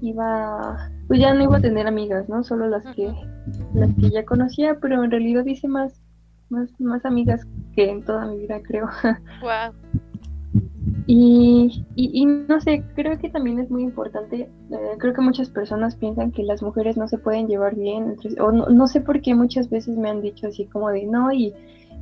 iba, 0.00 0.90
pues 1.06 1.20
ya 1.20 1.34
no 1.34 1.44
iba 1.44 1.56
a 1.58 1.60
tener 1.60 1.86
amigas, 1.86 2.28
¿no? 2.28 2.42
Solo 2.44 2.68
las 2.68 2.84
que, 2.94 3.12
las 3.74 3.94
que 3.94 4.10
ya 4.10 4.24
conocía, 4.24 4.78
pero 4.80 5.02
en 5.02 5.10
realidad 5.10 5.44
hice 5.46 5.68
más, 5.68 6.00
más, 6.50 6.68
más 6.80 7.04
amigas 7.04 7.46
que 7.74 7.90
en 7.90 8.02
toda 8.04 8.26
mi 8.26 8.38
vida, 8.38 8.60
creo. 8.62 8.88
Wow. 9.42 9.72
Y, 11.06 11.84
y, 11.96 12.24
no 12.24 12.60
sé, 12.62 12.82
creo 12.94 13.18
que 13.18 13.28
también 13.28 13.58
es 13.58 13.70
muy 13.70 13.82
importante, 13.82 14.48
eh, 14.70 14.96
creo 14.98 15.12
que 15.12 15.20
muchas 15.20 15.50
personas 15.50 15.96
piensan 15.96 16.32
que 16.32 16.42
las 16.42 16.62
mujeres 16.62 16.96
no 16.96 17.08
se 17.08 17.18
pueden 17.18 17.46
llevar 17.46 17.74
bien, 17.74 18.16
o 18.40 18.52
no, 18.52 18.66
no 18.68 18.86
sé 18.86 19.02
por 19.02 19.20
qué 19.20 19.34
muchas 19.34 19.68
veces 19.68 19.98
me 19.98 20.08
han 20.08 20.22
dicho 20.22 20.46
así 20.46 20.64
como 20.64 20.88
de, 20.88 21.04
no, 21.04 21.30
y 21.30 21.52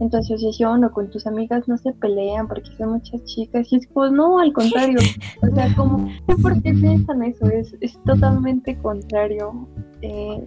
en 0.00 0.10
tu 0.10 0.16
asociación 0.16 0.84
o 0.84 0.90
con 0.90 1.10
tus 1.10 1.26
amigas 1.26 1.66
no 1.68 1.76
se 1.76 1.92
pelean 1.92 2.48
porque 2.48 2.70
son 2.76 2.92
muchas 2.92 3.24
chicas 3.24 3.72
y 3.72 3.76
es 3.76 3.86
pues 3.88 4.12
no, 4.12 4.38
al 4.38 4.52
contrario, 4.52 4.98
o 5.42 5.54
sea, 5.54 5.74
como, 5.76 6.08
¿por 6.42 6.60
qué 6.62 6.72
piensan 6.72 7.22
eso? 7.22 7.46
Es, 7.46 7.74
es 7.80 7.98
totalmente 8.04 8.76
contrario, 8.78 9.66
eh, 10.02 10.44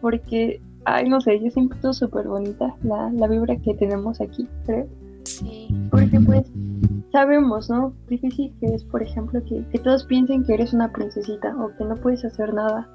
porque, 0.00 0.60
ay, 0.84 1.08
no 1.08 1.20
sé, 1.20 1.40
yo 1.42 1.50
siempre 1.50 1.76
estoy 1.76 1.94
súper 1.94 2.28
bonita 2.28 2.74
la, 2.82 3.10
la 3.10 3.26
vibra 3.26 3.56
que 3.56 3.74
tenemos 3.74 4.20
aquí, 4.20 4.46
creo. 4.64 4.86
Sí. 5.24 5.68
Porque 5.90 6.18
pues 6.20 6.50
sabemos, 7.12 7.68
¿no? 7.68 7.92
Difícil 8.08 8.54
que 8.60 8.66
es, 8.74 8.84
por 8.84 9.02
ejemplo, 9.02 9.42
que, 9.44 9.62
que 9.70 9.78
todos 9.78 10.04
piensen 10.04 10.44
que 10.44 10.54
eres 10.54 10.72
una 10.72 10.90
princesita 10.90 11.54
o 11.56 11.70
que 11.76 11.84
no 11.84 11.96
puedes 11.96 12.24
hacer 12.24 12.54
nada 12.54 12.88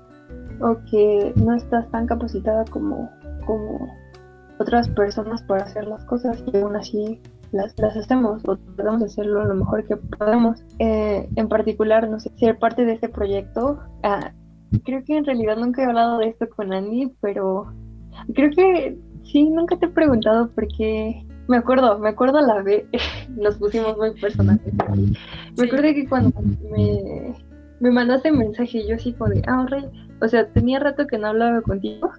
o 0.62 0.78
que 0.90 1.34
no 1.36 1.54
estás 1.56 1.90
tan 1.92 2.08
capacitada 2.08 2.66
como, 2.66 3.10
como 3.46 3.88
otras 4.60 4.90
personas 4.90 5.42
para 5.44 5.64
hacer 5.64 5.86
las 5.88 6.04
cosas 6.06 6.44
y 6.52 6.58
aún 6.58 6.76
así 6.76 7.22
las, 7.52 7.78
las 7.78 7.96
hacemos 7.96 8.42
o 8.46 8.58
tratamos 8.58 9.00
de 9.02 9.06
hacerlo 9.06 9.46
lo 9.46 9.56
mejor 9.56 9.86
que 9.86 9.98
podemos. 9.98 10.64
Eh, 10.80 11.30
en 11.36 11.48
particular, 11.48 12.10
no 12.10 12.20
sé, 12.20 12.32
ser 12.38 12.58
parte 12.58 12.86
de 12.86 12.94
este 12.94 13.10
proyecto. 13.10 13.80
Ah, 14.04 14.32
creo 14.84 15.04
que 15.04 15.18
en 15.18 15.26
realidad 15.26 15.58
nunca 15.58 15.82
he 15.82 15.86
hablado 15.86 16.18
de 16.18 16.30
esto 16.30 16.48
con 16.50 16.74
Andy, 16.74 17.12
pero 17.22 17.72
creo 18.34 18.50
que 18.52 18.98
sí, 19.24 19.50
nunca 19.50 19.78
te 19.78 19.86
he 19.86 19.90
preguntado 19.90 20.50
por 20.50 20.68
qué. 20.68 21.26
Me 21.48 21.58
acuerdo, 21.58 22.00
me 22.00 22.10
acuerdo 22.10 22.40
la 22.42 22.62
vez, 22.62 22.86
nos 23.30 23.56
pusimos 23.58 23.98
muy 23.98 24.20
personales. 24.20 24.62
Me 25.58 25.66
acuerdo 25.66 25.94
que 25.94 26.08
cuando 26.08 26.32
me, 26.72 27.36
me 27.80 27.92
mandaste 27.92 28.32
mensaje, 28.32 28.88
yo 28.88 28.96
así 28.96 29.14
como 29.14 29.32
de, 29.32 29.42
ah, 29.48 29.66
rey, 29.70 29.86
o 30.22 30.28
sea, 30.28 30.48
tenía 30.48 30.80
rato 30.80 31.06
que 31.06 31.18
no 31.18 31.28
hablaba 31.28 31.62
contigo. 31.62 32.10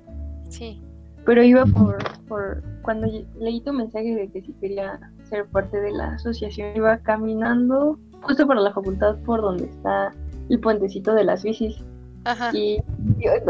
Sí 0.49 0.84
pero 1.25 1.43
iba 1.43 1.64
por, 1.66 1.99
por, 2.29 2.62
cuando 2.83 3.07
leí 3.39 3.61
tu 3.62 3.72
mensaje 3.72 4.14
de 4.14 4.31
que 4.31 4.43
si 4.43 4.53
quería 4.55 5.01
ser 5.29 5.47
parte 5.47 5.81
de 5.81 5.93
la 5.93 6.14
asociación, 6.14 6.77
iba 6.77 6.99
caminando 6.99 7.99
justo 8.22 8.47
para 8.47 8.61
la 8.61 8.72
facultad 8.72 9.16
por 9.25 9.41
donde 9.41 9.64
está 9.64 10.12
el 10.49 10.61
puentecito 10.61 11.14
de 11.14 11.25
las 11.25 11.43
bicis. 11.43 11.77
Ajá. 12.25 12.51
Y, 12.55 12.83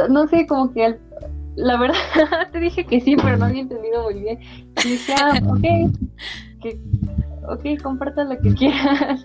no 0.09 0.27
sé, 0.29 0.47
como 0.47 0.73
que 0.73 0.99
la 1.57 1.79
verdad 1.79 1.97
te 2.53 2.61
dije 2.61 2.85
que 2.85 3.01
sí, 3.01 3.17
pero 3.17 3.37
no 3.37 3.47
había 3.47 3.63
entendido 3.63 4.03
muy 4.05 4.21
bien. 4.21 4.39
Y 4.85 4.91
dije, 4.91 5.15
ah, 5.21 5.41
ok, 5.47 5.61
que, 6.61 6.81
ok, 7.49 7.83
comparta 7.83 8.25
lo 8.25 8.39
que 8.39 8.55
quieras. 8.55 9.25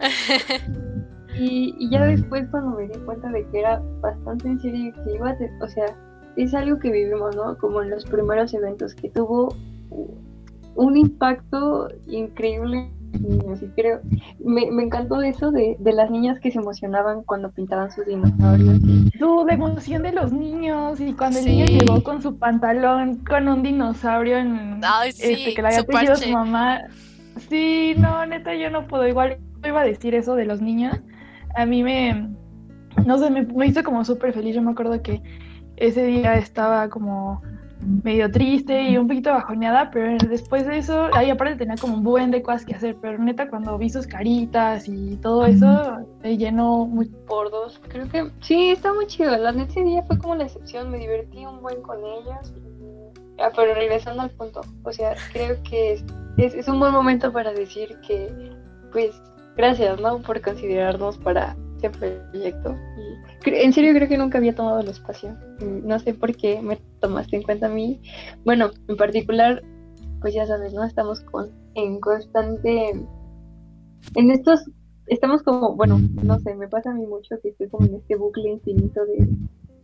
y, 1.39 1.75
y 1.77 1.89
ya 1.89 2.05
después 2.05 2.47
cuando 2.49 2.77
me 2.77 2.87
di 2.87 2.97
cuenta 3.05 3.29
de 3.29 3.47
que 3.49 3.59
era 3.59 3.81
bastante 4.01 4.47
en 4.47 4.59
serio 4.59 4.93
que 5.03 5.15
iba 5.15 5.29
a, 5.29 5.37
o 5.61 5.67
sea, 5.67 5.85
es 6.35 6.53
algo 6.53 6.79
que 6.79 6.91
vivimos, 6.91 7.35
¿no? 7.35 7.57
Como 7.57 7.81
en 7.81 7.89
los 7.89 8.05
primeros 8.05 8.53
eventos, 8.53 8.93
que 8.93 9.09
tuvo 9.09 9.55
un 10.75 10.97
impacto 10.97 11.89
increíble 12.07 12.91
niños 13.17 13.61
y 13.61 13.67
creo, 13.69 14.01
me, 14.43 14.63
encantó 14.83 15.21
eso 15.21 15.51
de, 15.51 15.77
las 15.79 16.11
niñas 16.11 16.39
que 16.39 16.51
se 16.51 16.59
emocionaban 16.59 17.23
cuando 17.23 17.51
pintaban 17.51 17.91
sus 17.91 18.05
dinosaurios. 18.05 18.79
Tú, 19.17 19.45
la 19.47 19.53
emoción 19.53 20.03
de 20.03 20.11
los 20.11 20.31
niños 20.31 20.99
y 20.99 21.13
cuando 21.13 21.39
el 21.39 21.45
niño 21.45 21.65
llegó 21.65 22.03
con 22.03 22.21
su 22.21 22.37
pantalón 22.37 23.23
con 23.25 23.47
un 23.47 23.63
dinosaurio 23.63 24.37
en 24.37 24.81
este, 25.05 25.53
que 25.53 25.61
le 25.61 25.67
había 25.67 25.83
tejido 25.83 26.15
su 26.15 26.29
mamá. 26.29 26.81
Sí, 27.49 27.95
no, 27.97 28.25
neta, 28.25 28.53
yo 28.55 28.69
no 28.69 28.87
puedo. 28.87 29.07
Igual 29.07 29.37
iba 29.65 29.81
a 29.81 29.85
decir 29.85 30.13
eso 30.13 30.35
de 30.35 30.45
los 30.45 30.61
niños. 30.61 30.97
A 31.55 31.65
mí 31.65 31.83
me, 31.83 32.29
no 33.05 33.17
sé, 33.17 33.29
me, 33.29 33.43
me 33.43 33.67
hizo 33.67 33.83
como 33.83 34.03
súper 34.05 34.33
feliz. 34.33 34.55
Yo 34.55 34.61
me 34.61 34.71
acuerdo 34.71 35.01
que 35.01 35.21
ese 35.79 36.03
día 36.03 36.35
estaba 36.35 36.89
como 36.89 37.41
medio 38.03 38.29
triste 38.29 38.89
y 38.89 38.97
un 38.97 39.07
poquito 39.07 39.31
bajoneada, 39.31 39.89
pero 39.91 40.17
después 40.27 40.67
de 40.67 40.77
eso, 40.77 41.09
ahí 41.13 41.29
aparte 41.29 41.55
tenía 41.55 41.75
como 41.77 41.95
un 41.95 42.03
buen 42.03 42.29
de 42.29 42.41
cosas 42.41 42.65
que 42.65 42.75
hacer, 42.75 42.97
pero 43.01 43.17
neta 43.17 43.49
cuando 43.49 43.77
vi 43.77 43.89
sus 43.89 44.05
caritas 44.05 44.87
y 44.87 45.15
todo 45.17 45.45
eso, 45.45 45.99
me 46.21 46.37
llenó 46.37 46.85
muy 46.85 47.05
por 47.27 47.49
dos. 47.49 47.79
Creo 47.87 48.09
que 48.09 48.29
sí, 48.41 48.71
está 48.71 48.93
muy 48.93 49.07
chido, 49.07 49.37
la 49.37 49.51
ese 49.51 49.83
día 49.83 50.03
fue 50.03 50.17
como 50.17 50.35
la 50.35 50.45
excepción, 50.45 50.91
me 50.91 50.99
divertí 50.99 51.45
un 51.45 51.61
buen 51.61 51.81
con 51.81 51.99
ellas, 51.99 52.53
ah, 53.39 53.49
pero 53.55 53.73
regresando 53.73 54.23
al 54.23 54.31
punto, 54.31 54.61
o 54.83 54.91
sea, 54.91 55.15
creo 55.31 55.61
que 55.63 55.93
es, 55.93 56.03
es, 56.37 56.53
es 56.53 56.67
un 56.67 56.79
buen 56.79 56.91
momento 56.91 57.31
para 57.31 57.53
decir 57.53 57.97
que, 58.05 58.51
pues, 58.91 59.21
gracias, 59.55 60.01
¿no? 60.01 60.19
Por 60.19 60.41
considerarnos 60.41 61.17
para 61.17 61.55
este 61.81 61.89
proyecto. 61.89 62.75
Y 62.97 63.28
en 63.45 63.73
serio 63.73 63.93
creo 63.93 64.07
que 64.07 64.17
nunca 64.17 64.37
había 64.37 64.55
tomado 64.55 64.79
el 64.79 64.87
espacio. 64.89 65.35
No 65.61 65.99
sé 65.99 66.13
por 66.13 66.35
qué 66.35 66.61
me 66.61 66.77
tomaste 66.99 67.37
en 67.37 67.43
cuenta 67.43 67.67
a 67.67 67.69
mí. 67.69 68.01
Bueno, 68.45 68.71
en 68.87 68.97
particular, 68.97 69.63
pues 70.21 70.33
ya 70.33 70.45
sabes, 70.45 70.73
¿no? 70.73 70.83
Estamos 70.83 71.21
con, 71.21 71.51
en 71.75 71.99
constante... 71.99 72.91
En 74.15 74.31
estos... 74.31 74.69
Estamos 75.07 75.41
como, 75.41 75.75
bueno, 75.75 75.99
no 76.21 76.39
sé, 76.39 76.53
me 76.53 76.67
pasa 76.67 76.91
a 76.91 76.93
mí 76.93 77.05
mucho 77.07 77.35
que 77.41 77.49
estoy 77.49 77.67
como 77.69 77.87
en 77.87 77.95
este 77.95 78.15
bucle 78.15 78.51
infinito 78.51 79.03
de 79.05 79.27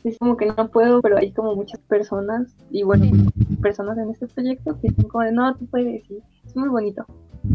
es 0.09 0.17
como 0.19 0.37
que 0.37 0.45
no 0.45 0.69
puedo, 0.69 1.01
pero 1.01 1.17
hay 1.17 1.31
como 1.31 1.55
muchas 1.55 1.79
personas 1.81 2.55
y 2.69 2.83
bueno, 2.83 3.05
personas 3.61 3.97
en 3.97 4.11
este 4.11 4.27
proyecto 4.27 4.79
que 4.79 4.91
son 4.91 5.05
como 5.05 5.23
de 5.23 5.31
no, 5.31 5.55
tú 5.55 5.65
puedes 5.65 6.09
y 6.09 6.21
es 6.45 6.55
muy 6.55 6.69
bonito. 6.69 7.05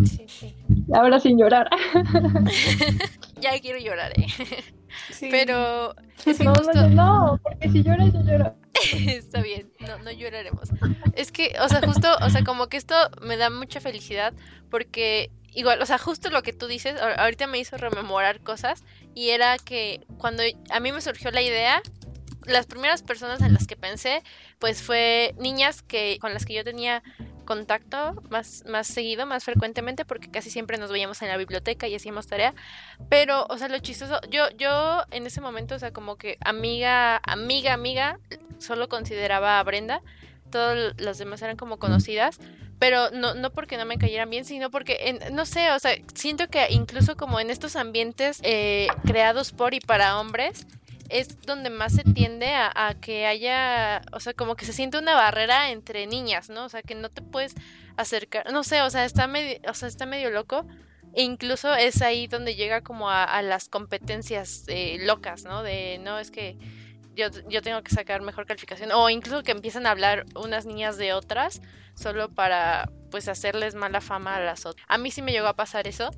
Sí, 0.05 0.25
sí. 0.29 0.57
Ahora 0.95 1.21
sin 1.21 1.39
llorar. 1.39 1.69
ya 3.41 3.59
quiero 3.61 3.79
llorar, 3.79 4.13
¿eh? 4.19 4.27
Pero... 5.21 5.95
no, 6.45 6.55
no, 6.75 6.89
no, 6.89 7.41
porque 7.43 7.69
si 7.71 7.83
lloras 7.83 8.13
yo 8.13 8.23
lloro. 8.23 8.55
Está 8.93 9.43
bien, 9.43 9.71
no, 9.81 9.99
no 9.99 10.11
lloraremos. 10.11 10.71
Es 11.15 11.33
que, 11.33 11.55
o 11.61 11.69
sea, 11.69 11.81
justo, 11.83 12.09
o 12.23 12.31
sea, 12.31 12.45
como 12.45 12.69
que 12.69 12.77
esto 12.77 12.95
me 13.23 13.37
da 13.37 13.51
mucha 13.51 13.81
felicidad 13.81 14.33
porque 14.71 15.31
igual, 15.53 15.83
o 15.83 15.87
sea, 15.87 15.99
justo 15.99 16.31
lo 16.31 16.43
que 16.43 16.53
tú 16.53 16.67
dices, 16.67 17.01
ahorita 17.01 17.47
me 17.47 17.59
hizo 17.59 17.77
rememorar 17.77 18.41
cosas 18.41 18.85
y 19.15 19.31
era 19.31 19.59
que 19.59 20.07
cuando 20.19 20.43
a 20.71 20.81
mí 20.81 20.93
me 20.93 21.01
surgió 21.01 21.31
la 21.31 21.43
idea, 21.43 21.83
las 22.47 22.67
primeras 22.67 23.03
personas 23.03 23.43
en 23.43 23.53
las 23.53 23.67
que 23.67 23.77
pensé, 23.77 24.23
pues 24.59 24.83
fue 24.83 25.35
niñas 25.39 25.83
que 25.83 26.19
con 26.21 26.33
las 26.33 26.45
que 26.45 26.55
yo 26.55 26.65
tenía 26.65 27.03
contacto 27.51 28.15
más, 28.31 28.63
más 28.69 28.87
seguido, 28.87 29.27
más 29.27 29.43
frecuentemente, 29.43 30.05
porque 30.05 30.31
casi 30.31 30.51
siempre 30.51 30.79
nos 30.79 30.93
veíamos 30.93 31.21
en 31.21 31.27
la 31.27 31.37
biblioteca 31.37 31.89
y 31.89 31.97
hacíamos 31.97 32.29
tarea. 32.29 32.55
Pero, 33.09 33.45
o 33.51 33.59
sea, 33.59 33.67
lo 33.67 33.77
chistoso, 33.81 34.21
yo, 34.31 34.49
yo 34.57 35.03
en 35.11 35.27
ese 35.27 35.41
momento, 35.41 35.75
o 35.75 35.79
sea, 35.81 35.93
como 35.93 36.15
que 36.15 36.39
amiga, 36.45 37.21
amiga, 37.25 37.73
amiga, 37.73 38.21
solo 38.59 38.89
consideraba 38.89 39.59
a 39.59 39.65
Brenda. 39.65 40.01
Todas 40.53 40.95
las 41.01 41.19
demás 41.19 41.43
eran 41.43 41.57
como 41.57 41.81
conocidas, 41.81 42.39
pero 42.79 43.11
no, 43.11 43.35
no 43.35 43.51
porque 43.51 43.77
no 43.77 43.85
me 43.85 43.99
cayeran 43.99 44.31
bien, 44.31 44.45
sino 44.45 44.71
porque, 44.71 45.19
no 45.33 45.45
sé, 45.45 45.73
o 45.73 45.79
sea, 45.81 45.97
siento 46.15 46.47
que 46.47 46.69
incluso 46.71 47.17
como 47.17 47.41
en 47.41 47.51
estos 47.51 47.75
ambientes 47.75 48.39
eh, 48.45 48.87
creados 49.05 49.51
por 49.51 49.75
y 49.75 49.81
para 49.81 50.21
hombres, 50.21 50.69
es 51.11 51.41
donde 51.43 51.71
más 51.71 51.95
se 51.95 52.05
tiende 52.05 52.55
a, 52.55 52.95
que 53.01 53.27
haya, 53.27 54.03
o 54.13 54.21
sea, 54.21 54.33
como 54.35 54.57
que 54.57 54.65
se 54.65 54.73
siente 54.73 54.99
una 54.99 55.15
barrera 55.15 55.71
entre 55.71 56.07
niñas, 56.07 56.49
¿no? 56.49 56.65
O 56.65 56.69
sea, 56.69 56.83
que 56.83 56.95
no 56.95 57.09
te 57.11 57.23
puedes 57.23 57.55
acercar, 57.97 58.51
no 58.53 58.65
sé, 58.65 58.83
o 58.83 58.91
sea, 58.91 59.05
está 59.05 59.27
medio, 59.27 59.59
o 59.69 59.75
sea, 59.75 59.89
está 59.89 60.07
medio 60.07 60.31
loco. 60.31 60.67
E 61.13 61.23
incluso 61.23 61.75
es 61.75 62.03
ahí 62.03 62.29
donde 62.29 62.55
llega 62.55 62.83
como 62.83 63.11
a, 63.11 63.43
las 63.43 63.69
competencias 63.69 64.65
eh, 64.69 64.99
locas, 65.01 65.43
¿no? 65.43 65.65
De, 65.65 65.99
no, 65.99 66.21
es 66.21 66.31
que 66.31 66.57
yo, 67.17 67.27
yo 67.49 67.63
tengo 67.63 67.83
que 67.83 67.93
sacar 67.93 68.23
mejor 68.23 68.47
calificación. 68.47 68.93
O 68.93 69.11
incluso 69.11 69.43
que 69.43 69.51
empiezan 69.51 69.87
a 69.87 69.91
hablar 69.91 70.25
unas 70.37 70.67
niñas 70.67 70.97
de 70.99 71.13
otras 71.13 71.63
solo 71.95 72.29
para, 72.29 72.91
pues, 73.11 73.27
hacerles 73.27 73.75
mala 73.75 74.01
fama 74.01 74.37
a 74.37 74.41
las 74.41 74.67
otras. 74.67 74.87
A 74.89 74.99
mí 74.99 75.11
sí 75.11 75.21
me 75.21 75.33
llegó 75.33 75.49
a 75.49 75.57
pasar 75.57 75.89
eso. 75.89 76.11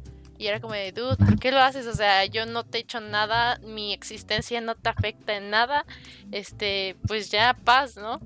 Y 0.42 0.48
era 0.48 0.58
como 0.58 0.74
de, 0.74 0.90
dude, 0.90 1.14
¿por 1.14 1.38
qué 1.38 1.52
lo 1.52 1.60
haces? 1.60 1.86
O 1.86 1.94
sea, 1.94 2.24
yo 2.24 2.46
no 2.46 2.64
te 2.64 2.78
he 2.78 2.80
hecho 2.80 3.00
nada, 3.00 3.60
mi 3.62 3.92
existencia 3.92 4.60
no 4.60 4.74
te 4.74 4.88
afecta 4.88 5.36
en 5.36 5.50
nada. 5.50 5.86
Este, 6.32 6.96
pues 7.06 7.30
ya 7.30 7.56
paz, 7.62 7.96
¿no? 7.96 8.20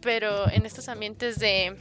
Pero 0.00 0.48
en 0.48 0.64
estos 0.64 0.88
ambientes 0.88 1.40
de, 1.40 1.76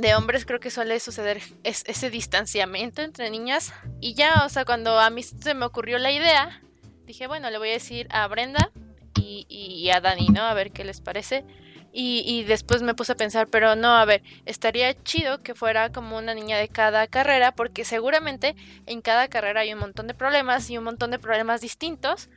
de 0.00 0.14
hombres 0.16 0.44
creo 0.44 0.58
que 0.58 0.72
suele 0.72 0.98
suceder 0.98 1.40
ese 1.62 2.10
distanciamiento 2.10 3.00
entre 3.00 3.30
niñas. 3.30 3.72
Y 4.00 4.14
ya, 4.14 4.42
o 4.44 4.48
sea, 4.48 4.64
cuando 4.64 4.98
a 4.98 5.10
mí 5.10 5.22
se 5.22 5.54
me 5.54 5.64
ocurrió 5.64 5.98
la 5.98 6.10
idea, 6.10 6.60
dije, 7.06 7.28
bueno, 7.28 7.50
le 7.50 7.58
voy 7.58 7.68
a 7.68 7.74
decir 7.74 8.08
a 8.10 8.26
Brenda 8.26 8.72
y, 9.14 9.46
y 9.48 9.90
a 9.90 10.00
Dani, 10.00 10.26
¿no? 10.30 10.42
A 10.42 10.54
ver 10.54 10.72
qué 10.72 10.82
les 10.82 11.00
parece. 11.00 11.44
Y, 11.92 12.44
después 12.44 12.82
me 12.82 12.94
puse 12.94 13.12
a 13.12 13.16
pensar, 13.16 13.48
pero 13.48 13.74
no, 13.74 13.96
a 13.96 14.04
ver, 14.04 14.22
estaría 14.44 14.94
chido 15.02 15.42
que 15.42 15.54
fuera 15.54 15.90
como 15.90 16.18
una 16.18 16.34
niña 16.34 16.58
de 16.58 16.68
cada 16.68 17.06
carrera, 17.06 17.52
porque 17.52 17.84
seguramente 17.84 18.54
en 18.86 19.00
cada 19.00 19.28
carrera 19.28 19.62
hay 19.62 19.72
un 19.72 19.80
montón 19.80 20.06
de 20.06 20.14
problemas 20.14 20.68
y 20.70 20.78
un 20.78 20.84
montón 20.84 21.10
de 21.10 21.18
problemas 21.18 21.60
distintos, 21.60 22.28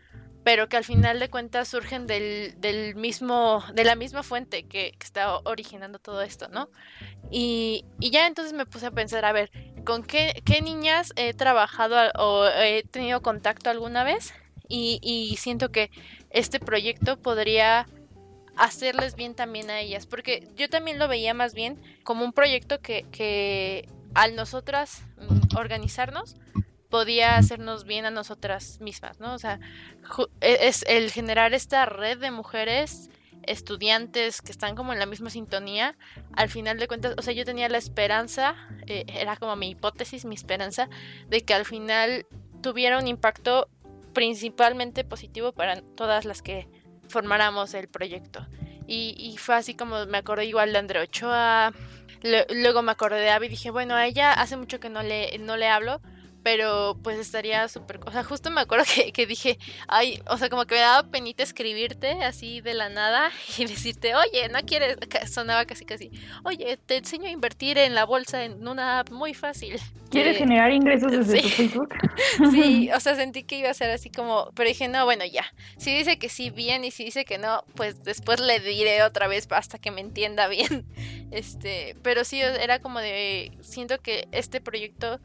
pero 0.44 0.70
que 0.70 0.78
al 0.78 0.84
final 0.84 1.20
de 1.20 1.30
cuentas 1.30 1.68
surgen 1.68 2.08
del, 2.08 2.60
del 2.60 2.96
mismo, 2.96 3.64
de 3.74 3.84
la 3.84 3.96
misma 3.96 4.24
fuente 4.24 4.64
que, 4.64 4.94
está 5.00 5.38
originando 5.44 6.00
todo 6.00 6.22
esto, 6.22 6.48
¿no? 6.48 6.70
Y, 7.30 7.86
y, 8.00 8.10
ya 8.10 8.28
entonces 8.28 8.54
me 8.54 8.66
puse 8.66 8.88
a 8.88 8.92
pensar, 8.92 9.26
a 9.26 9.32
ver, 9.32 9.52
¿con 9.86 10.04
qué, 10.04 10.42
qué 10.46 10.62
niñas 10.62 11.14
he 11.16 11.34
trabajado 11.34 11.98
o 12.18 12.48
he 12.48 12.84
tenido 12.84 13.22
contacto 13.22 13.70
alguna 13.70 14.04
vez? 14.04 14.34
Y, 14.68 15.00
y 15.04 15.36
siento 15.38 15.72
que 15.72 15.92
este 16.30 16.60
proyecto 16.60 17.18
podría 17.18 17.86
hacerles 18.56 19.16
bien 19.16 19.36
también 19.36 19.70
a 19.70 19.80
ellas, 19.80 20.06
porque 20.06 20.48
yo 20.56 20.70
también 20.70 21.00
lo 21.00 21.08
veía 21.08 21.34
más 21.34 21.54
bien 21.54 21.82
como 22.04 22.26
un 22.26 22.34
proyecto 22.34 22.80
que, 22.82 23.06
que 23.12 23.88
al 24.14 24.36
nosotras 24.36 25.04
mm, 25.18 25.58
organizarnos 25.58 26.36
podía 26.90 27.38
hacernos 27.38 27.86
bien 27.86 28.06
a 28.06 28.12
nosotras 28.12 28.80
mismas, 28.82 29.20
¿no? 29.20 29.34
O 29.34 29.40
sea, 29.40 29.60
e, 30.42 30.68
es 30.68 30.84
el 30.88 31.10
generar 31.12 31.54
esta 31.54 31.86
red 31.86 32.20
de 32.20 32.32
mujeres 32.32 33.10
estudiantes 33.44 34.42
que 34.42 34.52
están 34.52 34.76
como 34.76 34.94
en 34.94 35.00
la 35.00 35.08
misma 35.08 35.30
sintonía, 35.32 35.98
al 36.34 36.50
final 36.50 36.78
de 36.78 36.88
cuentas, 36.88 37.16
o 37.18 37.22
sea, 37.24 37.34
yo 37.34 37.46
tenía 37.46 37.70
la 37.70 37.78
esperanza, 37.80 38.56
eh, 38.86 39.06
era 39.08 39.36
como 39.38 39.56
mi 39.56 39.72
hipótesis, 39.72 40.26
mi 40.26 40.36
esperanza, 40.36 40.90
de 41.28 41.42
que 41.42 41.54
al 41.56 41.66
final 41.66 42.28
tuviera 42.62 43.00
un 43.00 43.08
impacto 43.08 43.68
principalmente 44.14 45.04
positivo 45.04 45.54
para 45.54 45.82
todas 45.82 46.26
las 46.26 46.42
que 46.42 46.68
formáramos 47.12 47.74
el 47.74 47.88
proyecto. 47.88 48.48
Y, 48.88 49.38
fue 49.38 49.56
así 49.56 49.74
como 49.74 50.06
me 50.08 50.18
acordé 50.18 50.46
igual 50.46 50.74
de 50.74 50.80
Andrea 50.80 51.04
Ochoa. 51.04 51.72
luego 52.50 52.82
me 52.82 52.92
acordé 52.92 53.20
de 53.20 53.30
Abby 53.30 53.46
y 53.46 53.50
dije, 53.50 53.70
bueno, 53.70 53.96
a 53.96 54.06
ella 54.06 54.34
hace 54.34 54.58
mucho 54.58 54.80
que 54.80 54.90
no 54.90 55.02
le, 55.02 55.38
no 55.38 55.56
le 55.56 55.68
hablo, 55.70 56.02
pero 56.44 56.98
pues 57.04 57.20
estaría 57.20 57.68
súper... 57.68 58.00
O 58.06 58.12
sea, 58.12 58.24
justo 58.24 58.50
me 58.50 58.62
acuerdo 58.62 58.86
que, 59.14 59.26
dije, 59.26 59.58
ay, 59.88 60.22
o 60.28 60.38
sea, 60.38 60.50
como 60.50 60.66
que 60.66 60.76
me 60.76 60.82
daba 60.82 61.10
penita 61.10 61.44
escribirte 61.44 62.24
así 62.24 62.62
de 62.62 62.74
la 62.74 62.90
nada 62.90 63.32
y 63.58 63.66
decirte, 63.66 64.16
oye, 64.16 64.50
no 64.50 64.60
quieres, 64.66 64.98
sonaba 65.32 65.66
casi 65.66 65.86
casi, 65.86 66.12
oye, 66.44 66.78
te 66.78 66.98
enseño 66.98 67.28
a 67.28 67.32
invertir 67.32 67.78
en 67.78 67.96
la 67.96 68.06
bolsa 68.06 68.44
en 68.44 68.68
una 68.68 69.00
app 69.00 69.12
muy 69.12 69.34
fácil. 69.34 69.80
¿Quieres 70.10 70.38
generar 70.38 70.72
ingresos 70.72 71.12
desde 71.12 71.42
tu 71.42 71.48
Facebook? 71.48 71.96
sí, 72.52 72.90
o 72.96 73.00
sea, 73.00 73.16
sentí 73.16 73.44
que 73.44 73.58
iba 73.58 73.70
a 73.70 73.74
ser 73.74 73.90
así 73.92 74.10
como, 74.10 74.52
pero 74.56 74.68
dije, 74.68 74.88
no, 74.88 75.06
bueno, 75.06 75.24
ya, 75.26 75.46
si 75.78 75.96
dice 75.96 76.18
que 76.18 76.30
sí, 76.30 76.50
bien, 76.50 76.84
y 76.84 76.92
si 76.92 77.06
dice 77.06 77.26
que 77.26 77.38
no, 77.38 77.64
pues 77.76 78.04
después 78.04 78.40
le 78.40 78.60
diré 78.60 79.04
otra 79.04 79.28
vez 79.28 79.48
hasta 79.52 79.78
que 79.78 79.92
me 79.92 80.02
entienda 80.02 80.48
bien. 80.48 80.86
Este, 81.32 81.96
pero 82.04 82.26
sí, 82.26 82.42
era 82.42 82.80
como 82.80 83.00
de, 83.00 83.52
siento 83.62 84.00
que 84.00 84.28
este 84.32 84.60
proyecto 84.60 85.20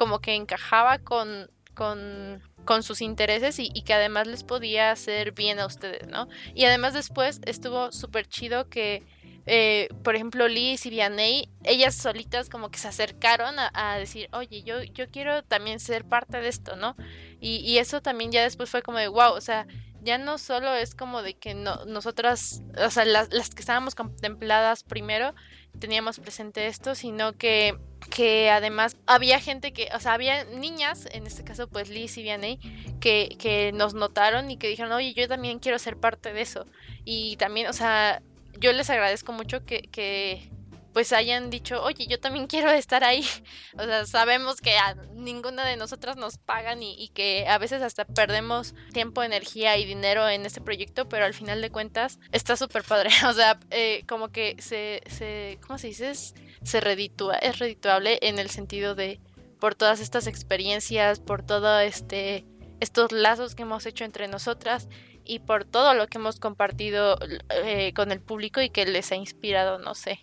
como 0.00 0.20
que 0.20 0.34
encajaba 0.34 0.96
con, 0.96 1.50
con, 1.74 2.42
con 2.64 2.82
sus 2.82 3.02
intereses 3.02 3.58
y, 3.58 3.68
que 3.82 3.92
además 3.92 4.26
les 4.26 4.44
podía 4.44 4.92
hacer 4.92 5.32
bien 5.32 5.58
a 5.58 5.66
ustedes, 5.66 6.08
¿no? 6.08 6.26
Y 6.54 6.64
además 6.64 6.94
después 6.94 7.42
estuvo 7.44 7.92
súper 7.92 8.26
chido 8.26 8.70
que, 8.70 9.04
eh, 9.44 9.90
por 10.02 10.14
ejemplo, 10.16 10.48
Liz 10.48 10.86
y 10.86 10.88
Vianney, 10.88 11.50
ellas 11.64 11.94
solitas 11.94 12.48
como 12.48 12.70
que 12.70 12.78
se 12.78 12.88
acercaron 12.88 13.56
a, 13.58 13.96
decir, 13.98 14.30
oye, 14.32 14.62
yo, 14.62 14.82
yo 14.82 15.10
quiero 15.10 15.42
también 15.42 15.80
ser 15.80 16.06
parte 16.06 16.40
de 16.40 16.48
esto, 16.48 16.76
¿no? 16.76 16.96
Y, 17.38 17.76
eso 17.76 18.00
también 18.00 18.32
ya 18.32 18.42
después 18.42 18.70
fue 18.70 18.80
como 18.80 18.96
de, 18.96 19.08
wow, 19.08 19.34
o 19.34 19.40
sea, 19.42 19.66
ya 20.00 20.16
no 20.16 20.38
solo 20.38 20.72
es 20.72 20.94
como 20.94 21.20
de 21.20 21.34
que 21.34 21.52
no, 21.52 21.84
nosotras, 21.84 22.62
o 22.82 22.88
sea, 22.88 23.04
las, 23.04 23.34
las 23.34 23.50
que 23.50 23.60
estábamos 23.60 23.94
contempladas 23.94 24.82
primero, 24.82 25.34
teníamos 25.78 26.20
presente 26.20 26.68
esto, 26.68 26.94
sino 26.94 27.34
que, 27.34 27.76
que 28.08 28.50
además 28.50 28.96
había 29.06 29.40
gente 29.40 29.72
que, 29.72 29.88
o 29.94 30.00
sea, 30.00 30.14
había 30.14 30.44
niñas, 30.44 31.06
en 31.12 31.26
este 31.26 31.44
caso 31.44 31.68
pues 31.68 31.88
Liz 31.88 32.16
y 32.16 32.22
Vianney, 32.22 32.58
que, 33.00 33.36
que 33.38 33.72
nos 33.72 33.94
notaron 33.94 34.50
y 34.50 34.56
que 34.56 34.68
dijeron, 34.68 34.92
oye, 34.92 35.12
yo 35.14 35.28
también 35.28 35.58
quiero 35.58 35.78
ser 35.78 35.96
parte 35.96 36.32
de 36.32 36.40
eso. 36.40 36.66
Y 37.04 37.36
también, 37.36 37.68
o 37.68 37.72
sea, 37.72 38.22
yo 38.58 38.72
les 38.72 38.90
agradezco 38.90 39.32
mucho 39.32 39.64
que, 39.64 39.82
que 39.82 40.50
pues 40.92 41.12
hayan 41.12 41.50
dicho, 41.50 41.82
oye, 41.82 42.06
yo 42.06 42.18
también 42.20 42.46
quiero 42.46 42.70
estar 42.70 43.04
ahí. 43.04 43.24
O 43.78 43.84
sea, 43.84 44.04
sabemos 44.04 44.60
que 44.60 44.76
a 44.76 44.94
ninguna 45.14 45.64
de 45.64 45.76
nosotras 45.76 46.16
nos 46.16 46.38
pagan 46.38 46.82
y, 46.82 47.08
que 47.14 47.46
a 47.48 47.58
veces 47.58 47.82
hasta 47.82 48.04
perdemos 48.04 48.74
tiempo, 48.92 49.22
energía 49.22 49.76
y 49.78 49.84
dinero 49.84 50.28
en 50.28 50.44
este 50.44 50.60
proyecto, 50.60 51.08
pero 51.08 51.24
al 51.24 51.34
final 51.34 51.62
de 51.62 51.70
cuentas 51.70 52.18
está 52.32 52.56
súper 52.56 52.82
padre. 52.82 53.10
O 53.30 53.32
sea, 53.32 53.60
eh, 53.70 54.02
como 54.08 54.30
que 54.30 54.56
se, 54.58 55.02
se, 55.08 55.58
¿cómo 55.64 55.78
se 55.78 55.88
dice? 55.88 56.12
Se 56.14 56.80
reditúa, 56.80 57.36
es 57.36 57.58
redituable 57.58 58.18
en 58.22 58.38
el 58.38 58.50
sentido 58.50 58.94
de 58.94 59.20
por 59.60 59.74
todas 59.74 60.00
estas 60.00 60.26
experiencias, 60.26 61.20
por 61.20 61.42
todo 61.42 61.78
este 61.80 62.44
estos 62.80 63.12
lazos 63.12 63.54
que 63.54 63.62
hemos 63.62 63.86
hecho 63.86 64.04
entre 64.04 64.26
nosotras 64.26 64.88
y 65.24 65.38
por 65.40 65.64
todo 65.64 65.94
lo 65.94 66.06
que 66.08 66.18
hemos 66.18 66.40
compartido 66.40 67.18
eh, 67.50 67.92
con 67.94 68.10
el 68.10 68.20
público 68.20 68.60
y 68.60 68.70
que 68.70 68.86
les 68.86 69.12
ha 69.12 69.16
inspirado, 69.16 69.78
no 69.78 69.94
sé, 69.94 70.18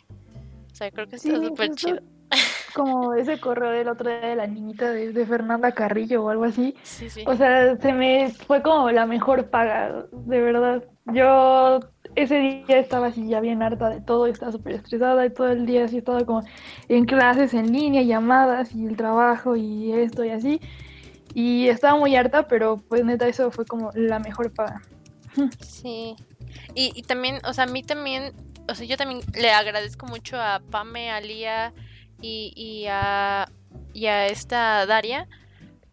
sea, 0.77 0.91
creo 0.91 1.07
que 1.07 1.15
está 1.15 1.35
súper 1.35 1.71
chido. 1.71 1.99
como 2.73 3.13
ese 3.15 3.39
correo 3.39 3.71
del 3.71 3.87
otro 3.87 4.09
día 4.09 4.19
de 4.19 4.35
la 4.35 4.47
niñita 4.47 4.91
de, 4.91 5.11
de 5.11 5.25
Fernanda 5.25 5.71
Carrillo 5.71 6.23
o 6.23 6.29
algo 6.29 6.43
así. 6.43 6.75
Sí, 6.83 7.09
sí. 7.09 7.23
O 7.25 7.35
sea, 7.35 7.75
se 7.77 7.93
me 7.93 8.29
fue 8.45 8.61
como 8.61 8.91
la 8.91 9.05
mejor 9.05 9.49
paga, 9.49 10.05
de 10.11 10.41
verdad. 10.41 10.83
Yo 11.05 11.79
ese 12.15 12.37
día 12.37 12.79
estaba 12.79 13.07
así 13.07 13.27
ya 13.27 13.39
bien 13.39 13.63
harta 13.63 13.89
de 13.89 14.01
todo, 14.01 14.27
estaba 14.27 14.51
súper 14.51 14.73
estresada 14.73 15.25
y 15.25 15.29
todo 15.29 15.47
el 15.49 15.65
día 15.65 15.85
así 15.85 15.97
estaba 15.97 16.25
como 16.25 16.43
en 16.89 17.05
clases 17.05 17.53
en 17.53 17.71
línea, 17.71 18.01
llamadas 18.01 18.75
y 18.75 18.85
el 18.85 18.97
trabajo 18.97 19.55
y 19.55 19.93
esto 19.93 20.23
y 20.23 20.29
así. 20.29 20.61
Y 21.33 21.67
estaba 21.67 21.97
muy 21.97 22.15
harta, 22.15 22.47
pero 22.47 22.77
pues 22.77 23.05
neta 23.05 23.27
eso 23.27 23.51
fue 23.51 23.65
como 23.65 23.91
la 23.93 24.19
mejor 24.19 24.53
paga. 24.53 24.81
Sí. 25.61 26.15
Y, 26.73 26.91
y 26.95 27.03
también, 27.03 27.39
o 27.45 27.53
sea, 27.53 27.65
a 27.65 27.67
mí 27.67 27.83
también, 27.83 28.33
o 28.67 28.75
sea, 28.75 28.85
yo 28.85 28.97
también 28.97 29.21
le 29.33 29.51
agradezco 29.51 30.05
mucho 30.05 30.39
a 30.39 30.61
Pame, 30.71 31.11
a 31.11 31.21
Lía 31.21 31.73
y, 32.21 32.53
y 32.55 32.87
a, 32.87 33.49
y 33.93 34.05
esta 34.05 34.85
Daria, 34.85 35.27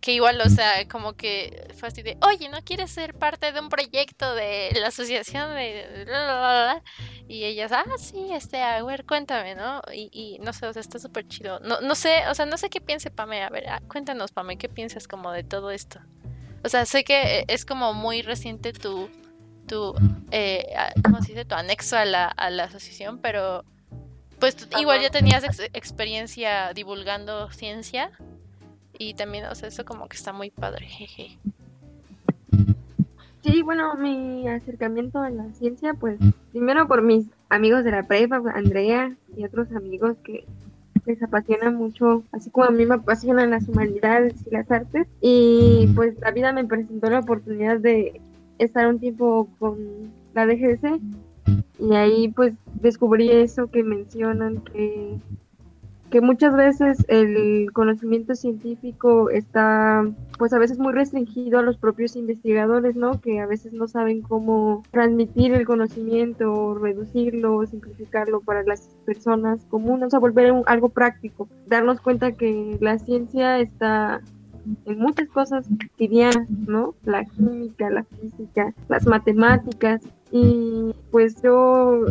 que 0.00 0.12
igual, 0.12 0.40
o 0.42 0.50
sea, 0.50 0.86
como 0.88 1.14
que 1.14 1.68
fue 1.78 1.88
así 1.88 2.02
de, 2.02 2.18
oye, 2.20 2.48
¿no 2.50 2.62
quieres 2.62 2.90
ser 2.90 3.14
parte 3.14 3.52
de 3.52 3.60
un 3.60 3.70
proyecto 3.70 4.34
de 4.34 4.70
la 4.78 4.88
asociación 4.88 5.54
de... 5.54 6.04
bla, 6.04 6.24
bla, 6.24 6.38
bla, 6.38 6.80
bla?" 6.80 6.82
Y 7.26 7.44
ellas, 7.44 7.72
ah, 7.72 7.84
sí, 7.98 8.28
este, 8.32 8.62
a 8.62 8.82
ver, 8.82 9.06
cuéntame, 9.06 9.54
¿no? 9.54 9.80
Y, 9.94 10.10
y 10.12 10.38
no 10.40 10.52
sé, 10.52 10.66
o 10.66 10.72
sea, 10.74 10.80
está 10.80 10.98
súper 10.98 11.26
chido. 11.26 11.58
No, 11.60 11.80
no 11.80 11.94
sé, 11.94 12.28
o 12.28 12.34
sea, 12.34 12.44
no 12.44 12.58
sé 12.58 12.68
qué 12.68 12.82
piense 12.82 13.10
Pame. 13.10 13.42
A 13.42 13.48
ver, 13.48 13.66
ah, 13.68 13.80
cuéntanos, 13.88 14.32
Pame, 14.32 14.58
¿qué 14.58 14.68
piensas 14.68 15.08
como 15.08 15.32
de 15.32 15.42
todo 15.42 15.70
esto? 15.70 16.00
O 16.62 16.68
sea, 16.68 16.84
sé 16.84 17.02
que 17.04 17.40
eh, 17.40 17.44
es 17.48 17.64
como 17.64 17.94
muy 17.94 18.20
reciente 18.20 18.74
tu, 18.74 19.08
tu 19.66 19.94
eh, 20.30 20.66
¿cómo? 21.02 21.18
Tu 21.18 21.54
anexo 21.54 21.96
a 21.96 22.04
la, 22.04 22.26
a 22.26 22.50
la 22.50 22.64
asociación, 22.64 23.18
pero 23.18 23.64
pues 24.38 24.68
igual 24.78 25.00
ya 25.00 25.10
tenías 25.10 25.44
ex- 25.44 25.70
experiencia 25.72 26.72
divulgando 26.74 27.50
ciencia 27.50 28.10
y 28.98 29.14
también, 29.14 29.46
o 29.46 29.54
sea, 29.54 29.68
eso 29.68 29.84
como 29.84 30.08
que 30.08 30.16
está 30.16 30.32
muy 30.32 30.50
padre, 30.50 30.86
jeje. 30.86 31.38
Sí, 33.42 33.62
bueno, 33.62 33.94
mi 33.96 34.48
acercamiento 34.48 35.18
a 35.20 35.30
la 35.30 35.50
ciencia, 35.52 35.94
pues 35.94 36.18
primero 36.52 36.88
por 36.88 37.02
mis 37.02 37.26
amigos 37.50 37.84
de 37.84 37.90
la 37.90 38.02
prepa, 38.04 38.42
Andrea 38.54 39.14
y 39.36 39.44
otros 39.44 39.70
amigos 39.72 40.16
que 40.24 40.44
les 41.04 41.22
apasiona 41.22 41.70
mucho, 41.70 42.22
así 42.32 42.48
como 42.48 42.66
a 42.66 42.70
mí 42.70 42.86
me 42.86 42.94
apasionan 42.94 43.50
las 43.50 43.68
humanidades 43.68 44.34
y 44.46 44.50
las 44.50 44.70
artes. 44.70 45.06
Y 45.20 45.88
pues 45.94 46.18
la 46.20 46.30
vida 46.30 46.52
me 46.52 46.64
presentó 46.64 47.10
la 47.10 47.18
oportunidad 47.18 47.78
de 47.78 48.22
estar 48.58 48.86
un 48.88 48.98
tiempo 48.98 49.48
con 49.58 49.76
la 50.34 50.46
DGS 50.46 51.00
y 51.78 51.94
ahí 51.94 52.28
pues 52.28 52.54
descubrí 52.80 53.30
eso 53.30 53.68
que 53.68 53.82
mencionan 53.82 54.58
que 54.72 55.18
que 56.10 56.20
muchas 56.20 56.54
veces 56.54 57.04
el 57.08 57.72
conocimiento 57.72 58.36
científico 58.36 59.30
está 59.30 60.06
pues 60.38 60.52
a 60.52 60.60
veces 60.60 60.78
muy 60.78 60.92
restringido 60.92 61.58
a 61.58 61.62
los 61.62 61.76
propios 61.76 62.14
investigadores, 62.14 62.94
¿no? 62.94 63.20
Que 63.20 63.40
a 63.40 63.46
veces 63.46 63.72
no 63.72 63.88
saben 63.88 64.22
cómo 64.22 64.84
transmitir 64.92 65.54
el 65.54 65.66
conocimiento, 65.66 66.74
reducirlo, 66.76 67.66
simplificarlo 67.66 68.40
para 68.42 68.62
las 68.62 68.90
personas 69.04 69.64
comunes, 69.64 70.06
o 70.06 70.10
sea, 70.10 70.20
volver 70.20 70.52
un- 70.52 70.62
algo 70.66 70.88
práctico, 70.88 71.48
darnos 71.66 72.00
cuenta 72.00 72.30
que 72.30 72.76
la 72.80 72.96
ciencia 73.00 73.58
está 73.58 74.20
en 74.84 74.98
muchas 74.98 75.28
cosas 75.28 75.66
cotidianas, 75.68 76.48
¿no? 76.50 76.94
La 77.04 77.24
química, 77.24 77.90
la 77.90 78.04
física, 78.04 78.74
las 78.88 79.06
matemáticas 79.06 80.00
y 80.30 80.94
pues 81.10 81.40
yo 81.42 82.06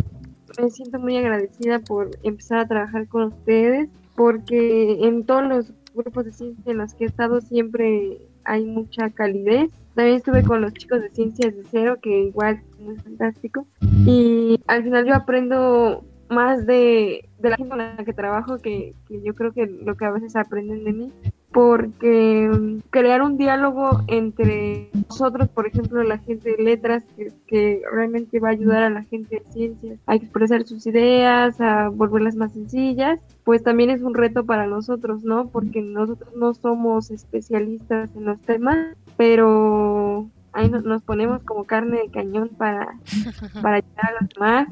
me 0.62 0.70
siento 0.70 0.99
muy 0.99 1.18
agradecida 1.18 1.80
por 1.80 2.12
empezar 2.24 2.60
a 2.60 2.68
trabajar 2.68 3.08
con 3.08 3.24
ustedes, 3.24 3.89
porque 4.16 5.06
en 5.06 5.26
todos 5.26 5.43
los 5.43 5.74
grupos 5.93 6.26
de 6.26 6.34
ciencia 6.34 6.72
en 6.72 6.78
los 6.78 6.93
que 6.93 7.06
he 7.06 7.08
estado 7.08 7.41
siempre 7.41 8.20
hay 8.43 8.66
mucha 8.66 9.10
calidez. 9.10 9.72
También 9.95 10.18
estuve 10.18 10.43
con 10.43 10.62
los 10.62 10.74
chicos 10.74 11.01
de 11.01 11.10
ciencias 11.10 11.56
de 11.56 11.64
cero, 11.70 11.97
que 12.01 12.26
igual 12.26 12.62
es 12.80 13.04
fantástico. 13.04 13.66
Y 14.06 14.60
al 14.68 14.84
final 14.84 15.06
yo 15.06 15.16
aprendo 15.16 16.04
más 16.30 16.66
de, 16.66 17.30
de 17.39 17.49
la 17.49 17.58
gente 17.58 17.70
con 17.70 17.78
la 17.78 17.97
que 18.04 18.14
trabajo 18.14 18.58
que, 18.58 18.95
que 19.08 19.22
yo 19.22 19.36
creo 19.36 19.51
que 19.51 19.68
lo 19.68 19.95
que 19.95 20.06
a 20.06 20.12
veces 20.12 20.36
aprenden 20.36 20.84
de 20.84 20.93
mí 20.93 21.12
porque 21.54 22.49
mm, 22.51 22.89
crear 22.89 23.22
un 23.22 23.38
diálogo 23.38 24.01
entre 24.08 24.89
nosotros, 25.08 25.47
por 25.49 25.68
ejemplo, 25.68 26.04
la 26.04 26.18
gente 26.18 26.56
de 26.58 26.64
letras, 26.64 27.04
que, 27.16 27.32
que 27.47 27.82
realmente 27.91 28.39
va 28.39 28.49
a 28.49 28.51
ayudar 28.51 28.84
a 28.84 28.89
la 28.89 29.04
gente 29.04 29.38
de 29.38 29.51
ciencias 29.54 29.99
a 30.08 30.16
expresar 30.16 30.64
sus 30.66 30.86
ideas, 30.88 31.62
a 31.62 31.89
volverlas 31.89 32.36
más 32.36 32.51
sencillas, 32.54 33.20
pues 33.43 33.64
también 33.64 33.89
es 33.91 34.01
un 34.01 34.16
reto 34.16 34.43
para 34.45 34.68
nosotros, 34.68 35.24
¿no? 35.24 35.47
Porque 35.47 35.82
nosotros 35.82 36.36
no 36.36 36.54
somos 36.54 37.12
especialistas 37.12 38.10
en 38.16 38.26
los 38.26 38.39
temas, 38.41 38.97
pero 39.16 40.28
ahí 40.54 40.70
no- 40.70 40.82
nos 40.82 41.04
ponemos 41.04 41.43
como 41.43 41.64
carne 41.66 41.97
de 41.99 42.10
cañón 42.12 42.49
para, 42.58 42.95
para 43.62 43.76
ayudar 43.78 44.06
a 44.10 44.22
los 44.22 44.30
demás. 44.34 44.68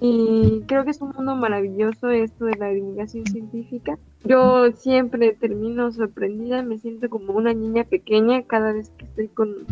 Y 0.00 0.62
creo 0.66 0.84
que 0.84 0.90
es 0.90 1.00
un 1.00 1.12
mundo 1.16 1.36
maravilloso 1.36 2.10
esto 2.10 2.46
de 2.46 2.56
la 2.56 2.68
divulgación 2.68 3.26
científica. 3.26 3.98
Yo 4.24 4.72
siempre 4.72 5.32
termino 5.32 5.92
sorprendida, 5.92 6.62
me 6.62 6.78
siento 6.78 7.08
como 7.08 7.32
una 7.32 7.54
niña 7.54 7.84
pequeña 7.84 8.42
cada 8.42 8.72
vez 8.72 8.90
que 8.98 9.04
estoy 9.04 9.28
con 9.28 9.66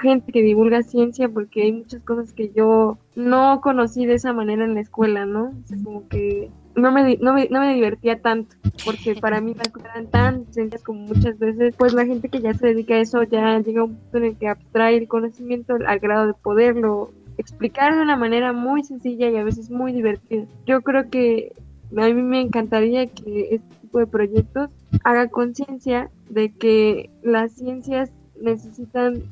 gente 0.00 0.32
que 0.32 0.42
divulga 0.42 0.82
ciencia 0.82 1.28
porque 1.28 1.62
hay 1.62 1.72
muchas 1.72 2.02
cosas 2.02 2.32
que 2.32 2.50
yo 2.54 2.98
no 3.14 3.60
conocí 3.60 4.06
de 4.06 4.14
esa 4.14 4.32
manera 4.32 4.64
en 4.64 4.74
la 4.74 4.80
escuela, 4.80 5.26
¿no? 5.26 5.44
O 5.50 5.84
como 5.84 6.08
que 6.08 6.50
no 6.74 6.90
me, 6.90 7.16
no 7.18 7.34
me, 7.34 7.48
no 7.48 7.60
me 7.60 7.74
divertía 7.74 8.20
tanto 8.20 8.56
porque 8.84 9.14
para 9.14 9.40
mí 9.40 9.54
las 9.54 9.68
cosas 9.68 9.90
eran 9.94 10.06
tan 10.06 10.52
sencillas 10.52 10.82
como 10.82 11.00
muchas 11.00 11.38
veces, 11.38 11.74
pues 11.76 11.92
la 11.92 12.06
gente 12.06 12.28
que 12.28 12.40
ya 12.40 12.54
se 12.54 12.68
dedica 12.68 12.94
a 12.94 13.00
eso 13.00 13.22
ya 13.24 13.58
llega 13.60 13.82
a 13.82 13.84
un 13.84 13.96
punto 13.96 14.18
en 14.18 14.24
el 14.24 14.36
que 14.36 14.48
abstrae 14.48 14.96
el 14.96 15.08
conocimiento 15.08 15.76
al 15.86 15.98
grado 15.98 16.26
de 16.26 16.34
poderlo 16.34 17.10
explicar 17.42 17.94
de 17.94 18.00
una 18.00 18.16
manera 18.16 18.52
muy 18.52 18.82
sencilla 18.84 19.28
y 19.28 19.36
a 19.36 19.44
veces 19.44 19.70
muy 19.70 19.92
divertida. 19.92 20.46
Yo 20.64 20.80
creo 20.80 21.10
que 21.10 21.52
a 21.96 22.06
mí 22.06 22.14
me 22.14 22.40
encantaría 22.40 23.06
que 23.06 23.54
este 23.54 23.76
tipo 23.82 23.98
de 23.98 24.06
proyectos 24.06 24.70
haga 25.04 25.28
conciencia 25.28 26.10
de 26.30 26.50
que 26.52 27.10
las 27.22 27.52
ciencias 27.52 28.10
necesitan 28.40 29.22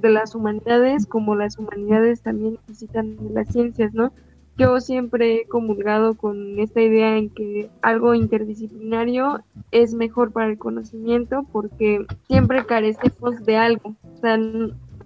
de 0.00 0.10
las 0.10 0.34
humanidades 0.34 1.06
como 1.06 1.34
las 1.36 1.58
humanidades 1.58 2.22
también 2.22 2.58
necesitan 2.66 3.16
de 3.16 3.30
las 3.30 3.48
ciencias, 3.48 3.92
¿no? 3.92 4.12
Yo 4.56 4.80
siempre 4.80 5.36
he 5.36 5.46
comulgado 5.46 6.14
con 6.14 6.58
esta 6.58 6.82
idea 6.82 7.16
en 7.16 7.30
que 7.30 7.70
algo 7.82 8.14
interdisciplinario 8.14 9.40
es 9.70 9.94
mejor 9.94 10.32
para 10.32 10.48
el 10.48 10.58
conocimiento 10.58 11.46
porque 11.52 12.04
siempre 12.26 12.66
carecemos 12.66 13.42
de 13.44 13.56
algo. 13.56 13.94
O 14.14 14.16
sea, 14.20 14.38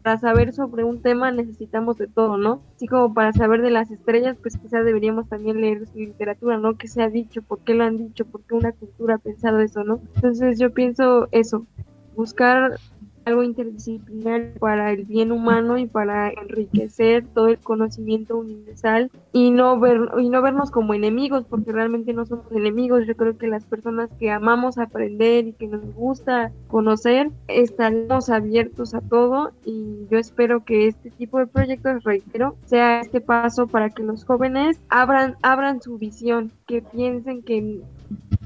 para 0.05 0.19
saber 0.19 0.53
sobre 0.53 0.85
un 0.85 1.01
tema 1.01 1.33
necesitamos 1.33 1.97
de 1.97 2.07
todo, 2.07 2.37
¿no? 2.37 2.61
Así 2.77 2.87
como 2.87 3.15
para 3.15 3.33
saber 3.33 3.63
de 3.63 3.71
las 3.71 3.91
estrellas, 3.91 4.37
pues 4.43 4.59
quizás 4.59 4.85
deberíamos 4.85 5.31
también 5.31 5.63
leer 5.63 5.87
su 5.89 5.99
literatura, 5.99 6.59
¿no? 6.59 6.77
¿Qué 6.77 6.89
se 6.89 7.03
ha 7.03 7.09
dicho? 7.09 7.41
¿Por 7.41 7.61
qué 7.61 7.73
lo 7.73 7.85
han 7.85 7.97
dicho? 7.97 8.27
¿Por 8.27 8.43
qué 8.43 8.55
una 8.55 8.73
cultura 8.73 9.15
ha 9.15 9.19
pensado 9.19 9.61
eso, 9.61 9.83
no? 9.83 10.03
Entonces 10.15 10.59
yo 10.59 10.75
pienso 10.75 11.29
eso, 11.33 11.67
buscar 12.15 12.79
algo 13.25 13.43
interdisciplinario 13.43 14.55
para 14.59 14.93
el 14.93 15.05
bien 15.05 15.33
humano 15.33 15.79
y 15.79 15.87
para 15.87 16.31
enriquecer 16.31 17.27
todo 17.35 17.49
el 17.49 17.59
conocimiento 17.59 18.37
universal 18.37 19.11
y 19.33 19.51
no 19.51 19.79
ver 19.79 20.01
y 20.19 20.29
no 20.29 20.43
vernos 20.43 20.71
como 20.71 20.95
enemigos 20.95 21.45
porque 21.49 21.73
realmente 21.73 22.13
no 22.13 22.27
somos 22.27 22.51
enemigos. 22.53 23.07
Yo 23.07 23.17
creo 23.17 23.37
que 23.37 23.47
las 23.47 23.65
personas 23.65 24.11
que 24.19 24.31
amamos 24.31 24.79
aprender 24.79 25.47
y 25.47 25.53
que 25.53 25.67
nos 25.67 25.85
gusta 25.95 26.53
conocer 26.69 27.31
estaremos 27.49 28.31
abiertos 28.31 28.95
a 28.95 29.01
todo 29.01 29.53
y 29.65 30.07
yo 30.11 30.19
espero 30.19 30.65
que 30.65 30.89
este 30.89 31.11
tipo 31.11 31.39
de 31.39 31.47
proyectos 31.47 32.05
reitero 32.05 32.57
sea 32.67 33.01
este 33.01 33.21
paso 33.21 33.67
para 33.67 33.91
que 33.91 34.03
los 34.03 34.25
jóvenes 34.25 34.81
abran 34.89 35.37
abran 35.43 35.81
su 35.81 35.99
visión 35.99 36.53
que 36.67 36.83
piensen 36.83 37.43
que 37.43 37.81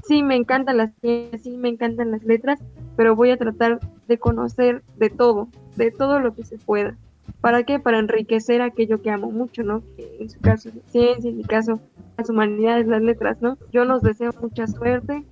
sí 0.09 0.23
me 0.23 0.35
encantan 0.35 0.77
las 0.77 0.91
ciencias 1.01 1.43
sí 1.43 1.55
me 1.55 1.69
encantan 1.69 2.09
las 2.09 2.23
letras 2.23 2.59
pero 2.97 3.15
voy 3.15 3.29
a 3.29 3.37
tratar 3.37 3.79
de 4.09 4.17
conocer 4.17 4.83
de 4.97 5.09
todo, 5.09 5.47
de 5.77 5.91
todo 5.91 6.19
lo 6.19 6.33
que 6.33 6.43
se 6.43 6.57
pueda. 6.57 6.97
¿Para 7.39 7.63
qué? 7.63 7.79
Para 7.79 7.99
enriquecer 7.99 8.61
aquello 8.61 9.01
que 9.01 9.11
amo 9.11 9.31
mucho, 9.31 9.63
¿no? 9.63 9.83
Que 9.95 10.17
en 10.19 10.29
su 10.29 10.39
caso 10.41 10.69
ciencia, 10.87 11.29
en 11.29 11.37
mi 11.37 11.43
caso 11.45 11.79
las 12.17 12.29
humanidades, 12.29 12.87
las 12.87 13.01
letras, 13.01 13.41
¿no? 13.41 13.57
Yo 13.71 13.85
nos 13.85 14.01
deseo 14.01 14.31
mucha 14.41 14.67
suerte, 14.67 15.23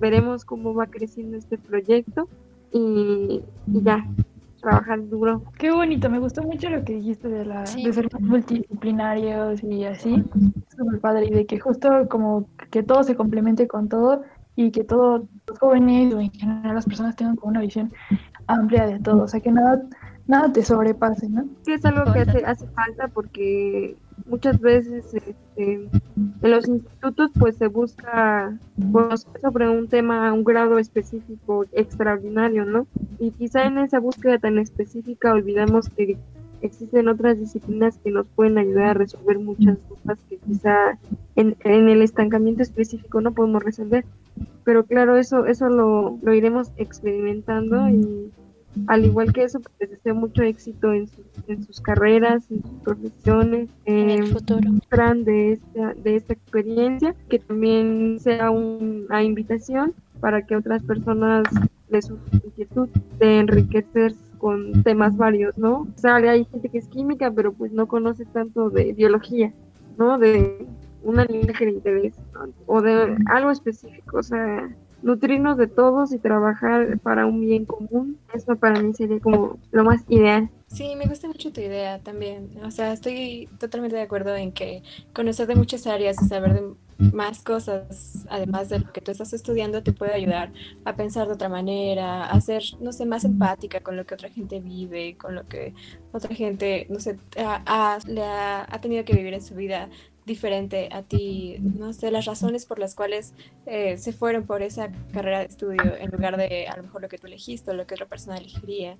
veremos 0.00 0.44
cómo 0.44 0.72
va 0.74 0.86
creciendo 0.86 1.36
este 1.36 1.58
proyecto 1.58 2.28
y 2.72 3.42
ya, 3.66 4.06
trabajar 4.60 5.08
duro. 5.08 5.42
Qué 5.58 5.70
bonito, 5.70 6.08
me 6.10 6.18
gustó 6.18 6.42
mucho 6.42 6.68
lo 6.70 6.84
que 6.84 6.94
dijiste 6.94 7.28
de, 7.28 7.44
la, 7.44 7.66
Sí. 7.66 7.82
de 7.84 7.92
ser 7.92 8.08
multidisciplinarios 8.20 9.62
y 9.62 9.84
así. 9.84 10.24
Súper 10.76 11.00
padre. 11.00 11.26
Y 11.26 11.30
de 11.30 11.46
que 11.46 11.58
justo 11.58 12.08
como 12.08 12.48
que 12.70 12.82
todo 12.82 13.02
se 13.02 13.16
complemente 13.16 13.66
con 13.66 13.88
todo 13.88 14.22
y 14.56 14.70
que 14.70 14.84
todos 14.84 15.22
los 15.46 15.58
jóvenes 15.58 16.14
o 16.14 16.20
en 16.20 16.30
general 16.32 16.74
las 16.74 16.86
personas 16.86 17.16
tengan 17.16 17.36
como 17.36 17.50
una 17.50 17.60
visión 17.60 17.92
amplia 18.46 18.86
de 18.86 19.00
todo. 19.00 19.24
O 19.24 19.28
sea, 19.28 19.40
que 19.40 19.50
nada, 19.52 19.82
nada 20.26 20.52
te 20.52 20.62
sobrepase, 20.62 21.28
¿no? 21.28 21.44
Sí, 21.62 21.72
es 21.72 21.84
algo 21.84 22.12
que 22.12 22.20
hace, 22.20 22.44
hace 22.44 22.66
falta 22.68 23.08
porque 23.08 23.96
muchas 24.26 24.60
veces 24.60 25.14
este, 25.14 25.88
en 26.42 26.50
los 26.50 26.68
institutos 26.68 27.30
pues 27.38 27.56
se 27.56 27.68
busca 27.68 28.58
conocer 28.92 29.40
sobre 29.40 29.68
un 29.68 29.88
tema 29.88 30.28
a 30.28 30.32
un 30.32 30.44
grado 30.44 30.78
específico 30.78 31.66
extraordinario, 31.72 32.64
¿no? 32.64 32.86
Y 33.18 33.30
quizá 33.32 33.66
en 33.66 33.78
esa 33.78 34.00
búsqueda 34.00 34.38
tan 34.38 34.58
específica 34.58 35.32
olvidamos 35.32 35.88
que 35.90 36.16
existen 36.62 37.08
otras 37.08 37.38
disciplinas 37.38 37.98
que 37.98 38.10
nos 38.10 38.26
pueden 38.26 38.58
ayudar 38.58 38.88
a 38.88 38.94
resolver 38.94 39.38
muchas 39.38 39.78
cosas 39.88 40.18
que 40.28 40.36
quizá 40.38 40.98
en, 41.36 41.56
el 41.64 42.02
estancamiento 42.02 42.62
específico 42.62 43.20
no 43.20 43.32
podemos 43.32 43.62
resolver. 43.62 44.04
Pero 44.64 44.84
claro, 44.84 45.16
eso, 45.16 45.46
eso 45.46 45.68
lo, 45.68 46.18
lo 46.22 46.34
iremos 46.34 46.70
experimentando 46.76 47.88
y 47.88 48.30
al 48.86 49.04
igual 49.04 49.32
que 49.32 49.44
eso, 49.44 49.60
pues 49.60 49.74
les 49.80 49.90
deseo 49.90 50.14
mucho 50.14 50.42
éxito 50.42 50.92
en, 50.92 51.08
en 51.48 51.64
sus 51.64 51.80
carreras, 51.80 52.50
en 52.50 52.62
sus 52.62 52.80
profesiones, 52.82 53.70
en 53.84 54.10
el 54.10 54.26
futuro. 54.26 54.70
De 55.24 55.52
esta, 55.52 55.94
de 55.94 56.16
esta 56.16 56.32
experiencia, 56.32 57.14
que 57.28 57.38
también 57.38 58.18
sea 58.20 58.50
una 58.50 59.22
invitación 59.22 59.94
para 60.20 60.42
que 60.42 60.56
otras 60.56 60.82
personas 60.82 61.44
de 61.88 62.02
su 62.02 62.18
inquietud 62.44 62.88
de 63.18 63.38
enriquecerse 63.38 64.18
con 64.38 64.82
temas 64.82 65.16
varios, 65.16 65.56
¿no? 65.58 65.82
O 65.82 65.98
sea, 65.98 66.16
hay 66.16 66.44
gente 66.46 66.68
que 66.68 66.78
es 66.78 66.88
química, 66.88 67.30
pero 67.30 67.52
pues 67.52 67.72
no 67.72 67.86
conoce 67.86 68.24
tanto 68.26 68.70
de 68.70 68.92
biología, 68.92 69.52
¿no? 69.98 70.18
De 70.18 70.66
una 71.02 71.24
línea 71.24 71.52
que 71.52 71.66
le 71.66 71.72
interese, 71.72 72.20
o 72.66 72.80
de 72.80 73.16
algo 73.26 73.50
específico, 73.50 74.18
o 74.18 74.22
sea, 74.22 74.74
nutrirnos 75.02 75.56
de 75.56 75.66
todos 75.66 76.12
y 76.12 76.18
trabajar 76.18 76.98
para 77.00 77.26
un 77.26 77.40
bien 77.40 77.64
común, 77.64 78.18
eso 78.34 78.56
para 78.56 78.80
mí 78.80 78.92
sería 78.94 79.20
como 79.20 79.58
lo 79.70 79.84
más 79.84 80.02
ideal. 80.08 80.50
Sí, 80.66 80.94
me 80.96 81.06
gusta 81.06 81.26
mucho 81.26 81.52
tu 81.52 81.60
idea 81.60 81.98
también. 81.98 82.50
O 82.64 82.70
sea, 82.70 82.92
estoy 82.92 83.48
totalmente 83.58 83.96
de 83.96 84.02
acuerdo 84.02 84.36
en 84.36 84.52
que 84.52 84.82
conocer 85.12 85.48
de 85.48 85.56
muchas 85.56 85.86
áreas 85.86 86.22
y 86.22 86.28
saber 86.28 86.54
de 86.54 86.74
más 87.12 87.42
cosas, 87.42 88.26
además 88.28 88.68
de 88.68 88.80
lo 88.80 88.92
que 88.92 89.00
tú 89.00 89.10
estás 89.10 89.32
estudiando, 89.32 89.82
te 89.82 89.92
puede 89.92 90.12
ayudar 90.12 90.52
a 90.84 90.94
pensar 90.94 91.26
de 91.26 91.32
otra 91.32 91.48
manera, 91.48 92.26
a 92.26 92.40
ser, 92.40 92.62
no 92.80 92.92
sé, 92.92 93.06
más 93.06 93.24
empática 93.24 93.80
con 93.80 93.96
lo 93.96 94.04
que 94.04 94.14
otra 94.14 94.28
gente 94.28 94.60
vive, 94.60 95.16
con 95.16 95.34
lo 95.34 95.48
que 95.48 95.74
otra 96.12 96.34
gente, 96.34 96.86
no 96.90 97.00
sé, 97.00 97.18
le 98.06 98.22
ha, 98.22 98.66
ha 98.68 98.80
tenido 98.80 99.04
que 99.04 99.14
vivir 99.14 99.34
en 99.34 99.42
su 99.42 99.54
vida 99.54 99.88
diferente 100.30 100.88
a 100.92 101.02
ti, 101.02 101.56
no 101.60 101.92
sé, 101.92 102.10
las 102.10 102.24
razones 102.24 102.64
por 102.64 102.78
las 102.78 102.94
cuales 102.94 103.34
eh, 103.66 103.96
se 103.98 104.12
fueron 104.12 104.46
por 104.46 104.62
esa 104.62 104.90
carrera 105.12 105.40
de 105.40 105.46
estudio 105.46 105.96
en 105.98 106.10
lugar 106.10 106.36
de 106.36 106.68
a 106.68 106.76
lo 106.76 106.84
mejor 106.84 107.02
lo 107.02 107.08
que 107.08 107.18
tú 107.18 107.26
elegiste 107.26 107.70
o 107.70 107.74
lo 107.74 107.86
que 107.86 107.94
otra 107.94 108.06
persona 108.06 108.38
elegiría. 108.38 108.96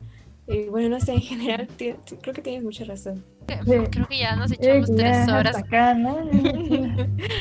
Y 0.47 0.65
bueno, 0.65 0.89
no 0.89 1.01
sé, 1.01 1.13
en 1.13 1.21
general 1.21 1.69
creo 1.77 2.35
que 2.35 2.43
tienes 2.43 2.65
mucha 2.65 2.85
razón. 2.85 3.25
Creo 3.47 4.09
que 4.09 4.19
ya 4.19 4.35
nos 4.35 4.51
echamos 4.51 4.95
tres 4.97 5.29
horas. 5.29 5.57
Acá, 5.57 5.95
¿no? 5.95 6.19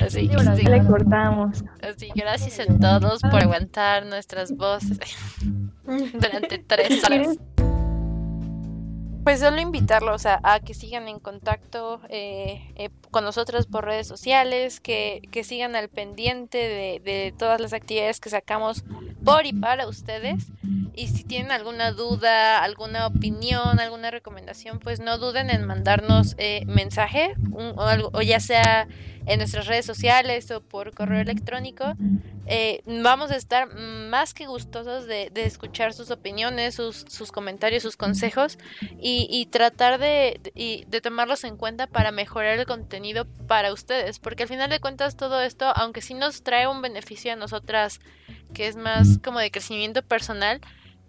así, 0.02 0.28
le 0.28 0.86
cortamos. 0.86 1.64
Así, 1.82 2.10
gracias 2.14 2.60
a 2.60 2.78
todos 2.78 3.22
por 3.22 3.42
aguantar 3.42 4.06
nuestras 4.06 4.56
voces 4.56 5.00
durante 5.84 6.60
tres 6.60 7.04
horas 7.04 7.38
pues 9.24 9.40
solo 9.40 9.60
invitarlos 9.60 10.26
a, 10.26 10.60
que 10.66 10.74
sigan 10.74 11.08
en 11.08 11.20
contacto 11.20 12.02
eh, 12.10 12.72
eh, 12.76 12.90
con 13.12 13.24
nosotros 13.24 13.66
por 13.66 13.86
redes 13.86 14.08
sociales, 14.08 14.80
que, 14.80 15.22
que 15.32 15.44
sigan 15.44 15.76
al 15.76 15.90
pendiente 15.90 16.58
de, 16.58 17.34
todas 17.38 17.60
las 17.60 17.74
actividades 17.74 18.20
que 18.20 18.30
sacamos 18.30 18.84
por 19.24 19.46
y 19.46 19.54
para 19.54 19.88
ustedes. 19.88 20.48
Y 20.94 21.08
si 21.08 21.24
tienen 21.24 21.52
alguna 21.52 21.92
duda, 21.92 22.64
alguna 22.64 23.08
opinión, 23.08 23.80
alguna 23.80 24.12
recomendación, 24.12 24.80
pues 24.80 25.00
no 25.00 25.18
duden 25.18 25.50
en 25.50 25.66
mandarnos 25.66 26.36
eh, 26.38 26.64
mensaje 26.66 27.36
o, 27.54 28.22
ya 28.22 28.40
sea 28.40 28.88
en 29.26 29.40
nuestras 29.40 29.68
redes 29.68 29.86
sociales 29.86 30.50
o 30.52 30.62
por 30.62 30.94
correo 30.94 31.22
electrónico. 31.22 31.96
Eh, 32.48 32.82
vamos 33.04 33.30
a 33.30 33.36
estar 33.36 33.74
más 33.76 34.34
que 34.34 34.48
gustosos 34.48 35.06
de, 35.06 35.32
escuchar 35.36 35.94
sus 35.94 36.10
opiniones, 36.10 36.76
sus, 36.76 37.06
sus 37.08 37.32
comentarios, 37.32 37.84
sus 37.84 37.96
consejos 37.96 38.58
tratar 39.52 40.00
de, 40.00 40.40
de, 40.88 41.02
tomarlos 41.02 41.44
en 41.44 41.58
cuenta 41.58 41.88
para 41.88 42.12
mejorar 42.12 42.60
el 42.60 42.66
contenido 42.66 43.26
para 43.48 43.74
ustedes, 43.74 44.20
porque 44.20 44.44
al 44.44 44.50
final 44.50 44.70
de 44.70 44.80
cuentas 44.80 45.16
todo 45.16 45.42
esto, 45.42 45.72
aunque 45.76 46.02
sí 46.02 46.14
nos 46.14 46.44
trae 46.44 46.68
un 46.68 46.82
beneficio 46.82 47.34
a 47.34 47.36
nosotras, 47.36 48.00
que 48.54 48.68
es 48.68 48.76
más 48.76 49.20
como 49.24 49.40
de 49.40 49.52
crecimiento 49.52 50.02
personal, 50.02 50.62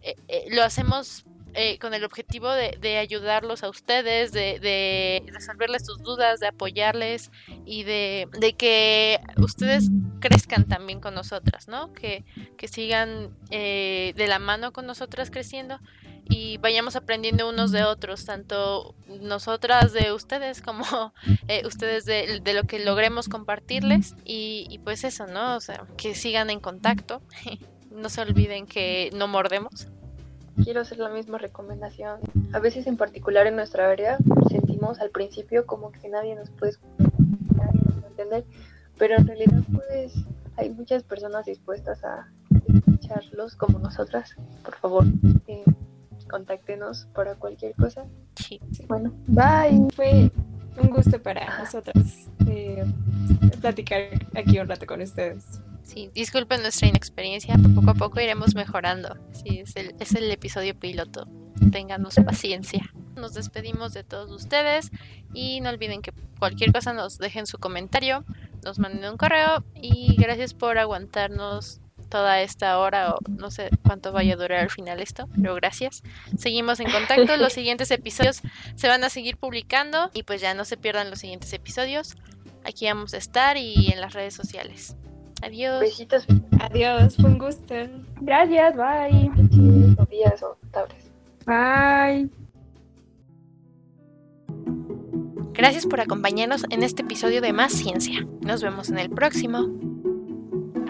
eh, 0.02 0.16
eh, 0.28 0.46
lo 0.50 0.62
hacemos 0.62 1.24
eh, 1.54 1.78
con 1.78 1.94
el 1.94 2.04
objetivo 2.04 2.48
de, 2.52 2.78
de, 2.80 2.98
ayudarlos 2.98 3.64
a 3.64 3.68
ustedes, 3.68 4.30
de, 4.30 4.60
de, 4.60 5.24
resolverles 5.32 5.84
sus 5.84 5.98
dudas, 5.98 6.38
de 6.38 6.46
apoyarles 6.46 7.32
y 7.66 7.82
de, 7.82 8.28
de, 8.38 8.52
que 8.52 9.18
ustedes 9.36 9.90
crezcan 10.20 10.68
también 10.68 11.00
con 11.00 11.14
nosotras, 11.14 11.66
¿no? 11.66 11.92
Que, 11.92 12.24
que 12.56 12.68
sigan 12.68 13.36
eh, 13.50 14.12
de 14.14 14.28
la 14.28 14.38
mano 14.38 14.72
con 14.72 14.86
nosotras 14.86 15.32
creciendo 15.32 15.80
y 16.28 16.58
vayamos 16.58 16.96
aprendiendo 16.96 17.48
unos 17.48 17.72
de 17.72 17.84
otros, 17.84 18.24
tanto 18.24 18.94
nosotras 19.20 19.92
de 19.92 20.12
ustedes 20.12 20.62
como 20.62 20.84
eh, 21.48 21.62
ustedes 21.66 22.04
de, 22.04 22.40
de, 22.42 22.54
lo 22.54 22.64
que 22.64 22.78
logremos 22.78 23.28
compartirles 23.28 24.14
y, 24.24 24.66
y 24.70 24.78
pues 24.78 25.04
eso, 25.04 25.26
¿no? 25.26 25.56
O 25.56 25.60
sea, 25.60 25.86
que 25.96 26.14
sigan 26.14 26.50
en 26.50 26.60
contacto, 26.60 27.22
no 27.90 28.08
se 28.08 28.20
olviden 28.20 28.66
que 28.66 29.10
no 29.14 29.28
mordemos 29.28 29.88
quiero 30.64 30.80
hacer 30.80 30.98
la 30.98 31.08
misma 31.08 31.38
recomendación. 31.38 32.20
A 32.52 32.58
veces 32.58 32.86
en 32.86 32.96
particular 32.96 33.46
en 33.46 33.56
nuestra 33.56 33.90
área 33.90 34.18
sentimos 34.48 35.00
al 35.00 35.10
principio 35.10 35.66
como 35.66 35.90
que 35.92 36.08
nadie 36.08 36.34
nos 36.34 36.50
puede 36.50 36.72
entender, 38.08 38.44
pero 38.98 39.16
en 39.16 39.26
realidad 39.26 39.62
pues 39.72 40.14
hay 40.56 40.70
muchas 40.70 41.02
personas 41.02 41.46
dispuestas 41.46 42.04
a 42.04 42.28
escucharlos 42.74 43.56
como 43.56 43.78
nosotras. 43.78 44.36
Por 44.64 44.74
favor, 44.76 45.04
eh, 45.46 45.64
contáctenos 46.30 47.08
para 47.14 47.34
cualquier 47.34 47.74
cosa. 47.74 48.06
Sí. 48.36 48.60
Bueno, 48.88 49.12
bye. 49.26 49.88
Fue 49.94 50.30
un 50.80 50.90
gusto 50.90 51.20
para 51.20 51.58
nosotros 51.58 52.28
eh, 52.46 52.84
platicar 53.60 54.00
aquí 54.34 54.58
un 54.58 54.68
rato 54.68 54.86
con 54.86 55.00
ustedes. 55.02 55.60
Sí, 55.82 56.10
disculpen 56.14 56.62
nuestra 56.62 56.88
inexperiencia, 56.88 57.56
poco 57.74 57.90
a 57.90 57.94
poco 57.94 58.20
iremos 58.20 58.54
mejorando. 58.54 59.16
Sí, 59.32 59.60
es 59.60 59.74
el, 59.76 59.94
es 59.98 60.14
el 60.14 60.30
episodio 60.30 60.78
piloto. 60.78 61.26
Ténganos 61.72 62.14
paciencia. 62.24 62.90
Nos 63.16 63.34
despedimos 63.34 63.92
de 63.92 64.04
todos 64.04 64.30
ustedes 64.30 64.90
y 65.34 65.60
no 65.60 65.68
olviden 65.70 66.00
que 66.00 66.12
cualquier 66.38 66.72
cosa 66.72 66.92
nos 66.92 67.18
dejen 67.18 67.46
su 67.46 67.58
comentario, 67.58 68.24
nos 68.64 68.78
manden 68.78 69.10
un 69.10 69.16
correo 69.16 69.64
y 69.74 70.16
gracias 70.16 70.54
por 70.54 70.78
aguantarnos 70.78 71.80
toda 72.10 72.42
esta 72.42 72.78
hora 72.78 73.14
o 73.14 73.18
no 73.30 73.50
sé 73.50 73.70
cuánto 73.86 74.12
vaya 74.12 74.34
a 74.34 74.36
durar 74.36 74.60
al 74.60 74.70
final 74.70 75.00
esto, 75.00 75.28
pero 75.34 75.54
gracias. 75.54 76.02
Seguimos 76.36 76.80
en 76.80 76.90
contacto, 76.90 77.36
los 77.36 77.52
siguientes 77.54 77.90
episodios 77.90 78.42
se 78.74 78.88
van 78.88 79.02
a 79.04 79.08
seguir 79.08 79.38
publicando 79.38 80.10
y 80.12 80.24
pues 80.24 80.42
ya 80.42 80.52
no 80.52 80.64
se 80.66 80.76
pierdan 80.76 81.08
los 81.08 81.20
siguientes 81.20 81.52
episodios. 81.52 82.16
Aquí 82.64 82.86
vamos 82.86 83.14
a 83.14 83.16
estar 83.16 83.56
y 83.56 83.90
en 83.90 84.00
las 84.00 84.12
redes 84.12 84.34
sociales. 84.34 84.96
Adiós. 85.42 85.80
Besitos. 85.80 86.26
Adiós, 86.60 87.16
fue 87.16 87.30
un 87.30 87.38
gusto. 87.38 87.74
Gracias, 88.20 88.76
bye. 88.76 89.30
Días 90.10 90.42
o 90.42 90.58
tardes. 90.70 91.10
Bye. 91.46 92.28
Gracias 95.52 95.86
por 95.86 96.00
acompañarnos 96.00 96.64
en 96.70 96.82
este 96.82 97.02
episodio 97.02 97.40
de 97.40 97.52
Más 97.52 97.72
Ciencia. 97.72 98.26
Nos 98.40 98.62
vemos 98.62 98.90
en 98.90 98.98
el 98.98 99.10
próximo. 99.10 99.89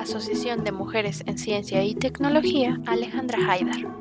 Asociación 0.00 0.64
de 0.64 0.72
Mujeres 0.72 1.22
en 1.26 1.36
Ciencia 1.38 1.84
y 1.84 1.94
Tecnología, 1.94 2.80
Alejandra 2.86 3.38
Haidar. 3.46 3.99